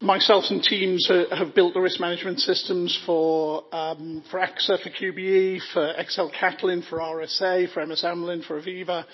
Myself 0.00 0.44
and 0.50 0.62
teams 0.62 1.08
have 1.08 1.54
built 1.54 1.74
the 1.74 1.80
risk 1.80 2.00
management 2.00 2.40
systems 2.40 3.00
for 3.06 3.64
um, 3.72 4.24
for 4.30 4.40
AXA, 4.40 4.82
for 4.82 4.90
QBE, 4.90 5.60
for 5.72 5.92
XL 6.08 6.28
Catlin, 6.38 6.82
for 6.88 6.98
RSA, 6.98 7.72
for 7.72 7.86
MS 7.86 8.02
Amlin, 8.04 8.44
for 8.44 8.60
Aviva, 8.60 9.04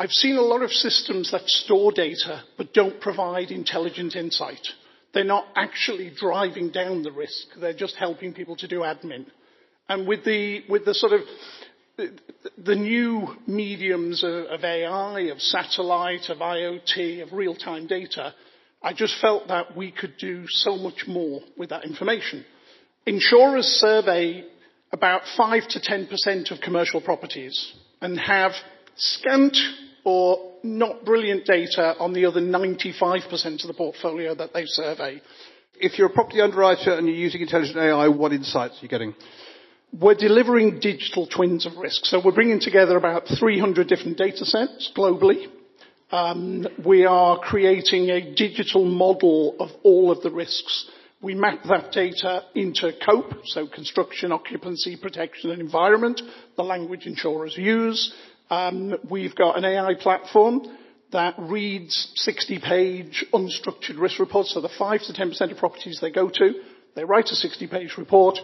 I've 0.00 0.10
seen 0.10 0.36
a 0.36 0.42
lot 0.42 0.62
of 0.62 0.70
systems 0.70 1.32
that 1.32 1.48
store 1.48 1.90
data 1.90 2.44
but 2.56 2.72
don't 2.72 3.00
provide 3.00 3.50
intelligent 3.50 4.14
insight. 4.14 4.64
They're 5.12 5.24
not 5.24 5.46
actually 5.56 6.12
driving 6.16 6.70
down 6.70 7.02
the 7.02 7.10
risk. 7.10 7.48
They're 7.60 7.72
just 7.72 7.96
helping 7.96 8.32
people 8.32 8.54
to 8.56 8.68
do 8.68 8.80
admin. 8.80 9.26
And 9.88 10.06
with 10.06 10.24
the, 10.24 10.62
with 10.68 10.84
the 10.84 10.94
sort 10.94 11.14
of 11.14 11.22
the 12.56 12.76
new 12.76 13.28
mediums 13.46 14.22
of, 14.24 14.62
AI, 14.64 15.20
of 15.32 15.40
satellite, 15.40 16.28
of 16.28 16.38
IoT, 16.38 17.22
of 17.22 17.32
real-time 17.32 17.86
data, 17.86 18.34
I 18.82 18.92
just 18.92 19.20
felt 19.20 19.48
that 19.48 19.76
we 19.76 19.90
could 19.90 20.16
do 20.18 20.44
so 20.46 20.76
much 20.76 21.04
more 21.08 21.40
with 21.56 21.70
that 21.70 21.84
information. 21.84 22.44
Insurers 23.06 23.66
survey 23.66 24.44
about 24.92 25.22
5 25.36 25.68
to 25.68 25.80
10% 25.80 26.50
of 26.50 26.60
commercial 26.60 27.00
properties 27.00 27.74
and 28.00 28.18
have 28.18 28.52
scant 28.96 29.56
or 30.04 30.52
not 30.62 31.04
brilliant 31.04 31.44
data 31.44 31.96
on 31.98 32.12
the 32.12 32.26
other 32.26 32.40
95% 32.40 33.62
of 33.62 33.68
the 33.68 33.74
portfolio 33.74 34.34
that 34.34 34.52
they 34.54 34.64
survey. 34.66 35.20
If 35.80 35.98
you're 35.98 36.08
a 36.08 36.12
property 36.12 36.40
underwriter 36.40 36.94
and 36.94 37.06
you're 37.06 37.16
using 37.16 37.40
intelligent 37.40 37.76
AI, 37.76 38.08
what 38.08 38.32
insights 38.32 38.74
are 38.74 38.82
you 38.82 38.88
getting? 38.88 39.14
We're 39.92 40.14
delivering 40.14 40.80
digital 40.80 41.26
twins 41.26 41.64
of 41.64 41.76
risk. 41.78 42.04
So 42.04 42.20
we're 42.22 42.34
bringing 42.34 42.60
together 42.60 42.96
about 42.96 43.24
300 43.38 43.88
different 43.88 44.18
data 44.18 44.44
sets 44.44 44.92
globally. 44.96 45.46
Um, 46.10 46.66
we 46.84 47.06
are 47.06 47.38
creating 47.38 48.10
a 48.10 48.34
digital 48.34 48.84
model 48.84 49.56
of 49.58 49.70
all 49.82 50.10
of 50.10 50.22
the 50.22 50.30
risks. 50.30 50.90
We 51.20 51.34
map 51.34 51.64
that 51.68 51.90
data 51.92 52.44
into 52.54 52.92
COPE, 53.04 53.40
so 53.44 53.66
construction, 53.66 54.30
occupancy, 54.30 54.96
protection 54.96 55.50
and 55.50 55.60
environment, 55.60 56.20
the 56.56 56.62
language 56.62 57.06
insurers 57.06 57.56
use. 57.56 58.14
Um, 58.50 58.94
we've 59.10 59.34
got 59.34 59.58
an 59.58 59.64
AI 59.64 59.94
platform 60.00 60.62
that 61.12 61.34
reads 61.38 62.12
60-page 62.28 63.26
unstructured 63.32 63.98
risk 63.98 64.18
reports. 64.18 64.52
So 64.52 64.60
the 64.60 64.68
5 64.78 65.00
to 65.06 65.12
10% 65.12 65.50
of 65.50 65.58
properties 65.58 65.98
they 66.00 66.10
go 66.10 66.28
to, 66.28 66.52
they 66.94 67.04
write 67.04 67.30
a 67.30 67.46
60-page 67.46 67.96
report. 67.96 68.38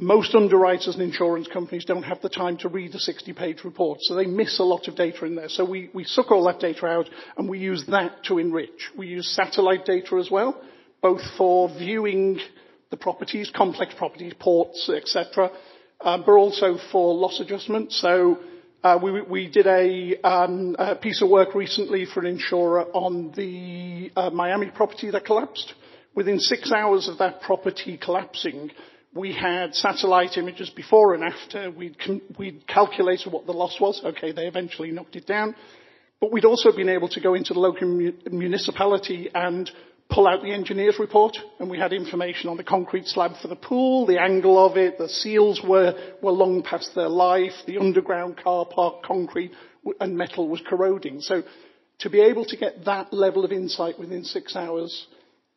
Most 0.00 0.34
underwriters 0.34 0.94
and 0.94 1.02
insurance 1.02 1.46
companies 1.46 1.84
don't 1.84 2.02
have 2.02 2.20
the 2.20 2.28
time 2.28 2.56
to 2.58 2.68
read 2.68 2.94
a 2.96 2.98
60-page 2.98 3.62
report, 3.62 3.98
so 4.02 4.16
they 4.16 4.26
miss 4.26 4.58
a 4.58 4.64
lot 4.64 4.88
of 4.88 4.96
data 4.96 5.24
in 5.24 5.36
there. 5.36 5.48
So 5.48 5.64
we, 5.64 5.88
we 5.94 6.02
suck 6.02 6.32
all 6.32 6.44
that 6.46 6.58
data 6.58 6.86
out 6.86 7.08
and 7.36 7.48
we 7.48 7.60
use 7.60 7.84
that 7.88 8.24
to 8.24 8.38
enrich. 8.38 8.90
We 8.98 9.06
use 9.06 9.28
satellite 9.28 9.84
data 9.86 10.16
as 10.16 10.32
well, 10.32 10.60
both 11.00 11.20
for 11.38 11.68
viewing 11.68 12.40
the 12.90 12.96
properties, 12.96 13.52
complex 13.54 13.94
properties, 13.96 14.34
ports, 14.38 14.88
etc., 14.88 15.52
uh, 16.00 16.18
but 16.18 16.32
also 16.32 16.76
for 16.90 17.14
loss 17.14 17.38
adjustment. 17.38 17.92
So 17.92 18.38
uh, 18.82 18.98
we, 19.00 19.22
we, 19.22 19.48
did 19.48 19.68
a, 19.68 20.20
um, 20.22 20.74
a, 20.76 20.96
piece 20.96 21.22
of 21.22 21.30
work 21.30 21.54
recently 21.54 22.04
for 22.04 22.20
an 22.20 22.26
insurer 22.26 22.84
on 22.92 23.32
the 23.36 24.10
uh, 24.16 24.30
Miami 24.30 24.70
property 24.74 25.10
that 25.12 25.24
collapsed. 25.24 25.72
Within 26.16 26.38
six 26.40 26.70
hours 26.72 27.08
of 27.08 27.18
that 27.18 27.40
property 27.42 27.96
collapsing, 27.96 28.70
we 29.14 29.32
had 29.32 29.74
satellite 29.74 30.36
images 30.36 30.70
before 30.70 31.14
and 31.14 31.22
after. 31.22 31.70
We'd, 31.70 31.96
we'd 32.38 32.66
calculated 32.66 33.32
what 33.32 33.46
the 33.46 33.52
loss 33.52 33.80
was. 33.80 34.02
Okay, 34.04 34.32
they 34.32 34.46
eventually 34.46 34.90
knocked 34.90 35.16
it 35.16 35.26
down. 35.26 35.54
But 36.20 36.32
we'd 36.32 36.44
also 36.44 36.72
been 36.74 36.88
able 36.88 37.08
to 37.10 37.20
go 37.20 37.34
into 37.34 37.54
the 37.54 37.60
local 37.60 37.88
municipality 38.30 39.30
and 39.34 39.70
pull 40.10 40.26
out 40.26 40.42
the 40.42 40.52
engineer's 40.52 40.98
report, 40.98 41.36
and 41.58 41.70
we 41.70 41.78
had 41.78 41.92
information 41.92 42.50
on 42.50 42.56
the 42.56 42.64
concrete 42.64 43.06
slab 43.06 43.32
for 43.40 43.48
the 43.48 43.56
pool, 43.56 44.06
the 44.06 44.20
angle 44.20 44.64
of 44.64 44.76
it, 44.76 44.98
the 44.98 45.08
seals 45.08 45.60
were, 45.66 45.94
were 46.22 46.30
long 46.30 46.62
past 46.62 46.94
their 46.94 47.08
life, 47.08 47.52
the 47.66 47.78
underground 47.78 48.36
car 48.36 48.66
park 48.66 49.02
concrete 49.02 49.50
and 50.00 50.16
metal 50.16 50.48
was 50.48 50.60
corroding. 50.66 51.20
So 51.20 51.42
to 52.00 52.10
be 52.10 52.20
able 52.20 52.44
to 52.46 52.56
get 52.56 52.84
that 52.84 53.12
level 53.12 53.44
of 53.44 53.52
insight 53.52 53.98
within 53.98 54.24
six 54.24 54.54
hours 54.54 55.06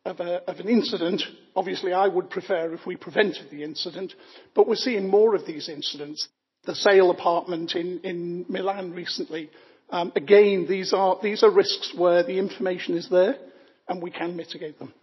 of, 0.08 0.20
a, 0.20 0.50
of 0.50 0.60
an 0.60 0.68
incident. 0.68 1.22
Obviously, 1.56 1.94
I 1.94 2.08
would 2.08 2.30
prefer 2.30 2.74
if 2.74 2.86
we 2.86 2.96
prevented 2.96 3.50
the 3.52 3.64
incident, 3.64 4.14
but 4.56 4.68
we're 4.68 4.76
seeing 4.76 5.10
more 5.10 5.36
of 5.36 5.46
these 5.46 5.70
incidents. 5.70 6.28
The 6.66 6.76
sale 6.76 7.12
apartment 7.12 7.76
in, 7.76 8.00
in 8.00 8.46
Milan 8.50 8.94
recently. 8.94 9.50
Um, 9.90 10.12
again, 10.16 10.66
these 10.68 10.94
are, 10.94 11.18
these 11.22 11.44
are 11.44 11.52
risks 11.52 11.94
where 11.96 12.24
the 12.24 12.40
information 12.40 12.98
is 12.98 13.10
there 13.10 13.38
and 13.88 14.02
we 14.02 14.12
can 14.12 14.36
mitigate 14.36 14.80
them. 14.80 14.94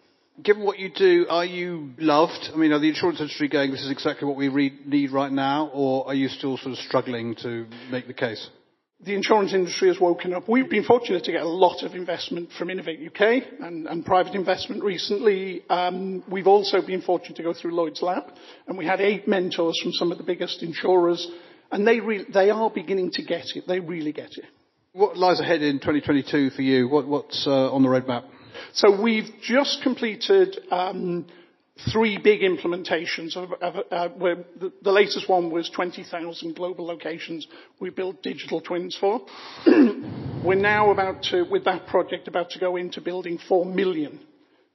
Given 0.42 0.64
what 0.64 0.78
you 0.78 0.90
do, 0.90 1.26
are 1.30 1.44
you 1.44 1.92
loved? 1.96 2.50
I 2.52 2.56
mean, 2.56 2.72
are 2.72 2.80
the 2.80 2.88
insurance 2.88 3.20
industry 3.20 3.48
going, 3.48 3.70
this 3.70 3.84
is 3.84 3.90
exactly 3.90 4.26
what 4.26 4.36
we 4.36 4.72
need 4.84 5.12
right 5.12 5.30
now, 5.30 5.70
or 5.72 6.08
are 6.08 6.14
you 6.14 6.28
still 6.28 6.58
sort 6.58 6.72
of 6.72 6.78
struggling 6.78 7.36
to 7.36 7.66
make 7.90 8.08
the 8.08 8.14
case? 8.14 8.50
The 9.04 9.14
insurance 9.14 9.52
industry 9.52 9.88
has 9.88 10.00
woken 10.00 10.32
up. 10.32 10.48
We've 10.48 10.68
been 10.68 10.84
fortunate 10.84 11.24
to 11.24 11.32
get 11.32 11.42
a 11.42 11.48
lot 11.48 11.82
of 11.82 11.94
investment 11.94 12.50
from 12.58 12.70
Innovate 12.70 13.00
UK 13.06 13.60
and, 13.60 13.86
and 13.86 14.04
private 14.04 14.34
investment 14.34 14.82
recently. 14.82 15.62
Um, 15.68 16.24
we've 16.30 16.46
also 16.46 16.80
been 16.80 17.02
fortunate 17.02 17.36
to 17.36 17.42
go 17.42 17.52
through 17.52 17.74
Lloyd's 17.74 18.00
Lab, 18.00 18.24
and 18.66 18.78
we 18.78 18.86
had 18.86 19.00
eight 19.00 19.28
mentors 19.28 19.78
from 19.82 19.92
some 19.92 20.10
of 20.10 20.18
the 20.18 20.24
biggest 20.24 20.62
insurers, 20.62 21.30
and 21.70 21.86
they, 21.86 22.00
re- 22.00 22.24
they 22.32 22.50
are 22.50 22.70
beginning 22.70 23.10
to 23.12 23.22
get 23.22 23.44
it. 23.54 23.64
They 23.68 23.80
really 23.80 24.12
get 24.12 24.30
it. 24.38 24.46
What 24.92 25.16
lies 25.18 25.40
ahead 25.40 25.60
in 25.60 25.80
2022 25.80 26.50
for 26.50 26.62
you? 26.62 26.88
What, 26.88 27.06
what's 27.06 27.46
uh, 27.46 27.72
on 27.72 27.82
the 27.82 27.88
roadmap? 27.88 28.24
So 28.72 29.02
we've 29.02 29.28
just 29.42 29.82
completed 29.82 30.58
um, 30.70 31.26
three 31.92 32.18
big 32.18 32.40
implementations 32.40 33.36
of, 33.36 33.52
of 33.60 33.74
uh, 33.90 34.08
where 34.10 34.36
the, 34.60 34.72
the, 34.82 34.92
latest 34.92 35.28
one 35.28 35.50
was 35.50 35.68
20,000 35.70 36.54
global 36.54 36.86
locations 36.86 37.48
we 37.80 37.90
built 37.90 38.22
digital 38.22 38.60
twins 38.60 38.96
for. 38.98 39.20
We're 39.66 40.54
now 40.54 40.90
about 40.90 41.24
to, 41.30 41.42
with 41.42 41.64
that 41.64 41.86
project, 41.88 42.28
about 42.28 42.50
to 42.50 42.60
go 42.60 42.76
into 42.76 43.00
building 43.00 43.38
4 43.48 43.66
million 43.66 44.20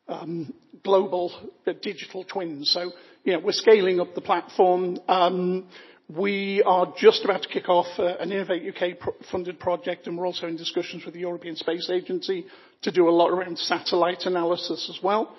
um, 0.10 0.54
global 0.84 1.32
uh, 1.66 1.74
digital 1.82 2.26
twins. 2.26 2.72
So, 2.72 2.92
you 3.24 3.34
know, 3.34 3.40
we're 3.40 3.52
scaling 3.52 4.00
up 4.00 4.16
the 4.16 4.22
platform. 4.22 4.98
Um, 5.08 5.68
we 6.10 6.64
are 6.66 6.92
just 6.98 7.24
about 7.24 7.44
to 7.44 7.50
kick 7.50 7.70
off 7.70 7.88
uh, 8.00 8.18
an 8.20 8.32
Innovate 8.32 8.76
UK 8.76 9.00
pro- 9.00 9.14
funded 9.32 9.60
project, 9.60 10.08
and 10.08 10.18
we're 10.18 10.26
also 10.26 10.48
in 10.48 10.58
discussions 10.58 11.06
with 11.06 11.14
the 11.14 11.20
European 11.22 11.56
Space 11.56 11.90
Agency 11.90 12.46
to 12.82 12.92
do 12.92 13.08
a 13.08 13.12
lot 13.12 13.30
around 13.30 13.60
satellite 13.60 14.24
analysis 14.26 14.90
as 14.90 15.04
well. 15.04 15.36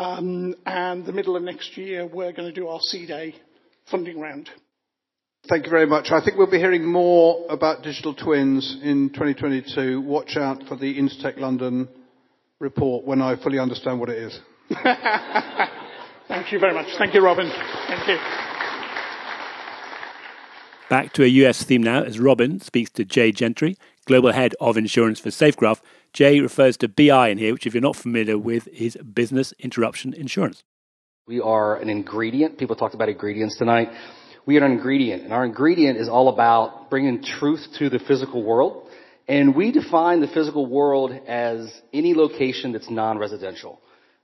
Um, 0.00 0.54
and 0.64 1.04
the 1.04 1.12
middle 1.12 1.36
of 1.36 1.42
next 1.42 1.76
year, 1.76 2.06
we're 2.06 2.32
going 2.32 2.48
to 2.48 2.58
do 2.58 2.68
our 2.68 2.80
seed 2.80 3.10
A 3.10 3.34
funding 3.90 4.18
round. 4.18 4.48
Thank 5.46 5.66
you 5.66 5.70
very 5.70 5.86
much. 5.86 6.10
I 6.10 6.24
think 6.24 6.38
we'll 6.38 6.50
be 6.50 6.56
hearing 6.56 6.90
more 6.90 7.44
about 7.50 7.82
digital 7.82 8.14
twins 8.14 8.78
in 8.82 9.10
2022. 9.10 10.00
Watch 10.00 10.38
out 10.38 10.62
for 10.68 10.76
the 10.76 10.98
InsTech 10.98 11.38
London 11.38 11.86
report 12.60 13.04
when 13.04 13.20
I 13.20 13.36
fully 13.36 13.58
understand 13.58 14.00
what 14.00 14.08
it 14.08 14.22
is. 14.22 14.40
Thank 16.28 16.50
you 16.50 16.58
very 16.58 16.72
much. 16.72 16.86
Thank 16.96 17.12
you, 17.12 17.22
Robin. 17.22 17.50
Thank 17.86 18.08
you. 18.08 18.16
Back 20.88 21.12
to 21.12 21.24
a 21.24 21.26
US 21.26 21.62
theme 21.62 21.82
now 21.82 22.04
as 22.04 22.18
Robin 22.18 22.58
speaks 22.60 22.90
to 22.92 23.04
Jay 23.04 23.32
Gentry, 23.32 23.76
Global 24.06 24.32
Head 24.32 24.54
of 24.62 24.78
Insurance 24.78 25.20
for 25.20 25.28
Safegraph, 25.28 25.82
Jay 26.12 26.40
refers 26.40 26.76
to 26.78 26.88
BI 26.88 27.28
in 27.28 27.38
here, 27.38 27.52
which, 27.52 27.66
if 27.66 27.74
you're 27.74 27.80
not 27.80 27.96
familiar 27.96 28.38
with, 28.38 28.66
is 28.68 28.96
business 28.96 29.52
interruption 29.58 30.12
insurance. 30.14 30.62
We 31.26 31.40
are 31.40 31.76
an 31.76 31.88
ingredient. 31.88 32.58
People 32.58 32.76
talked 32.76 32.94
about 32.94 33.08
ingredients 33.08 33.56
tonight. 33.56 33.88
We 34.46 34.58
are 34.58 34.64
an 34.64 34.72
ingredient, 34.72 35.22
and 35.24 35.32
our 35.32 35.44
ingredient 35.44 35.98
is 35.98 36.08
all 36.08 36.28
about 36.28 36.90
bringing 36.90 37.22
truth 37.22 37.66
to 37.78 37.88
the 37.88 37.98
physical 37.98 38.42
world. 38.42 38.88
And 39.28 39.54
we 39.54 39.70
define 39.70 40.20
the 40.20 40.26
physical 40.26 40.66
world 40.66 41.12
as 41.28 41.72
any 41.92 42.14
location 42.14 42.72
that's 42.72 42.90
non-residential. 42.90 43.80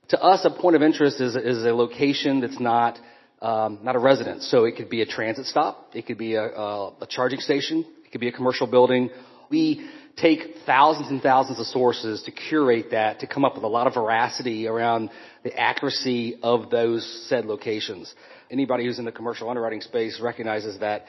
To 0.09 0.21
us, 0.21 0.43
a 0.43 0.49
point 0.49 0.75
of 0.75 0.81
interest 0.81 1.21
is, 1.21 1.35
is 1.35 1.63
a 1.63 1.73
location 1.73 2.41
that's 2.41 2.59
not 2.59 2.99
um, 3.41 3.79
not 3.83 3.95
a 3.95 3.99
residence. 3.99 4.49
So 4.49 4.65
it 4.65 4.75
could 4.75 4.89
be 4.89 5.01
a 5.01 5.05
transit 5.05 5.45
stop, 5.45 5.91
it 5.93 6.05
could 6.05 6.17
be 6.17 6.35
a, 6.35 6.43
a, 6.43 6.93
a 7.01 7.07
charging 7.07 7.39
station, 7.39 7.85
it 8.05 8.11
could 8.11 8.21
be 8.21 8.27
a 8.27 8.31
commercial 8.31 8.67
building. 8.67 9.09
We 9.49 9.87
take 10.17 10.55
thousands 10.65 11.09
and 11.09 11.21
thousands 11.21 11.59
of 11.59 11.65
sources 11.67 12.23
to 12.23 12.31
curate 12.31 12.87
that 12.91 13.19
to 13.19 13.27
come 13.27 13.45
up 13.45 13.55
with 13.55 13.63
a 13.63 13.67
lot 13.67 13.87
of 13.87 13.93
veracity 13.93 14.67
around 14.67 15.09
the 15.43 15.57
accuracy 15.57 16.37
of 16.41 16.69
those 16.69 17.25
said 17.29 17.45
locations. 17.45 18.13
Anybody 18.49 18.85
who's 18.85 18.99
in 18.99 19.05
the 19.05 19.11
commercial 19.11 19.49
underwriting 19.49 19.81
space 19.81 20.19
recognizes 20.19 20.79
that 20.79 21.05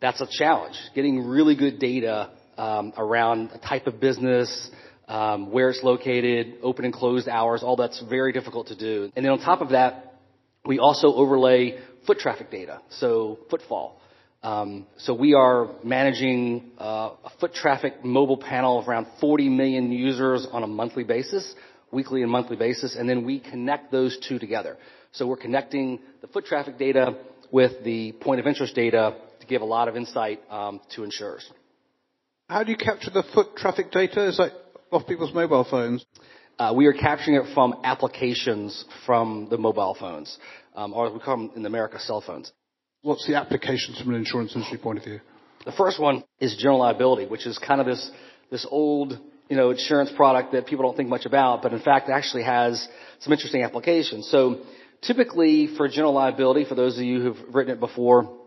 that's 0.00 0.20
a 0.20 0.28
challenge. 0.30 0.76
Getting 0.94 1.26
really 1.26 1.56
good 1.56 1.78
data 1.78 2.30
um, 2.56 2.92
around 2.96 3.50
a 3.52 3.58
type 3.58 3.86
of 3.86 4.00
business, 4.00 4.70
um, 5.08 5.50
where 5.50 5.70
it's 5.70 5.82
located, 5.82 6.58
open 6.62 6.84
and 6.84 6.94
closed 6.94 7.28
hours, 7.28 7.62
all 7.62 7.76
that's 7.76 8.02
very 8.08 8.32
difficult 8.32 8.68
to 8.68 8.76
do. 8.76 9.10
And 9.16 9.24
then 9.24 9.32
on 9.32 9.38
top 9.40 9.60
of 9.60 9.70
that, 9.70 10.20
we 10.64 10.78
also 10.78 11.08
overlay 11.08 11.78
foot 12.06 12.18
traffic 12.18 12.50
data, 12.50 12.80
so 12.90 13.38
footfall. 13.50 14.00
Um, 14.44 14.86
so 14.98 15.14
we 15.14 15.32
are 15.32 15.70
managing 15.82 16.72
uh, 16.78 17.12
a 17.24 17.30
foot 17.40 17.54
traffic 17.54 18.04
mobile 18.04 18.36
panel 18.36 18.78
of 18.78 18.86
around 18.86 19.06
40 19.18 19.48
million 19.48 19.90
users 19.90 20.46
on 20.52 20.62
a 20.62 20.66
monthly 20.66 21.02
basis, 21.02 21.54
weekly 21.90 22.20
and 22.20 22.30
monthly 22.30 22.56
basis, 22.56 22.94
and 22.94 23.08
then 23.08 23.24
we 23.24 23.40
connect 23.40 23.90
those 23.90 24.18
two 24.28 24.38
together. 24.38 24.76
So 25.12 25.26
we're 25.26 25.38
connecting 25.38 25.98
the 26.20 26.26
foot 26.26 26.44
traffic 26.44 26.76
data 26.76 27.16
with 27.50 27.84
the 27.84 28.12
point 28.12 28.38
of 28.38 28.46
interest 28.46 28.74
data 28.74 29.16
to 29.40 29.46
give 29.46 29.62
a 29.62 29.64
lot 29.64 29.88
of 29.88 29.96
insight 29.96 30.40
um, 30.50 30.82
to 30.94 31.04
insurers. 31.04 31.50
How 32.50 32.64
do 32.64 32.70
you 32.70 32.76
capture 32.76 33.10
the 33.10 33.24
foot 33.34 33.56
traffic 33.56 33.90
data? 33.92 34.28
Is 34.28 34.36
that 34.36 34.52
off 34.92 35.06
people's 35.06 35.32
mobile 35.32 35.64
phones? 35.64 36.04
Uh, 36.58 36.74
we 36.76 36.84
are 36.84 36.92
capturing 36.92 37.36
it 37.36 37.54
from 37.54 37.76
applications 37.82 38.84
from 39.06 39.48
the 39.48 39.56
mobile 39.56 39.96
phones, 39.98 40.36
um, 40.76 40.92
or 40.92 41.10
we 41.10 41.18
call 41.18 41.38
them 41.38 41.50
in 41.56 41.64
America 41.64 41.98
cell 41.98 42.20
phones. 42.20 42.52
What's 43.04 43.26
the 43.26 43.34
applications 43.34 44.00
from 44.00 44.14
an 44.14 44.16
insurance 44.16 44.54
industry 44.54 44.78
point 44.78 44.96
of 44.96 45.04
view? 45.04 45.20
The 45.66 45.72
first 45.72 46.00
one 46.00 46.24
is 46.40 46.56
general 46.56 46.78
liability, 46.78 47.26
which 47.26 47.46
is 47.46 47.58
kind 47.58 47.78
of 47.78 47.86
this, 47.86 48.10
this 48.50 48.66
old, 48.70 49.18
you 49.50 49.56
know, 49.58 49.72
insurance 49.72 50.10
product 50.16 50.52
that 50.52 50.64
people 50.66 50.86
don't 50.86 50.96
think 50.96 51.10
much 51.10 51.26
about, 51.26 51.60
but 51.60 51.74
in 51.74 51.80
fact 51.80 52.08
actually 52.08 52.44
has 52.44 52.88
some 53.20 53.30
interesting 53.30 53.62
applications. 53.62 54.30
So 54.30 54.62
typically 55.02 55.66
for 55.76 55.86
general 55.86 56.14
liability, 56.14 56.64
for 56.64 56.76
those 56.76 56.96
of 56.96 57.04
you 57.04 57.20
who've 57.20 57.54
written 57.54 57.74
it 57.74 57.78
before, 57.78 58.38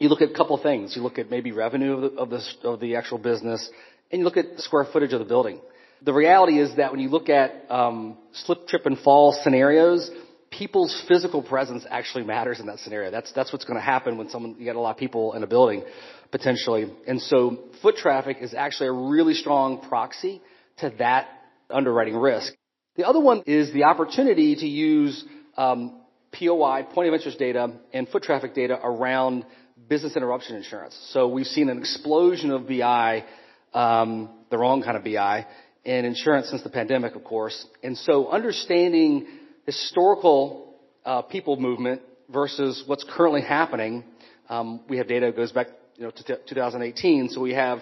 you 0.00 0.08
look 0.08 0.22
at 0.22 0.30
a 0.32 0.34
couple 0.34 0.60
things. 0.60 0.96
You 0.96 1.02
look 1.02 1.20
at 1.20 1.30
maybe 1.30 1.52
revenue 1.52 1.92
of 1.92 2.00
the, 2.00 2.18
of 2.18 2.30
the, 2.30 2.68
of 2.68 2.80
the 2.80 2.96
actual 2.96 3.18
business, 3.18 3.70
and 4.10 4.18
you 4.18 4.24
look 4.24 4.36
at 4.36 4.56
the 4.56 4.62
square 4.62 4.86
footage 4.92 5.12
of 5.12 5.20
the 5.20 5.24
building. 5.24 5.60
The 6.02 6.12
reality 6.12 6.58
is 6.58 6.74
that 6.78 6.90
when 6.90 6.98
you 6.98 7.10
look 7.10 7.28
at 7.28 7.70
um, 7.70 8.18
slip, 8.32 8.66
trip, 8.66 8.86
and 8.86 8.98
fall 8.98 9.38
scenarios, 9.44 10.10
people's 10.58 11.02
physical 11.08 11.42
presence 11.42 11.84
actually 11.90 12.24
matters 12.24 12.60
in 12.60 12.66
that 12.66 12.78
scenario. 12.78 13.10
That's 13.10 13.32
that's 13.32 13.52
what's 13.52 13.64
going 13.64 13.78
to 13.78 13.84
happen 13.84 14.18
when 14.18 14.28
someone 14.28 14.56
you 14.58 14.64
get 14.64 14.76
a 14.76 14.80
lot 14.80 14.92
of 14.92 14.96
people 14.96 15.32
in 15.34 15.42
a 15.42 15.46
building 15.46 15.84
potentially. 16.30 16.92
And 17.06 17.20
so 17.20 17.58
foot 17.82 17.96
traffic 17.96 18.38
is 18.40 18.54
actually 18.54 18.88
a 18.88 18.92
really 18.92 19.34
strong 19.34 19.80
proxy 19.88 20.40
to 20.78 20.92
that 20.98 21.28
underwriting 21.70 22.16
risk. 22.16 22.52
The 22.96 23.04
other 23.04 23.20
one 23.20 23.42
is 23.46 23.72
the 23.72 23.84
opportunity 23.84 24.54
to 24.56 24.66
use 24.66 25.24
um, 25.56 26.00
POI, 26.32 26.86
point 26.92 27.08
of 27.08 27.14
interest 27.14 27.38
data, 27.38 27.72
and 27.92 28.08
foot 28.08 28.22
traffic 28.22 28.54
data 28.54 28.78
around 28.82 29.44
business 29.88 30.16
interruption 30.16 30.56
insurance. 30.56 30.96
So 31.12 31.28
we've 31.28 31.46
seen 31.46 31.68
an 31.68 31.78
explosion 31.78 32.50
of 32.50 32.68
BI, 32.68 33.24
um, 33.72 34.30
the 34.50 34.58
wrong 34.58 34.82
kind 34.82 34.96
of 34.96 35.04
BI, 35.04 35.46
in 35.84 36.04
insurance 36.04 36.48
since 36.48 36.62
the 36.62 36.70
pandemic, 36.70 37.14
of 37.14 37.24
course. 37.24 37.66
And 37.82 37.96
so 37.98 38.28
understanding 38.28 39.26
historical 39.66 40.74
uh, 41.04 41.22
people 41.22 41.56
movement 41.56 42.02
versus 42.32 42.82
what's 42.86 43.04
currently 43.08 43.42
happening, 43.42 44.04
um, 44.48 44.80
we 44.88 44.98
have 44.98 45.08
data 45.08 45.26
that 45.26 45.36
goes 45.36 45.52
back 45.52 45.68
you 45.96 46.04
know, 46.04 46.10
to 46.10 46.24
t- 46.24 46.42
2018. 46.48 47.30
So 47.30 47.40
we 47.40 47.54
have 47.54 47.80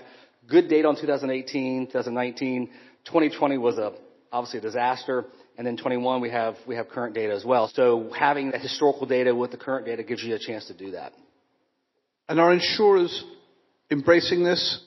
good 0.48 0.68
data 0.68 0.88
on 0.88 0.96
2018, 1.00 1.86
2019. 1.86 2.66
2020 3.04 3.58
was 3.58 3.78
a 3.78 3.92
obviously 4.32 4.58
a 4.58 4.62
disaster. 4.62 5.26
And 5.58 5.66
then 5.66 5.76
21, 5.76 6.22
we 6.22 6.30
have, 6.30 6.56
we 6.66 6.76
have 6.76 6.88
current 6.88 7.14
data 7.14 7.34
as 7.34 7.44
well. 7.44 7.70
So 7.74 8.10
having 8.18 8.52
that 8.52 8.62
historical 8.62 9.06
data 9.06 9.34
with 9.34 9.50
the 9.50 9.58
current 9.58 9.84
data 9.84 10.02
gives 10.02 10.22
you 10.22 10.34
a 10.34 10.38
chance 10.38 10.66
to 10.68 10.74
do 10.74 10.92
that. 10.92 11.12
And 12.28 12.40
are 12.40 12.52
insurers 12.52 13.22
embracing 13.90 14.42
this? 14.42 14.80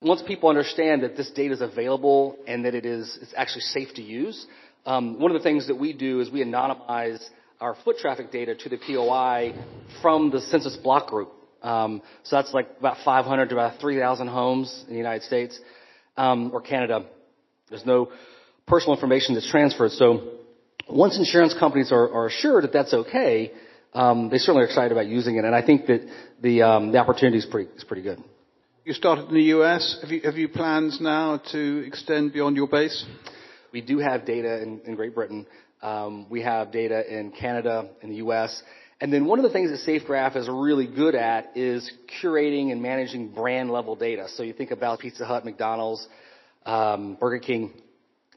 Once 0.00 0.22
people 0.26 0.48
understand 0.48 1.02
that 1.02 1.16
this 1.16 1.30
data 1.30 1.52
is 1.52 1.60
available 1.60 2.36
and 2.46 2.64
that 2.64 2.74
it 2.74 2.86
is 2.86 3.18
it's 3.20 3.34
actually 3.36 3.62
safe 3.62 3.88
to 3.94 4.02
use, 4.02 4.46
um, 4.86 5.18
one 5.18 5.30
of 5.30 5.40
the 5.40 5.42
things 5.42 5.68
that 5.68 5.76
we 5.76 5.92
do 5.92 6.20
is 6.20 6.30
we 6.30 6.44
anonymize 6.44 7.22
our 7.60 7.76
foot 7.84 7.96
traffic 7.98 8.30
data 8.30 8.54
to 8.54 8.68
the 8.68 8.76
POI 8.76 9.54
from 10.02 10.30
the 10.30 10.40
census 10.40 10.76
block 10.76 11.08
group. 11.08 11.32
Um, 11.62 12.02
so 12.24 12.36
that's 12.36 12.52
like 12.52 12.68
about 12.78 12.98
500 13.04 13.48
to 13.48 13.54
about 13.54 13.80
3,000 13.80 14.28
homes 14.28 14.84
in 14.86 14.92
the 14.92 14.98
United 14.98 15.22
States 15.22 15.58
um, 16.16 16.50
or 16.52 16.60
Canada. 16.60 17.06
There's 17.70 17.86
no 17.86 18.12
personal 18.66 18.94
information 18.94 19.34
that's 19.34 19.50
transferred. 19.50 19.92
So 19.92 20.34
once 20.88 21.16
insurance 21.18 21.54
companies 21.58 21.90
are, 21.90 22.12
are 22.12 22.26
assured 22.26 22.64
that 22.64 22.72
that's 22.72 22.92
okay, 22.92 23.52
um, 23.94 24.28
they 24.28 24.38
certainly 24.38 24.62
are 24.64 24.66
excited 24.66 24.92
about 24.92 25.06
using 25.06 25.36
it. 25.36 25.44
And 25.44 25.54
I 25.54 25.64
think 25.64 25.86
that 25.86 26.06
the, 26.42 26.62
um, 26.62 26.92
the 26.92 26.98
opportunity 26.98 27.38
is 27.38 27.46
pretty, 27.46 27.70
is 27.76 27.84
pretty 27.84 28.02
good. 28.02 28.22
You 28.84 28.92
started 28.92 29.28
in 29.28 29.34
the 29.34 29.58
US. 29.58 29.98
Have 30.02 30.10
you, 30.10 30.20
have 30.24 30.36
you 30.36 30.48
plans 30.48 31.00
now 31.00 31.40
to 31.52 31.84
extend 31.86 32.34
beyond 32.34 32.56
your 32.56 32.68
base? 32.68 33.06
We 33.74 33.80
do 33.80 33.98
have 33.98 34.24
data 34.24 34.62
in, 34.62 34.82
in 34.86 34.94
Great 34.94 35.16
Britain. 35.16 35.46
Um, 35.82 36.30
we 36.30 36.42
have 36.42 36.70
data 36.70 37.02
in 37.12 37.32
Canada, 37.32 37.90
in 38.02 38.10
the 38.10 38.16
US. 38.26 38.62
And 39.00 39.12
then 39.12 39.24
one 39.24 39.40
of 39.40 39.42
the 39.42 39.50
things 39.50 39.70
that 39.70 39.80
SafeGraph 39.80 40.36
is 40.36 40.48
really 40.48 40.86
good 40.86 41.16
at 41.16 41.56
is 41.56 41.90
curating 42.22 42.70
and 42.70 42.80
managing 42.80 43.34
brand 43.34 43.72
level 43.72 43.96
data. 43.96 44.28
So 44.28 44.44
you 44.44 44.52
think 44.52 44.70
about 44.70 45.00
Pizza 45.00 45.26
Hut, 45.26 45.44
McDonald's, 45.44 46.06
um, 46.64 47.16
Burger 47.18 47.40
King. 47.40 47.72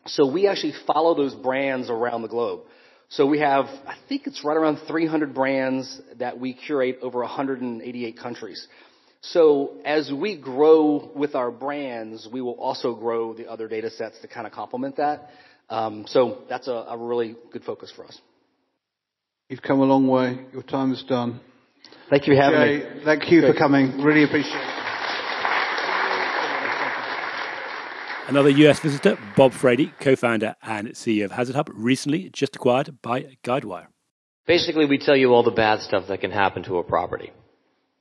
So 0.07 0.25
we 0.25 0.47
actually 0.47 0.73
follow 0.87 1.13
those 1.13 1.35
brands 1.35 1.91
around 1.91 2.23
the 2.23 2.29
globe. 2.29 2.61
So 3.09 3.27
we 3.27 3.39
have, 3.39 3.65
I 3.65 3.95
think 4.09 4.25
it's 4.25 4.43
right 4.43 4.57
around 4.57 4.79
300 4.87 5.35
brands 5.35 6.01
that 6.17 6.39
we 6.39 6.55
curate 6.55 6.97
over 7.03 7.19
188 7.19 8.17
countries. 8.17 8.67
So 9.21 9.77
as 9.83 10.11
we 10.11 10.37
grow 10.37 11.11
with 11.15 11.35
our 11.35 11.51
brands, 11.51 12.27
we 12.31 12.41
will 12.41 12.53
also 12.53 12.95
grow 12.95 13.33
the 13.33 13.47
other 13.49 13.67
data 13.67 13.89
sets 13.89 14.19
to 14.21 14.27
kind 14.27 14.45
of 14.45 14.53
complement 14.53 14.97
that. 14.97 15.29
Um, 15.69 16.05
so 16.07 16.43
that's 16.49 16.67
a, 16.67 16.71
a 16.71 16.97
really 16.97 17.35
good 17.51 17.63
focus 17.63 17.91
for 17.95 18.05
us. 18.05 18.19
You've 19.49 19.61
come 19.61 19.79
a 19.79 19.85
long 19.85 20.07
way. 20.07 20.45
Your 20.53 20.63
time 20.63 20.91
is 20.91 21.03
done. 21.03 21.39
Thank 22.09 22.27
you 22.27 22.35
for 22.35 22.41
having 22.41 22.59
Jay, 22.59 22.95
me. 22.95 23.01
Thank 23.03 23.31
you 23.31 23.41
for 23.41 23.53
coming. 23.53 24.01
Really 24.01 24.23
appreciate 24.23 24.55
it. 24.55 24.73
Another 28.27 28.49
US 28.49 28.81
visitor, 28.81 29.17
Bob 29.37 29.53
Frady, 29.53 29.93
co 30.01 30.15
founder 30.17 30.55
and 30.61 30.89
CEO 30.89 31.25
of 31.25 31.31
Hazard 31.31 31.55
Hub, 31.55 31.69
recently 31.73 32.29
just 32.29 32.57
acquired 32.57 33.01
by 33.01 33.37
Guidewire. 33.43 33.87
Basically, 34.45 34.85
we 34.85 34.97
tell 34.97 35.15
you 35.15 35.33
all 35.33 35.43
the 35.43 35.51
bad 35.51 35.79
stuff 35.79 36.07
that 36.07 36.19
can 36.19 36.31
happen 36.31 36.63
to 36.63 36.77
a 36.77 36.83
property 36.83 37.31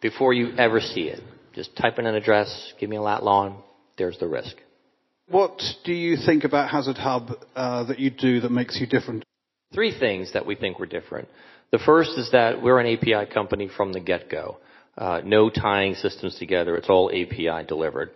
before 0.01 0.32
you 0.32 0.57
ever 0.57 0.80
see 0.80 1.03
it. 1.03 1.20
Just 1.55 1.74
type 1.76 1.99
in 1.99 2.07
an 2.07 2.14
address, 2.14 2.72
give 2.78 2.90
me 2.90 2.97
a 2.97 3.03
lat 3.03 3.24
long, 3.24 3.62
there's 3.97 4.18
the 4.18 4.28
risk. 4.28 4.57
What 5.28 5.61
do 5.84 5.92
you 5.92 6.16
think 6.24 6.44
about 6.44 6.70
Hazard 6.70 6.99
Hub 6.99 7.30
uh, 7.57 7.84
that 7.84 7.99
you 7.99 8.11
do 8.11 8.40
that 8.40 8.51
makes 8.51 8.78
you 8.80 8.86
different? 8.86 9.24
Three 9.74 9.99
things 9.99 10.32
that 10.34 10.47
we 10.47 10.55
think 10.55 10.78
we're 10.78 10.86
different. 10.86 11.28
The 11.72 11.78
first 11.78 12.11
is 12.16 12.30
that 12.32 12.62
we're 12.62 12.78
an 12.78 12.97
API 12.97 13.32
company 13.32 13.68
from 13.76 13.92
the 13.92 14.01
get-go. 14.01 14.59
Uh, 14.97 15.20
no 15.24 15.51
tying 15.51 15.94
systems 15.94 16.38
together. 16.38 16.76
It's 16.76 16.88
all 16.88 17.11
API 17.11 17.66
delivered. 17.66 18.11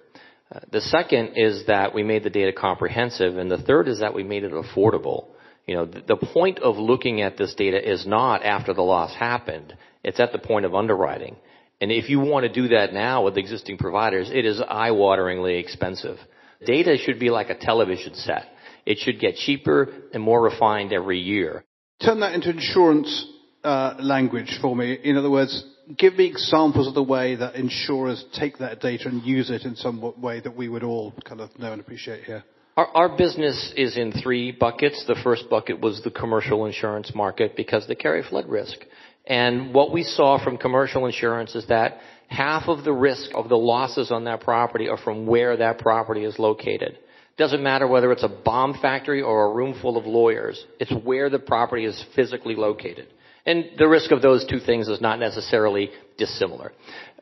Uh, 0.52 0.60
the 0.70 0.80
second 0.80 1.32
is 1.36 1.66
that 1.66 1.94
we 1.94 2.02
made 2.02 2.22
the 2.22 2.30
data 2.30 2.52
comprehensive, 2.52 3.36
and 3.36 3.50
the 3.50 3.58
third 3.58 3.88
is 3.88 4.00
that 4.00 4.14
we 4.14 4.22
made 4.22 4.44
it 4.44 4.52
affordable. 4.52 5.26
You 5.66 5.76
know, 5.76 5.84
the, 5.86 6.00
the 6.00 6.16
point 6.16 6.58
of 6.60 6.76
looking 6.76 7.22
at 7.22 7.36
this 7.36 7.54
data 7.54 7.78
is 7.78 8.06
not 8.06 8.44
after 8.44 8.72
the 8.72 8.82
loss 8.82 9.14
happened. 9.14 9.76
It's 10.02 10.20
at 10.20 10.32
the 10.32 10.38
point 10.38 10.64
of 10.64 10.74
underwriting. 10.74 11.36
And 11.80 11.90
if 11.90 12.10
you 12.10 12.20
want 12.20 12.44
to 12.44 12.52
do 12.52 12.68
that 12.68 12.92
now 12.92 13.24
with 13.24 13.38
existing 13.38 13.78
providers, 13.78 14.30
it 14.32 14.44
is 14.44 14.60
eye-wateringly 14.60 15.58
expensive. 15.58 16.18
Data 16.64 16.96
should 16.98 17.18
be 17.18 17.30
like 17.30 17.48
a 17.48 17.56
television 17.56 18.14
set. 18.14 18.44
It 18.84 18.98
should 18.98 19.18
get 19.18 19.36
cheaper 19.36 19.88
and 20.12 20.22
more 20.22 20.42
refined 20.42 20.92
every 20.92 21.20
year. 21.20 21.64
Turn 22.04 22.20
that 22.20 22.34
into 22.34 22.50
insurance 22.50 23.26
uh, 23.64 23.94
language 24.00 24.58
for 24.60 24.76
me. 24.76 24.98
In 25.02 25.16
other 25.16 25.30
words, 25.30 25.64
give 25.98 26.14
me 26.16 26.26
examples 26.26 26.86
of 26.86 26.94
the 26.94 27.02
way 27.02 27.36
that 27.36 27.54
insurers 27.54 28.24
take 28.34 28.58
that 28.58 28.80
data 28.80 29.08
and 29.08 29.22
use 29.22 29.50
it 29.50 29.62
in 29.62 29.76
some 29.76 30.14
way 30.20 30.40
that 30.40 30.56
we 30.56 30.68
would 30.68 30.82
all 30.82 31.14
kind 31.24 31.40
of 31.40 31.58
know 31.58 31.72
and 31.72 31.80
appreciate 31.80 32.24
here. 32.24 32.44
Our, 32.76 32.86
our 32.86 33.16
business 33.16 33.72
is 33.76 33.98
in 33.98 34.12
three 34.12 34.52
buckets. 34.52 35.04
The 35.06 35.16
first 35.22 35.50
bucket 35.50 35.80
was 35.80 36.02
the 36.02 36.10
commercial 36.10 36.64
insurance 36.66 37.14
market 37.14 37.56
because 37.56 37.86
they 37.86 37.94
carry 37.94 38.22
flood 38.22 38.48
risk. 38.48 38.78
And 39.26 39.72
what 39.74 39.92
we 39.92 40.02
saw 40.02 40.42
from 40.42 40.56
commercial 40.56 41.06
insurance 41.06 41.54
is 41.54 41.66
that 41.68 41.98
half 42.28 42.68
of 42.68 42.84
the 42.84 42.92
risk 42.92 43.30
of 43.34 43.48
the 43.48 43.56
losses 43.56 44.10
on 44.10 44.24
that 44.24 44.40
property 44.40 44.88
are 44.88 44.96
from 44.96 45.26
where 45.26 45.56
that 45.56 45.78
property 45.78 46.24
is 46.24 46.38
located. 46.38 46.98
Doesn't 47.36 47.62
matter 47.62 47.86
whether 47.86 48.12
it's 48.12 48.22
a 48.22 48.28
bomb 48.28 48.78
factory 48.80 49.22
or 49.22 49.46
a 49.46 49.54
room 49.54 49.78
full 49.80 49.96
of 49.96 50.04
lawyers. 50.04 50.62
It's 50.78 50.92
where 51.04 51.30
the 51.30 51.38
property 51.38 51.84
is 51.84 52.04
physically 52.14 52.54
located. 52.54 53.08
And 53.46 53.70
the 53.78 53.88
risk 53.88 54.10
of 54.10 54.20
those 54.20 54.46
two 54.46 54.60
things 54.60 54.88
is 54.88 55.00
not 55.00 55.18
necessarily 55.18 55.90
dissimilar. 56.18 56.72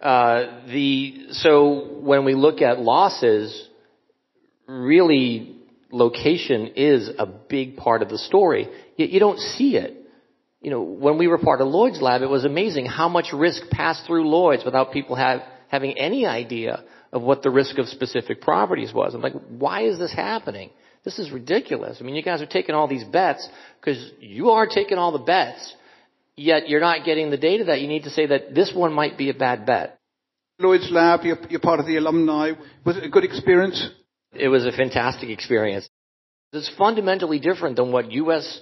Uh, 0.01 0.66
the, 0.66 1.26
so 1.30 1.99
when 2.01 2.24
we 2.24 2.34
look 2.34 2.61
at 2.61 2.80
losses, 2.80 3.68
really 4.66 5.57
location 5.90 6.72
is 6.74 7.11
a 7.18 7.26
big 7.26 7.76
part 7.76 8.03
of 8.03 8.09
the 8.09 8.18
story. 8.18 8.68
Yet 8.96 9.11
you 9.11 9.20
don't 9.20 9.38
see 9.38 9.76
it. 9.76 9.94
You 10.61 10.70
know, 10.70 10.82
when 10.82 11.18
we 11.18 11.28
were 11.28 11.38
part 11.38 11.61
of 11.61 11.68
Lloyd's 11.68 12.00
lab, 12.02 12.22
it 12.22 12.28
was 12.28 12.44
amazing 12.44 12.86
how 12.86 13.09
much 13.09 13.32
risk 13.32 13.62
passed 13.70 14.06
through 14.06 14.28
Lloyd's 14.28 14.64
without 14.64 14.92
people 14.92 15.14
have, 15.16 15.42
having 15.68 15.96
any 15.96 16.26
idea 16.26 16.82
of 17.12 17.22
what 17.22 17.42
the 17.42 17.50
risk 17.50 17.78
of 17.78 17.86
specific 17.86 18.40
properties 18.40 18.92
was. 18.92 19.14
I'm 19.14 19.22
like, 19.22 19.34
why 19.48 19.82
is 19.84 19.98
this 19.98 20.12
happening? 20.12 20.70
This 21.04 21.18
is 21.18 21.30
ridiculous. 21.30 21.98
I 22.00 22.04
mean, 22.04 22.16
you 22.16 22.22
guys 22.22 22.42
are 22.42 22.46
taking 22.46 22.74
all 22.74 22.88
these 22.88 23.04
bets 23.04 23.48
because 23.80 24.12
you 24.20 24.50
are 24.50 24.66
taking 24.66 24.98
all 24.98 25.12
the 25.12 25.18
bets 25.18 25.74
yet 26.38 26.68
you're 26.68 26.80
not 26.80 27.04
getting 27.04 27.30
the 27.30 27.36
data 27.36 27.64
that 27.64 27.80
you 27.80 27.88
need 27.88 28.04
to 28.04 28.11
say 28.11 28.26
that 28.26 28.54
this 28.54 28.72
one 28.74 28.92
might 28.92 29.18
be 29.18 29.28
a 29.28 29.34
bad 29.34 29.66
bet. 29.66 29.98
Lloyd's 30.59 30.90
Lab, 30.90 31.20
you're, 31.24 31.38
you're 31.50 31.61
part 31.61 31.80
of 31.80 31.86
the 31.86 31.96
alumni. 31.96 32.52
Was 32.84 32.96
it 32.96 33.04
a 33.04 33.09
good 33.09 33.24
experience? 33.24 33.90
It 34.32 34.48
was 34.48 34.66
a 34.66 34.72
fantastic 34.72 35.28
experience. 35.28 35.88
It's 36.52 36.70
fundamentally 36.76 37.38
different 37.38 37.76
than 37.76 37.92
what 37.92 38.11
U.S. 38.12 38.61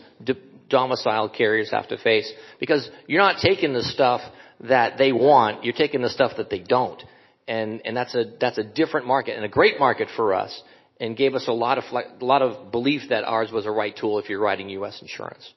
domiciled 0.68 1.34
carriers 1.34 1.70
have 1.70 1.88
to 1.88 1.98
face 1.98 2.30
because 2.58 2.88
you're 3.06 3.22
not 3.22 3.40
taking 3.40 3.72
the 3.72 3.82
stuff 3.82 4.20
that 4.60 4.98
they 4.98 5.12
want, 5.12 5.64
you're 5.64 5.74
taking 5.74 6.02
the 6.02 6.08
stuff 6.08 6.32
that 6.36 6.50
they 6.50 6.58
don't. 6.60 7.02
And, 7.48 7.82
and 7.84 7.96
that's 7.96 8.14
a, 8.14 8.24
that's 8.40 8.58
a 8.58 8.64
different 8.64 9.06
market 9.06 9.36
and 9.36 9.44
a 9.44 9.48
great 9.48 9.78
market 9.78 10.08
for 10.16 10.34
us 10.34 10.62
and 10.98 11.16
gave 11.16 11.34
us 11.34 11.46
a 11.46 11.52
lot 11.52 11.78
of, 11.78 11.84
a 11.92 12.24
lot 12.24 12.42
of 12.42 12.72
belief 12.72 13.02
that 13.10 13.24
ours 13.24 13.52
was 13.52 13.66
a 13.66 13.70
right 13.70 13.94
tool 13.96 14.18
if 14.18 14.28
you're 14.28 14.40
writing 14.40 14.68
U.S. 14.70 15.00
insurance. 15.00 15.52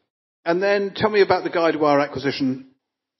And 0.45 0.61
then 0.61 0.93
tell 0.95 1.09
me 1.09 1.21
about 1.21 1.43
the 1.43 1.49
Guidewire 1.49 2.03
acquisition. 2.03 2.67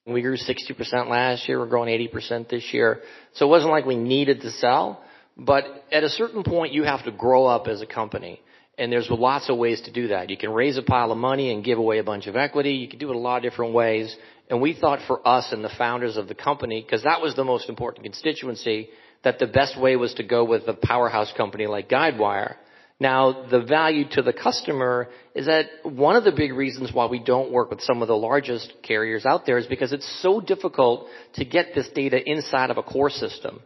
We 0.06 0.22
grew 0.22 0.36
60% 0.36 1.08
last 1.08 1.48
year. 1.48 1.58
We're 1.58 1.66
growing 1.66 1.88
80% 2.08 2.48
this 2.48 2.72
year. 2.72 3.00
So 3.34 3.46
it 3.46 3.48
wasn't 3.48 3.70
like 3.70 3.86
we 3.86 3.96
needed 3.96 4.42
to 4.42 4.50
sell, 4.50 5.02
but 5.36 5.64
at 5.92 6.04
a 6.04 6.08
certain 6.08 6.42
point 6.42 6.72
you 6.72 6.84
have 6.84 7.04
to 7.04 7.12
grow 7.12 7.46
up 7.46 7.66
as 7.66 7.82
a 7.82 7.86
company. 7.86 8.40
And 8.78 8.90
there's 8.90 9.10
lots 9.10 9.50
of 9.50 9.58
ways 9.58 9.80
to 9.82 9.92
do 9.92 10.08
that. 10.08 10.30
You 10.30 10.36
can 10.36 10.50
raise 10.52 10.78
a 10.78 10.82
pile 10.82 11.12
of 11.12 11.18
money 11.18 11.52
and 11.52 11.62
give 11.64 11.78
away 11.78 11.98
a 11.98 12.04
bunch 12.04 12.26
of 12.26 12.36
equity. 12.36 12.72
You 12.72 12.88
can 12.88 12.98
do 12.98 13.10
it 13.10 13.16
a 13.16 13.18
lot 13.18 13.38
of 13.38 13.42
different 13.42 13.74
ways. 13.74 14.16
And 14.48 14.60
we 14.60 14.74
thought 14.74 15.00
for 15.06 15.26
us 15.26 15.52
and 15.52 15.62
the 15.62 15.70
founders 15.76 16.16
of 16.16 16.28
the 16.28 16.34
company, 16.34 16.80
because 16.80 17.04
that 17.04 17.20
was 17.20 17.34
the 17.36 17.44
most 17.44 17.68
important 17.68 18.04
constituency, 18.04 18.88
that 19.22 19.38
the 19.38 19.46
best 19.46 19.78
way 19.78 19.96
was 19.96 20.14
to 20.14 20.22
go 20.22 20.44
with 20.44 20.66
a 20.66 20.74
powerhouse 20.74 21.32
company 21.36 21.66
like 21.66 21.88
Guidewire. 21.88 22.56
Now, 22.98 23.46
the 23.50 23.60
value 23.60 24.04
to 24.12 24.22
the 24.22 24.32
customer 24.32 25.08
is 25.34 25.46
that 25.46 25.66
one 25.84 26.16
of 26.16 26.24
the 26.24 26.32
big 26.32 26.52
reasons 26.52 26.92
why 26.92 27.06
we 27.06 27.18
don't 27.18 27.50
work 27.50 27.70
with 27.70 27.80
some 27.80 28.02
of 28.02 28.08
the 28.08 28.16
largest 28.16 28.74
carriers 28.82 29.24
out 29.24 29.46
there 29.46 29.56
is 29.56 29.66
because 29.66 29.92
it's 29.92 30.20
so 30.20 30.40
difficult 30.40 31.06
to 31.34 31.44
get 31.46 31.74
this 31.74 31.88
data 31.94 32.18
inside 32.22 32.70
of 32.70 32.76
a 32.76 32.82
core 32.82 33.08
system. 33.08 33.60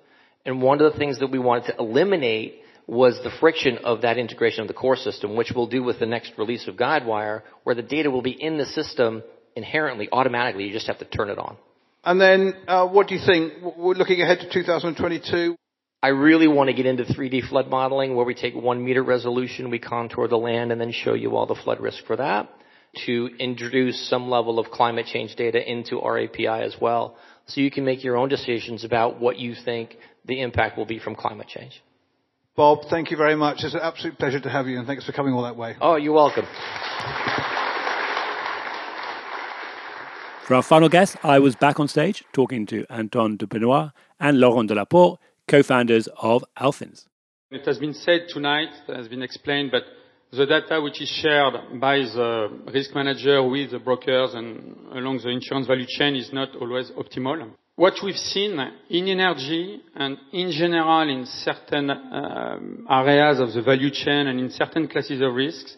And 0.47 0.63
one 0.63 0.81
of 0.81 0.93
the 0.93 0.99
things 0.99 1.19
that 1.19 1.33
we 1.33 1.41
wanted 1.41 1.73
to 1.73 1.79
eliminate 1.79 2.61
was 2.87 3.19
the 3.23 3.31
friction 3.41 3.79
of 3.85 4.03
that 4.03 4.19
integration 4.19 4.63
of 4.63 4.69
the 4.69 4.75
core 4.75 4.97
system, 4.97 5.37
which 5.37 5.53
we'll 5.55 5.67
do 5.67 5.83
with 5.83 5.99
the 5.99 6.07
next 6.07 6.33
release 6.37 6.69
of 6.69 6.77
Guidewire, 6.77 7.43
where 7.63 7.75
the 7.75 7.83
data 7.83 8.11
will 8.11 8.23
be 8.23 8.31
in 8.31 8.59
the 8.59 8.67
system 8.67 9.23
inherently, 9.57 10.09
automatically. 10.13 10.65
You 10.65 10.73
just 10.73 10.87
have 10.87 10.99
to 10.99 11.05
turn 11.05 11.31
it 11.31 11.39
on. 11.39 11.57
And 12.05 12.21
then, 12.21 12.55
uh, 12.69 12.87
what 12.87 13.09
do 13.09 13.15
you 13.15 13.21
think? 13.25 13.55
We're 13.77 13.95
looking 13.95 14.21
ahead 14.21 14.41
to 14.41 14.51
2022. 14.53 15.57
I 16.03 16.09
really 16.09 16.49
want 16.49 16.69
to 16.69 16.75
get 16.75 16.85
into 16.85 17.05
3D 17.05 17.49
flood 17.49 17.69
modeling 17.69 18.15
where 18.15 18.27
we 18.27 18.35
take 18.35 18.55
one 18.55 18.85
meter 18.85 19.03
resolution, 19.03 19.71
we 19.71 19.79
contour 19.79 20.29
the 20.29 20.37
land 20.37 20.71
and 20.71 20.79
then 20.79 20.93
show 20.93 21.15
you 21.15 21.35
all 21.35 21.47
the 21.47 21.55
flood 21.55 21.81
risk 21.81 22.05
for 22.05 22.17
that 22.17 22.51
to 23.07 23.31
introduce 23.39 24.09
some 24.09 24.29
level 24.29 24.59
of 24.59 24.71
climate 24.71 25.07
change 25.07 25.35
data 25.37 25.59
into 25.59 26.01
our 26.01 26.19
API 26.19 26.47
as 26.47 26.77
well. 26.81 27.17
So 27.47 27.61
you 27.61 27.71
can 27.71 27.85
make 27.85 28.05
your 28.05 28.17
own 28.17 28.29
decisions 28.29 28.85
about 28.85 29.21
what 29.21 29.39
you 29.39 29.55
think 29.55 29.97
the 30.25 30.41
impact 30.41 30.77
will 30.77 30.87
be 30.87 30.99
from 30.99 31.15
climate 31.15 31.49
change. 31.49 31.83
Bob, 32.57 32.85
thank 32.89 33.11
you 33.11 33.17
very 33.17 33.35
much. 33.35 33.65
It's 33.65 33.75
an 33.75 33.81
absolute 33.83 34.17
pleasure 34.17 34.39
to 34.39 34.49
have 34.49 34.69
you 34.69 34.79
and 34.79 34.87
thanks 34.87 35.05
for 35.05 35.11
coming 35.11 35.35
all 35.35 35.43
that 35.43 35.57
way. 35.57 35.75
Oh, 35.81 35.97
you're 35.97 36.15
welcome. 36.15 36.47
For 40.47 40.55
our 40.55 40.63
final 40.63 40.89
guest, 40.89 41.17
I 41.25 41.41
was 41.41 41.57
back 41.57 41.81
on 41.81 41.89
stage 41.89 42.23
talking 42.33 42.65
to 42.67 42.87
Anton 42.91 43.37
de 43.39 43.49
Benoit 43.49 43.91
and 44.21 44.39
Laurent 44.39 44.71
Delaporte, 44.71 45.19
co-founders 45.49 46.09
of 46.23 46.45
Alphins. 46.57 47.07
It 47.51 47.67
has 47.67 47.79
been 47.79 47.95
said 47.95 48.27
tonight, 48.29 48.69
it 48.87 48.97
has 48.97 49.09
been 49.09 49.23
explained, 49.23 49.73
but 49.73 49.83
the 50.31 50.47
data 50.47 50.81
which 50.81 51.03
is 51.03 51.09
shared 51.09 51.55
by 51.81 51.97
the 51.99 52.57
risk 52.73 52.95
manager 52.95 53.43
with 53.43 53.73
the 53.73 53.81
brokers 53.81 54.35
and 54.35 54.77
along 54.93 55.19
the 55.25 55.31
insurance 55.31 55.67
value 55.67 55.87
chain 55.89 56.15
is 56.15 56.33
not 56.33 56.55
always 56.55 56.93
optimal. 56.93 57.51
What 57.77 57.95
we've 58.05 58.17
seen 58.17 58.57
in 58.89 59.09
energy 59.09 59.83
and 59.97 60.17
in 60.33 60.53
general 60.53 61.09
in 61.09 61.27
certain 61.27 61.91
um, 61.91 62.87
areas 62.89 63.41
of 63.41 63.53
the 63.53 63.63
value 63.63 63.91
chain 63.91 64.29
and 64.29 64.39
in 64.39 64.51
certain 64.51 64.87
classes 64.87 65.21
of 65.21 65.35
risks 65.35 65.77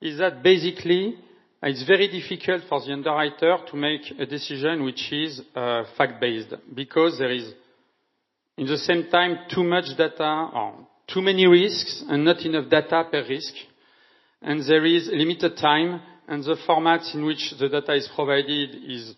is 0.00 0.18
that 0.18 0.42
basically 0.42 1.14
it's 1.62 1.84
very 1.84 2.08
difficult 2.08 2.62
for 2.68 2.80
the 2.80 2.92
underwriter 2.92 3.56
to 3.70 3.76
make 3.76 4.00
a 4.18 4.26
decision 4.26 4.82
which 4.82 5.12
is 5.12 5.40
uh, 5.54 5.84
fact-based 5.96 6.54
because 6.74 7.18
there 7.18 7.30
is, 7.30 7.52
in 8.58 8.66
the 8.66 8.78
same 8.78 9.08
time, 9.08 9.38
too 9.48 9.62
much 9.62 9.96
data 9.96 10.50
or 10.52 10.88
too 11.06 11.22
many 11.22 11.46
risks 11.46 12.02
and 12.08 12.24
not 12.24 12.44
enough 12.44 12.68
data 12.68 13.04
per 13.08 13.24
risk. 13.28 13.54
And 14.40 14.60
there 14.66 14.84
is 14.84 15.08
limited 15.12 15.56
time 15.56 16.00
and 16.26 16.42
the 16.42 16.56
format 16.66 17.02
in 17.14 17.24
which 17.24 17.54
the 17.60 17.68
data 17.68 17.94
is 17.94 18.10
provided 18.12 18.70
is 18.90 19.14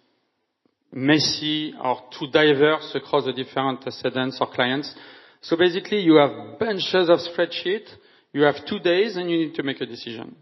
messy 0.95 1.75
or 1.83 2.03
too 2.17 2.29
diverse 2.33 2.93
across 2.95 3.25
the 3.25 3.33
different 3.33 3.81
cedents 3.85 4.41
or 4.41 4.47
clients. 4.53 4.95
So 5.41 5.57
basically 5.57 6.01
you 6.01 6.17
have 6.17 6.59
bunches 6.59 7.11
of 7.11 7.19
spreadsheet, 7.19 7.87
you 8.33 8.43
have 8.43 8.65
two 8.67 8.79
days 8.79 9.17
and 9.17 9.31
you 9.31 9.39
need 9.39 9.55
to 9.57 9.63
make 9.63 9.81
a 9.81 9.87
decision. 9.87 10.37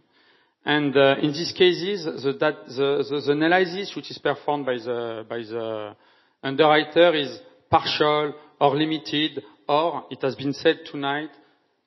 And 0.65 0.97
uh, 0.97 1.17
in 1.21 1.33
these 1.33 1.53
cases, 1.53 2.05
the, 2.05 2.35
that, 2.39 2.67
the, 2.69 3.05
the, 3.09 3.23
the, 3.27 3.33
analysis 3.33 3.95
which 3.97 4.11
is 4.11 4.19
performed 4.19 4.65
by 4.65 4.75
the, 4.75 5.27
by 5.29 5.39
the 5.39 5.97
underwriter 6.43 7.15
is 7.15 7.41
partial 7.69 8.35
or 8.61 8.77
limited, 8.77 9.43
or 9.69 10.05
it 10.11 10.23
has 10.23 10.37
been 10.37 10.53
said 10.53 10.81
tonight, 10.91 11.31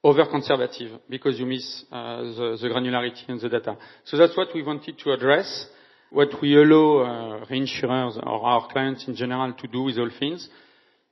over-conservative, 0.03 0.99
because 1.09 1.39
you 1.39 1.45
miss 1.45 1.86
uh, 1.91 2.18
the, 2.18 2.57
the, 2.61 2.68
granularity 2.68 3.30
in 3.30 3.39
the 3.39 3.47
data. 3.47 3.78
So 4.03 4.18
that's 4.18 4.36
what 4.36 4.49
we 4.53 4.61
wanted 4.61 4.99
to 4.99 5.11
address. 5.11 5.68
What 6.16 6.41
we 6.41 6.55
allow 6.55 6.99
uh, 6.99 7.45
reinsurers 7.47 8.16
or 8.26 8.41
our 8.41 8.70
clients 8.72 9.05
in 9.05 9.18
general 9.18 9.51
to 9.51 9.68
do 9.68 9.82
with 9.82 9.97
Alphins 9.97 10.47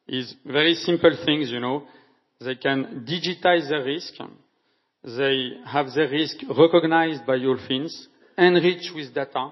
is 0.07 0.33
very 0.45 0.75
simple 0.75 1.11
things, 1.25 1.51
you 1.51 1.59
know. 1.59 1.83
They 2.39 2.55
can 2.55 3.05
digitize 3.05 3.67
their 3.67 3.83
risk, 3.83 4.13
they 5.03 5.57
have 5.65 5.87
the 5.87 6.07
risk 6.09 6.37
recognized 6.57 7.25
by 7.25 7.37
Alphins, 7.37 7.93
enriched 8.37 8.95
with 8.95 9.13
data, 9.13 9.49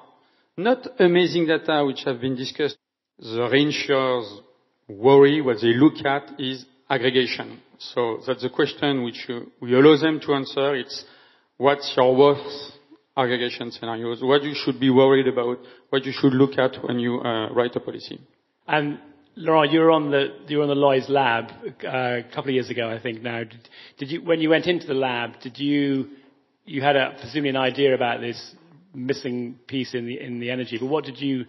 not 0.56 0.88
amazing 0.98 1.48
data 1.48 1.84
which 1.86 2.04
have 2.06 2.22
been 2.22 2.38
discussed. 2.38 2.78
The 3.20 3.50
reinsurers 3.54 4.40
worry, 4.88 5.42
what 5.42 5.58
they 5.62 5.74
look 5.74 6.06
at 6.06 6.40
is 6.40 6.66
aggregation. 6.90 7.60
So 7.78 8.20
that's 8.26 8.44
the 8.44 8.50
question 8.52 9.04
which 9.04 9.30
we 9.62 9.74
allow 9.76 9.98
them 9.98 10.22
to 10.22 10.34
answer. 10.34 10.76
It's 10.76 11.04
what's 11.58 11.94
your 11.98 12.16
worst 12.16 12.78
aggregation 13.18 13.72
scenarios, 13.72 14.22
what 14.22 14.44
you 14.44 14.54
should 14.56 14.80
be 14.80 14.90
worried 14.90 15.28
about, 15.28 15.60
what 15.90 16.06
you 16.06 16.14
should 16.14 16.34
look 16.34 16.58
at 16.58 16.84
when 16.84 17.00
you 17.00 17.20
uh, 17.20 17.50
write 17.54 17.76
a 17.76 17.80
policy. 17.80 18.20
And 18.68 19.00
Laurent, 19.36 19.72
you 19.72 19.80
were 19.80 19.92
on 19.92 20.12
the 20.12 20.28
you 20.48 20.58
were 20.58 20.64
on 20.64 20.70
the 20.70 20.76
Lloyd's 20.76 21.10
lab 21.10 21.52
uh, 21.84 21.88
a 21.88 22.24
couple 22.34 22.50
of 22.50 22.56
years 22.56 22.70
ago, 22.70 22.90
I 22.90 23.02
think. 23.02 23.22
Now, 23.22 23.40
did, 23.40 23.70
did, 23.98 24.12
you 24.12 24.24
when 24.24 24.42
you 24.42 24.50
went 24.50 24.66
into 24.66 24.88
the 24.88 24.94
lab, 24.94 25.40
did 25.42 25.58
you 25.58 26.10
you 26.66 26.82
had 26.82 26.96
a, 26.96 27.16
presumably 27.20 27.50
an 27.50 27.58
idea 27.58 27.96
about 27.96 28.22
this 28.22 28.56
missing 28.94 29.56
piece 29.68 29.94
in 29.94 30.06
the 30.06 30.20
in 30.20 30.40
the 30.40 30.52
energy, 30.52 30.78
but 30.80 30.88
what 30.88 31.06
did 31.06 31.20
you 31.20 31.46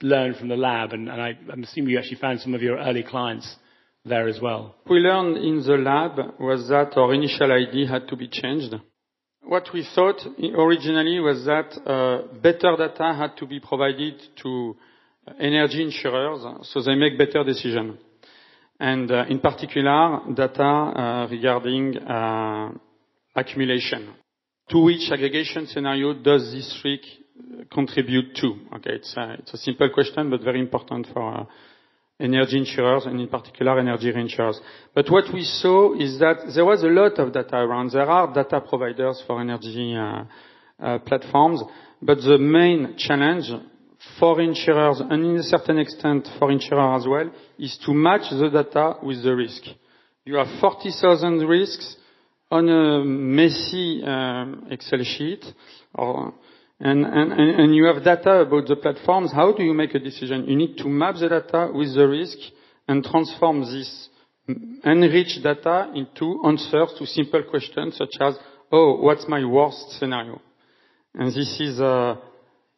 learn 0.00 0.34
from 0.34 0.48
the 0.48 0.56
lab? 0.56 0.92
And, 0.92 1.08
and 1.08 1.20
I, 1.20 1.38
I'm 1.50 1.62
assuming 1.62 1.90
you 1.90 1.98
actually 1.98 2.18
found 2.18 2.40
some 2.40 2.54
of 2.54 2.62
your 2.62 2.78
early 2.78 3.02
clients 3.02 3.56
there 4.04 4.26
as 4.26 4.40
well. 4.40 4.74
What 4.84 4.94
We 4.94 4.98
learned 4.98 5.36
in 5.36 5.62
the 5.62 5.76
lab 5.76 6.40
was 6.40 6.68
that 6.68 6.96
our 6.96 7.14
initial 7.14 7.52
idea 7.52 7.86
had 7.86 8.08
to 8.08 8.16
be 8.16 8.28
changed. 8.28 8.74
What 9.44 9.68
we 9.74 9.86
thought 9.94 10.24
originally 10.38 11.18
was 11.18 11.44
that 11.44 11.76
uh, 11.84 12.32
better 12.40 12.76
data 12.76 13.12
had 13.12 13.36
to 13.38 13.46
be 13.46 13.58
provided 13.58 14.22
to 14.42 14.76
energy 15.38 15.82
insurers 15.82 16.68
so 16.68 16.82
they 16.82 16.94
make 16.94 17.18
better 17.18 17.44
decisions. 17.44 17.98
And 18.78 19.10
uh, 19.10 19.24
in 19.28 19.40
particular, 19.40 20.20
data 20.34 20.62
uh, 20.62 21.28
regarding 21.30 21.98
uh, 21.98 22.70
accumulation. 23.34 24.14
To 24.70 24.78
which 24.78 25.10
aggregation 25.10 25.66
scenario 25.66 26.14
does 26.14 26.52
this 26.52 26.78
trick 26.80 27.00
contribute 27.72 28.34
to? 28.36 28.54
Okay, 28.76 28.94
it's 28.94 29.14
a, 29.16 29.34
it's 29.38 29.54
a 29.54 29.58
simple 29.58 29.90
question, 29.92 30.30
but 30.30 30.42
very 30.42 30.60
important 30.60 31.08
for 31.12 31.40
uh, 31.40 31.44
energy 32.22 32.58
insurers 32.58 33.04
and 33.06 33.20
in 33.20 33.28
particular 33.28 33.78
energy 33.78 34.12
reinsurers. 34.12 34.58
But 34.94 35.10
what 35.10 35.24
we 35.34 35.42
saw 35.42 35.94
is 35.94 36.18
that 36.20 36.52
there 36.54 36.64
was 36.64 36.82
a 36.82 36.86
lot 36.86 37.18
of 37.18 37.32
data 37.32 37.56
around. 37.56 37.90
There 37.90 38.08
are 38.08 38.32
data 38.32 38.60
providers 38.60 39.22
for 39.26 39.40
energy 39.40 39.94
uh, 39.96 40.24
uh, 40.80 40.98
platforms, 41.00 41.62
but 42.00 42.18
the 42.18 42.38
main 42.38 42.94
challenge 42.96 43.50
for 44.18 44.40
insurers 44.40 45.00
and 45.00 45.24
in 45.24 45.36
a 45.36 45.42
certain 45.42 45.78
extent 45.78 46.28
for 46.38 46.50
insurers 46.50 47.02
as 47.02 47.08
well 47.08 47.30
is 47.58 47.78
to 47.84 47.92
match 47.92 48.30
the 48.30 48.48
data 48.50 48.96
with 49.02 49.22
the 49.22 49.34
risk. 49.34 49.62
You 50.24 50.36
have 50.36 50.48
40,000 50.60 51.40
risks 51.46 51.96
on 52.50 52.68
a 52.68 53.04
messy 53.04 54.02
um, 54.04 54.66
Excel 54.70 55.02
sheet 55.02 55.44
or, 55.94 56.34
and, 56.82 57.06
and, 57.06 57.32
and 57.32 57.74
you 57.76 57.84
have 57.84 58.02
data 58.02 58.40
about 58.40 58.66
the 58.66 58.74
platforms. 58.74 59.32
How 59.32 59.52
do 59.52 59.62
you 59.62 59.72
make 59.72 59.94
a 59.94 60.00
decision? 60.00 60.46
You 60.46 60.56
need 60.56 60.76
to 60.78 60.88
map 60.88 61.14
the 61.14 61.28
data 61.28 61.70
with 61.72 61.94
the 61.94 62.08
risk 62.08 62.36
and 62.88 63.04
transform 63.04 63.60
this 63.60 64.08
enriched 64.84 65.44
data 65.44 65.92
into 65.94 66.42
answers 66.44 66.92
to 66.98 67.06
simple 67.06 67.44
questions 67.48 67.96
such 67.96 68.16
as, 68.20 68.36
oh, 68.72 69.00
what's 69.00 69.28
my 69.28 69.44
worst 69.44 69.92
scenario? 69.98 70.42
And 71.14 71.28
this 71.28 71.60
is 71.60 71.80
uh, 71.80 72.16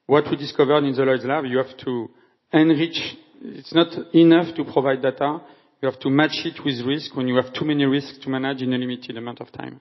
what 0.06 0.24
we 0.30 0.36
discovered 0.36 0.84
in 0.84 0.94
the 0.94 1.02
Lloyd's 1.02 1.24
Lab, 1.24 1.46
you 1.46 1.56
have 1.56 1.74
to 1.78 2.10
enrich. 2.52 3.00
It's 3.40 3.72
not 3.74 3.88
enough 4.14 4.54
to 4.56 4.64
provide 4.64 5.00
data. 5.00 5.40
You 5.80 5.90
have 5.90 6.00
to 6.00 6.10
match 6.10 6.44
it 6.44 6.62
with 6.62 6.86
risk 6.86 7.16
when 7.16 7.26
you 7.26 7.36
have 7.36 7.54
too 7.54 7.64
many 7.64 7.84
risks 7.86 8.18
to 8.22 8.28
manage 8.28 8.60
in 8.60 8.72
a 8.74 8.76
limited 8.76 9.16
amount 9.16 9.40
of 9.40 9.50
time. 9.50 9.80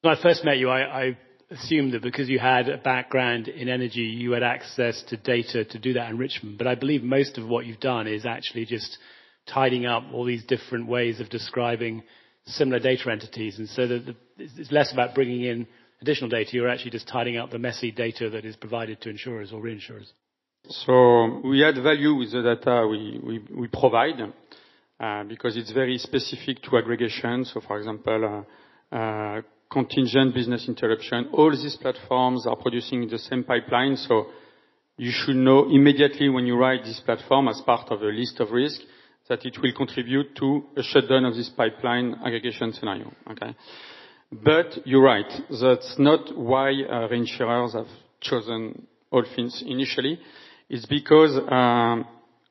When 0.00 0.16
I 0.16 0.20
first 0.20 0.44
met 0.44 0.58
you, 0.58 0.70
I, 0.70 0.80
I 1.02 1.18
assumed 1.50 1.94
that 1.94 2.02
because 2.02 2.28
you 2.28 2.38
had 2.38 2.68
a 2.68 2.76
background 2.76 3.48
in 3.48 3.68
energy, 3.68 4.00
you 4.00 4.32
had 4.32 4.42
access 4.42 5.02
to 5.08 5.16
data 5.16 5.64
to 5.64 5.78
do 5.78 5.94
that 5.94 6.10
enrichment. 6.10 6.58
But 6.58 6.66
I 6.66 6.74
believe 6.74 7.02
most 7.02 7.38
of 7.38 7.48
what 7.48 7.64
you've 7.66 7.80
done 7.80 8.06
is 8.06 8.26
actually 8.26 8.66
just 8.66 8.98
tidying 9.46 9.86
up 9.86 10.04
all 10.12 10.24
these 10.24 10.44
different 10.44 10.86
ways 10.86 11.20
of 11.20 11.30
describing 11.30 12.02
similar 12.44 12.78
data 12.78 13.10
entities. 13.10 13.58
And 13.58 13.68
so 13.68 13.86
the, 13.86 13.98
the, 13.98 14.16
it's 14.38 14.70
less 14.70 14.92
about 14.92 15.14
bringing 15.14 15.42
in 15.42 15.66
additional 16.02 16.30
data, 16.30 16.50
you're 16.52 16.68
actually 16.68 16.90
just 16.90 17.08
tidying 17.08 17.38
up 17.38 17.50
the 17.50 17.58
messy 17.58 17.90
data 17.90 18.30
that 18.30 18.44
is 18.44 18.56
provided 18.56 19.00
to 19.02 19.10
insurers 19.10 19.52
or 19.52 19.62
reinsurers. 19.62 20.12
So 20.68 21.40
we 21.44 21.64
add 21.64 21.76
value 21.82 22.14
with 22.14 22.32
the 22.32 22.42
data 22.42 22.86
we, 22.86 23.20
we, 23.22 23.38
we 23.54 23.68
provide 23.68 24.20
uh, 25.00 25.24
because 25.24 25.56
it's 25.56 25.72
very 25.72 25.96
specific 25.98 26.62
to 26.64 26.76
aggregation. 26.76 27.44
So 27.44 27.60
for 27.60 27.78
example, 27.78 28.44
uh, 28.92 28.94
uh, 28.94 29.42
contingent 29.70 30.34
business 30.34 30.66
interruption, 30.68 31.28
all 31.32 31.50
these 31.50 31.76
platforms 31.76 32.46
are 32.46 32.56
producing 32.56 33.08
the 33.08 33.18
same 33.18 33.44
pipeline. 33.44 33.96
So 33.96 34.26
you 34.96 35.12
should 35.12 35.36
know 35.36 35.64
immediately 35.64 36.28
when 36.28 36.46
you 36.46 36.56
write 36.56 36.84
this 36.84 37.00
platform 37.00 37.48
as 37.48 37.60
part 37.64 37.90
of 37.90 38.02
a 38.02 38.06
list 38.06 38.40
of 38.40 38.50
risk 38.50 38.80
that 39.28 39.44
it 39.44 39.58
will 39.62 39.72
contribute 39.76 40.34
to 40.36 40.64
a 40.76 40.82
shutdown 40.82 41.24
of 41.24 41.34
this 41.34 41.50
pipeline 41.50 42.14
aggregation 42.24 42.72
scenario. 42.72 43.12
Okay? 43.30 43.54
But 44.32 44.86
you're 44.86 45.02
right. 45.02 45.30
That's 45.50 45.96
not 45.98 46.36
why 46.36 46.70
uh, 46.70 47.08
reinsurers 47.08 47.74
have 47.74 47.86
chosen 48.20 48.86
Alphins 49.12 49.62
initially. 49.62 50.18
It's 50.68 50.86
because 50.86 51.38
um, 51.50 52.06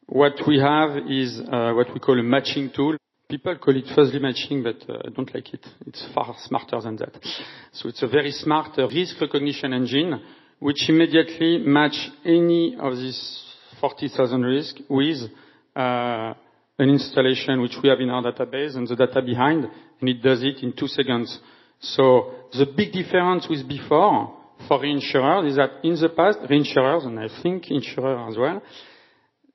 what 0.08 0.34
we 0.48 0.60
have 0.60 0.98
is 1.10 1.40
uh, 1.40 1.74
what 1.74 1.94
we 1.94 2.00
call 2.00 2.20
a 2.20 2.24
matching 2.24 2.72
tool. 2.76 2.97
People 3.30 3.58
call 3.58 3.76
it 3.76 3.84
fuzzy 3.94 4.20
matching, 4.20 4.64
but 4.64 4.78
uh, 4.88 5.00
I 5.06 5.10
don't 5.10 5.34
like 5.34 5.54
it. 5.54 5.66
It's 5.86 6.08
far 6.16 6.34
smarter 6.46 6.80
than 6.80 6.96
that. 6.96 7.20
So 7.74 7.90
it's 7.90 8.02
a 8.02 8.08
very 8.08 8.32
smart 8.32 8.80
uh, 8.80 8.88
risk 8.88 9.20
recognition 9.20 9.74
engine 9.74 10.22
which 10.60 10.90
immediately 10.90 11.58
match 11.58 12.10
any 12.24 12.78
of 12.80 12.96
these 12.96 13.44
40,000 13.82 14.42
risks 14.44 14.82
with 14.90 15.30
uh, 15.76 16.34
an 16.80 16.90
installation 16.90 17.62
which 17.62 17.76
we 17.84 17.90
have 17.90 18.00
in 18.00 18.10
our 18.10 18.24
database 18.24 18.78
and 18.78 18.88
the 18.88 18.96
data 18.96 19.22
behind, 19.22 19.68
and 20.00 20.10
it 20.10 20.22
does 20.22 20.42
it 20.42 20.64
in 20.64 20.72
two 20.72 20.88
seconds. 20.88 21.38
So 21.82 22.32
the 22.54 22.68
big 22.78 22.94
difference 22.94 23.46
with 23.50 23.68
before 23.68 24.38
for 24.70 24.80
reinsurers 24.80 25.50
is 25.50 25.58
that 25.58 25.84
in 25.84 25.96
the 25.96 26.10
past, 26.16 26.40
reinsurers, 26.50 27.06
and 27.06 27.20
I 27.20 27.28
think 27.44 27.70
insurers 27.70 28.32
as 28.32 28.38
well, 28.38 28.62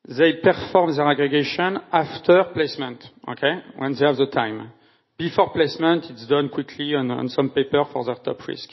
they 0.08 0.34
perform 0.42 0.94
their 0.94 1.08
aggregation 1.08 1.78
after 1.92 2.44
placement, 2.52 3.04
okay, 3.28 3.60
when 3.76 3.94
they 3.94 4.06
have 4.06 4.16
the 4.16 4.26
time. 4.26 4.72
Before 5.16 5.52
placement, 5.52 6.06
it's 6.10 6.26
done 6.26 6.48
quickly 6.48 6.94
on, 6.94 7.10
on 7.10 7.28
some 7.28 7.50
paper 7.50 7.84
for 7.92 8.04
their 8.04 8.16
top 8.16 8.46
risk. 8.48 8.70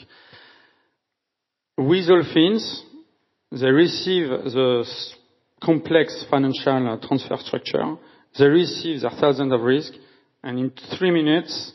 With 1.78 2.08
Alphins, 2.08 2.82
they 3.52 3.70
receive 3.70 4.28
the 4.28 4.84
complex 5.62 6.24
financial 6.30 6.88
uh, 6.88 7.06
transfer 7.06 7.36
structure, 7.38 7.96
they 8.38 8.46
receive 8.46 9.00
their 9.00 9.10
thousands 9.10 9.52
of 9.52 9.60
risk, 9.60 9.92
and 10.42 10.58
in 10.58 10.72
three 10.98 11.10
minutes, 11.10 11.72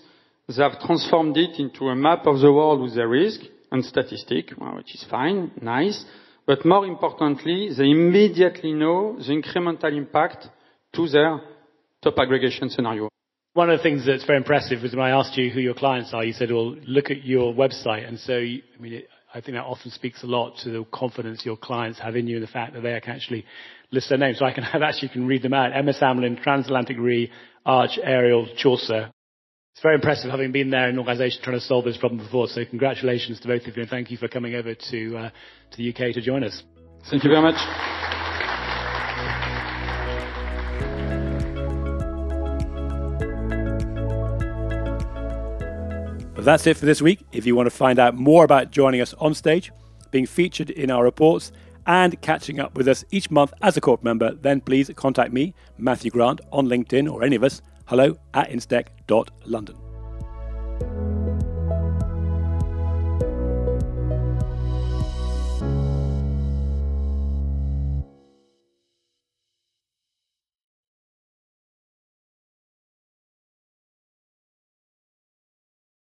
they 0.48 0.62
have 0.62 0.80
transformed 0.80 1.38
it 1.38 1.60
into 1.60 1.86
a 1.86 1.96
map 1.96 2.28
of 2.28 2.40
the 2.40 2.52
world 2.52 2.82
with 2.82 2.96
their 2.96 3.08
risk 3.08 3.42
and 3.72 3.84
statistic, 3.86 4.52
which 4.76 4.96
is 4.96 5.06
fine, 5.10 5.52
nice. 5.62 6.06
But 6.46 6.66
more 6.66 6.86
importantly, 6.86 7.70
they 7.76 7.90
immediately 7.90 8.74
know 8.74 9.18
the 9.18 9.42
incremental 9.42 9.96
impact 9.96 10.48
to 10.94 11.08
their 11.08 11.42
top 12.04 12.20
aggregation 12.20 12.70
scenario. 12.70 13.10
One 13.54 13.70
of 13.70 13.80
the 13.80 13.84
things 13.84 14.06
that's 14.06 14.26
very 14.26 14.38
impressive 14.38 14.82
was 14.84 14.94
when 14.94 15.06
I 15.06 15.12
asked 15.12 15.38
you 15.38 15.50
who 15.50 15.62
your 15.62 15.74
clients 15.74 16.14
are, 16.14 16.24
you 16.24 16.34
said, 16.34 16.52
well, 16.52 16.76
look 16.86 17.10
at 17.10 17.24
your 17.24 17.54
website. 17.54 18.08
And 18.08 18.20
so, 18.20 18.34
I 18.34 18.62
mean, 18.80 18.94
it, 18.94 19.08
I 19.34 19.42
think 19.42 19.56
that 19.56 19.64
often 19.64 19.92
speaks 19.92 20.24
a 20.24 20.28
lot 20.28 20.58
to 20.64 20.70
the 20.70 20.86
confidence 20.94 21.46
your 21.46 21.58
clients 21.58 22.00
have 22.00 22.16
in 22.16 22.28
you 22.28 22.38
and 22.38 22.44
the 22.44 22.52
fact 22.52 22.74
that 22.74 22.82
they 22.82 23.00
can 23.02 23.14
actually 23.14 23.46
list 23.92 24.10
their 24.10 24.18
names. 24.18 24.40
So 24.40 24.46
I 24.46 24.54
can 24.54 24.64
have 24.72 24.82
actually 24.82 25.10
can 25.10 25.26
read 25.26 25.42
them 25.42 25.54
out. 25.54 25.72
MS 25.84 26.00
Amlin, 26.02 26.42
Transatlantic 26.42 26.98
Re, 26.98 27.32
Arch, 27.66 27.98
Ariel, 28.04 28.48
Chaucer. 28.58 29.12
It's 29.76 29.82
very 29.82 29.96
impressive 29.96 30.32
having 30.32 30.54
been 30.54 30.70
there 30.70 30.88
in 30.88 30.92
an 30.92 31.00
organisation 31.00 31.42
trying 31.44 31.60
to 31.60 31.66
solve 31.66 31.84
this 31.84 31.98
problem 31.98 32.24
before. 32.24 32.48
So 32.48 32.64
congratulations 32.64 33.42
to 33.42 33.50
both 33.50 33.68
of 33.68 33.76
you 33.76 33.82
and 33.82 33.90
thank 33.90 34.10
you 34.10 34.16
for 34.16 34.30
coming 34.30 34.56
over 34.56 34.74
to, 34.74 35.18
uh, 35.18 35.30
to 35.72 35.78
the 35.78 35.90
UK 35.90 36.14
to 36.14 36.22
join 36.22 36.46
us. 36.46 36.64
Thank 37.10 37.26
you 37.26 37.30
very 37.30 37.42
much. 37.42 37.56
But 46.36 46.46
that's 46.46 46.66
it 46.68 46.78
for 46.78 46.86
this 46.86 47.02
week. 47.02 47.26
If 47.34 47.46
you 47.46 47.54
want 47.58 47.66
to 47.66 47.76
find 47.76 48.00
out 48.00 48.16
more 48.16 48.46
about 48.46 48.72
joining 48.72 49.02
us 49.02 49.14
on 49.16 49.34
stage, 49.34 49.74
being 50.10 50.26
featured 50.26 50.70
in 50.70 50.90
our 50.90 51.04
reports, 51.04 51.52
and 51.86 52.20
catching 52.22 52.62
up 52.62 52.78
with 52.78 52.88
us 52.88 53.04
each 53.12 53.30
month 53.30 53.52
as 53.62 53.76
a 53.76 53.82
corp 53.82 54.06
member, 54.06 54.36
then 54.36 54.62
please 54.62 54.90
contact 54.96 55.34
me, 55.34 55.54
Matthew 55.78 56.12
Grant, 56.12 56.40
on 56.54 56.68
LinkedIn 56.68 57.12
or 57.12 57.24
any 57.24 57.36
of 57.36 57.44
us 57.44 57.62
hello 57.88 58.18
at 58.34 58.50
instech.london. 58.50 59.76